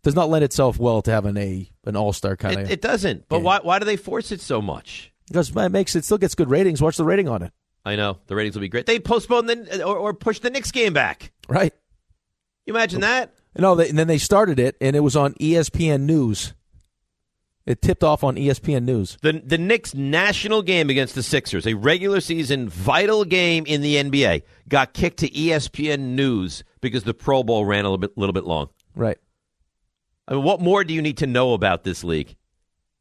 does 0.02 0.16
not 0.16 0.30
lend 0.30 0.46
itself 0.46 0.80
well 0.80 1.02
to 1.02 1.12
having 1.12 1.36
a 1.36 1.70
an 1.86 1.98
all 1.98 2.14
star 2.14 2.38
kind 2.38 2.62
of. 2.62 2.72
it 2.72 2.82
doesn't. 2.82 3.28
But 3.28 3.42
why? 3.42 3.60
Why 3.62 3.78
do 3.78 3.86
they 3.86 3.98
force 3.98 4.32
it 4.32 4.40
so 4.42 4.62
much? 4.62 5.12
because 5.32 5.56
it 5.56 5.72
makes 5.72 5.96
it 5.96 6.06
still 6.06 6.18
gets 6.18 6.36
good 6.36 6.50
ratings. 6.50 6.82
Watch 6.82 6.98
the 6.98 7.06
rating 7.06 7.30
on 7.30 7.42
it. 7.42 7.54
I 7.86 7.96
know 7.96 8.20
the 8.28 8.36
ratings 8.36 8.56
will 8.56 8.62
be 8.62 8.70
great. 8.70 8.86
They 8.86 9.00
postponed 9.00 9.50
the 9.50 9.84
or, 9.84 9.98
or 9.98 10.14
pushed 10.14 10.44
the 10.44 10.50
Knicks 10.50 10.72
game 10.72 10.94
back. 10.94 11.32
Right. 11.48 11.74
You 12.66 12.74
imagine 12.74 13.02
that? 13.02 13.34
No, 13.58 13.76
they, 13.76 13.90
and 13.90 13.98
then 13.98 14.08
they 14.08 14.18
started 14.20 14.60
it, 14.60 14.78
and 14.80 14.96
it 14.96 15.00
was 15.00 15.16
on 15.16 15.34
ESPN 15.34 16.02
News. 16.02 16.54
It 17.66 17.82
tipped 17.82 18.04
off 18.04 18.24
on 18.24 18.36
ESPN 18.38 18.84
News. 18.86 19.18
The 19.22 19.42
the 19.46 19.58
Knicks 19.58 19.94
national 19.94 20.62
game 20.64 20.90
against 20.90 21.14
the 21.16 21.22
Sixers, 21.24 21.68
a 21.68 21.76
regular 21.76 22.20
season 22.20 22.68
vital 22.70 23.24
game 23.24 23.66
in 23.68 23.82
the 23.82 23.96
NBA, 23.98 24.42
got 24.68 24.94
kicked 24.94 25.18
to 25.20 25.30
ESPN 25.30 26.16
News 26.16 26.64
because 26.82 27.04
the 27.04 27.14
Pro 27.14 27.44
Bowl 27.44 27.64
ran 27.66 27.86
a 27.86 27.90
little 27.90 27.98
bit 28.00 28.18
little 28.18 28.34
bit 28.34 28.46
long. 28.46 28.70
Right. 28.96 29.18
I 30.28 30.34
mean, 30.36 30.44
what 30.44 30.60
more 30.62 30.84
do 30.84 30.94
you 30.94 31.02
need 31.02 31.18
to 31.18 31.28
know 31.28 31.54
about 31.54 31.84
this 31.84 32.04
league? 32.04 32.36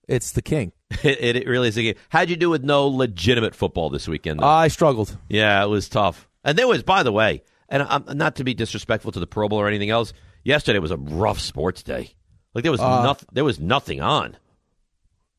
It's 0.09 0.33
the 0.33 0.43
king. 0.43 0.73
It, 1.05 1.37
it 1.37 1.47
really 1.47 1.69
is 1.69 1.79
a 1.79 1.83
game. 1.83 1.95
How'd 2.09 2.29
you 2.31 2.37
do 2.37 2.51
with 2.51 2.65
no 2.65 2.89
legitimate 2.89 3.55
football 3.55 3.91
this 3.91 4.09
weekend? 4.09 4.41
though? 4.41 4.47
I 4.47 4.67
struggled. 4.69 5.17
Yeah, 5.29 5.63
it 5.63 5.69
was 5.69 5.89
tough. 5.89 6.29
And 6.45 6.59
there 6.59 6.67
was, 6.67 6.83
by 6.83 7.05
the 7.05 7.13
way, 7.13 7.43
and 7.69 7.85
I'm 7.85 8.05
not 8.19 8.35
to 8.37 8.45
be 8.45 8.53
disrespectful 8.53 9.13
to 9.13 9.21
the 9.21 9.27
Pro 9.27 9.49
Bowl 9.49 9.61
or 9.61 9.69
anything 9.69 9.89
else. 9.91 10.13
Yesterday 10.43 10.81
was 10.81 10.91
a 10.91 10.97
rough 10.97 11.39
sports 11.39 11.85
day. 11.85 12.11
Like 12.55 12.65
there 12.65 12.73
was 12.73 12.81
Uh, 12.81 13.05
nothing. 13.05 13.29
There 13.33 13.45
was 13.45 13.61
nothing 13.61 14.01
on. 14.03 14.37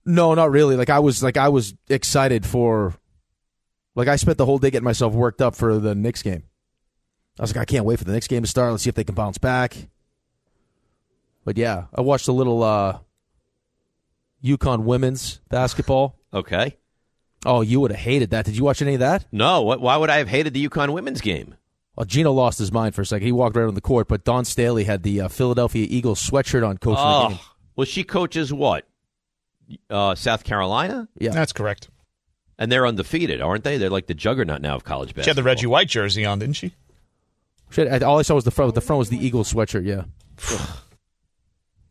No, 0.06 0.34
not 0.34 0.52
really. 0.52 0.76
Like 0.76 0.89
I 0.89 0.99
was 0.99 1.22
like 1.22 1.38
I 1.38 1.49
was 1.49 1.74
excited 1.89 2.45
for 2.45 2.95
like 3.95 4.08
I 4.08 4.16
spent 4.16 4.38
the 4.38 4.45
whole 4.45 4.58
day 4.58 4.72
getting 4.72 4.84
myself 4.86 5.14
worked 5.14 5.41
up 5.41 5.56
for 5.56 5.78
the 5.78 5.93
Knicks 5.95 6.22
game. 6.24 6.43
I 7.39 7.43
was 7.43 7.56
like, 7.56 7.62
I 7.62 7.66
can't 7.66 7.86
wait 7.86 7.99
for 7.99 8.06
the 8.06 8.12
Knicks 8.12 8.28
game 8.28 8.43
to 8.43 8.49
start. 8.49 8.72
Let's 8.72 8.84
see 8.84 8.89
if 8.89 8.95
they 8.95 9.04
can 9.04 9.16
bounce 9.16 9.38
back. 9.38 9.76
But 11.45 11.58
yeah, 11.58 11.86
I 11.93 12.02
watched 12.02 12.28
a 12.28 12.32
little 12.34 12.64
uh 12.64 12.99
UConn 14.43 14.84
women's 14.84 15.39
basketball. 15.49 16.18
Okay. 16.34 16.78
Oh, 17.45 17.60
you 17.60 17.82
would 17.82 17.91
have 17.91 17.99
hated 17.99 18.30
that. 18.30 18.45
Did 18.45 18.56
you 18.56 18.64
watch 18.64 18.82
any 18.82 18.93
of 18.93 19.02
that? 19.02 19.26
No. 19.34 19.64
What, 19.64 19.82
why 19.82 19.97
would 19.97 20.10
I 20.10 20.20
have 20.20 20.30
hated 20.30 20.54
the 20.54 20.66
UConn 20.70 20.93
women's 20.93 21.20
game? 21.20 21.56
Well, 21.97 22.06
Gino 22.06 22.32
lost 22.32 22.58
his 22.58 22.72
mind 22.72 22.95
for 22.95 23.02
a 23.02 23.06
second. 23.06 23.26
He 23.26 23.34
walked 23.34 23.58
right 23.58 23.68
on 23.68 23.76
the 23.76 23.82
court, 23.82 24.08
but 24.08 24.24
Dawn 24.24 24.45
Staley 24.45 24.86
had 24.86 25.04
the 25.04 25.20
uh, 25.20 25.28
Philadelphia 25.28 25.86
Eagles 25.89 26.26
sweatshirt 26.26 26.66
on 26.66 26.78
coaching 26.78 27.04
the 27.04 27.28
game. 27.28 27.38
Oh, 27.41 27.52
well, 27.76 27.86
she 27.86 28.06
coaches 28.06 28.54
what? 28.54 28.88
Uh, 29.89 30.15
South 30.15 30.43
Carolina. 30.43 31.07
Yeah, 31.19 31.32
that's 31.32 31.53
correct. 31.53 31.89
And 32.59 32.72
they're 32.72 32.86
undefeated, 32.86 33.41
aren't 33.41 33.63
they? 33.63 33.78
They're 33.78 33.89
like 33.89 34.07
the 34.07 34.13
juggernaut 34.13 34.61
now 34.61 34.76
of 34.76 34.84
college 34.84 35.09
basketball. 35.09 35.24
She 35.24 35.30
had 35.32 35.38
the 35.38 35.43
Reggie 35.43 35.67
White 35.67 35.88
jersey 35.88 36.26
on, 36.26 36.38
didn't 36.39 36.55
she? 36.57 36.74
Shit, 37.72 37.88
I- 37.91 38.05
all 38.05 38.19
I 38.19 38.22
saw 38.22 38.36
was 38.36 38.43
the 38.43 38.51
front. 38.51 38.76
The 38.76 38.82
front 38.82 38.99
was 38.99 39.09
the 39.09 39.24
Eagles 39.24 39.51
sweatshirt. 39.51 39.86
Yeah. 39.86 40.03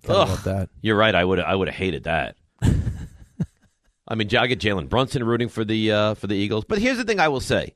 Kinda 0.05 0.21
Ugh. 0.21 0.39
that. 0.45 0.69
You're 0.83 0.97
right. 0.97 1.15
I 1.15 1.25
would. 1.25 1.41
I 1.41 1.55
would 1.55 1.69
have 1.69 1.75
hated 1.77 2.05
that. 2.05 2.37
I 2.63 4.15
mean, 4.17 4.35
I 4.37 4.47
get 4.49 4.59
Jalen 4.59 4.89
Brunson 4.89 5.23
rooting 5.25 5.49
for 5.49 5.65
the 5.65 5.93
uh, 5.93 6.15
for 6.15 6.27
the 6.27 6.35
Eagles, 6.35 6.65
but 6.65 6.79
here's 6.79 6.97
the 6.99 7.05
thing: 7.05 7.21
I 7.21 7.29
will 7.29 7.41
say, 7.41 7.75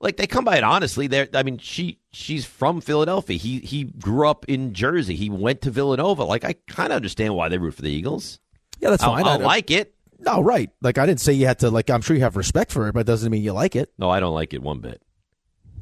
like 0.00 0.16
they 0.16 0.26
come 0.26 0.44
by 0.44 0.56
it 0.56 0.64
honestly. 0.64 1.06
They're. 1.06 1.28
I 1.32 1.42
mean, 1.44 1.58
she 1.58 2.00
she's 2.12 2.44
from 2.44 2.80
Philadelphia. 2.80 3.36
He 3.38 3.60
he 3.60 3.84
grew 3.84 4.28
up 4.28 4.44
in 4.48 4.72
Jersey. 4.74 5.14
He 5.16 5.30
went 5.30 5.60
to 5.62 5.70
Villanova. 5.70 6.24
Like 6.24 6.44
I 6.44 6.54
kind 6.66 6.92
of 6.92 6.96
understand 6.96 7.34
why 7.36 7.48
they 7.48 7.58
root 7.58 7.74
for 7.74 7.82
the 7.82 7.90
Eagles. 7.90 8.40
Yeah, 8.80 8.90
that's 8.90 9.02
I- 9.02 9.06
fine. 9.06 9.24
I, 9.26 9.32
I- 9.34 9.36
like 9.36 9.70
it. 9.70 9.92
No, 10.18 10.42
right. 10.42 10.70
Like 10.80 10.96
I 10.98 11.04
didn't 11.06 11.20
say 11.20 11.34
you 11.34 11.46
had 11.46 11.58
to. 11.60 11.70
Like 11.70 11.90
I'm 11.90 12.00
sure 12.00 12.16
you 12.16 12.22
have 12.22 12.36
respect 12.36 12.72
for 12.72 12.88
it, 12.88 12.94
but 12.94 13.00
it 13.00 13.06
doesn't 13.06 13.30
mean 13.30 13.42
you 13.42 13.52
like 13.52 13.76
it. 13.76 13.92
No, 13.98 14.08
I 14.10 14.18
don't 14.18 14.34
like 14.34 14.54
it 14.54 14.62
one 14.62 14.80
bit. 14.80 15.02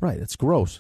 Right. 0.00 0.18
It's 0.18 0.34
gross. 0.36 0.76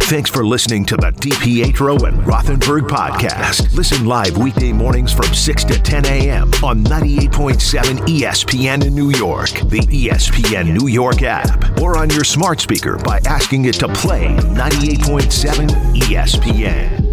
Thanks 0.00 0.28
for 0.28 0.44
listening 0.44 0.84
to 0.86 0.96
the 0.96 1.12
DiPietro 1.12 2.06
and 2.08 2.18
Rothenberg 2.24 2.88
podcast. 2.88 3.72
Listen 3.76 4.06
live 4.06 4.36
weekday 4.38 4.72
mornings 4.72 5.12
from 5.12 5.32
6 5.32 5.64
to 5.64 5.80
10 5.80 6.04
a.m. 6.06 6.48
on 6.64 6.82
98.7 6.84 7.98
ESPN 8.08 8.84
in 8.84 8.92
New 8.94 9.10
York, 9.10 9.50
the 9.50 9.78
ESPN 9.88 10.76
New 10.76 10.88
York 10.88 11.22
app, 11.22 11.80
or 11.80 11.96
on 11.96 12.10
your 12.10 12.24
smart 12.24 12.58
speaker 12.60 12.96
by 12.98 13.20
asking 13.24 13.66
it 13.66 13.74
to 13.74 13.86
play 13.88 14.26
98.7 14.26 15.68
ESPN. 16.00 17.09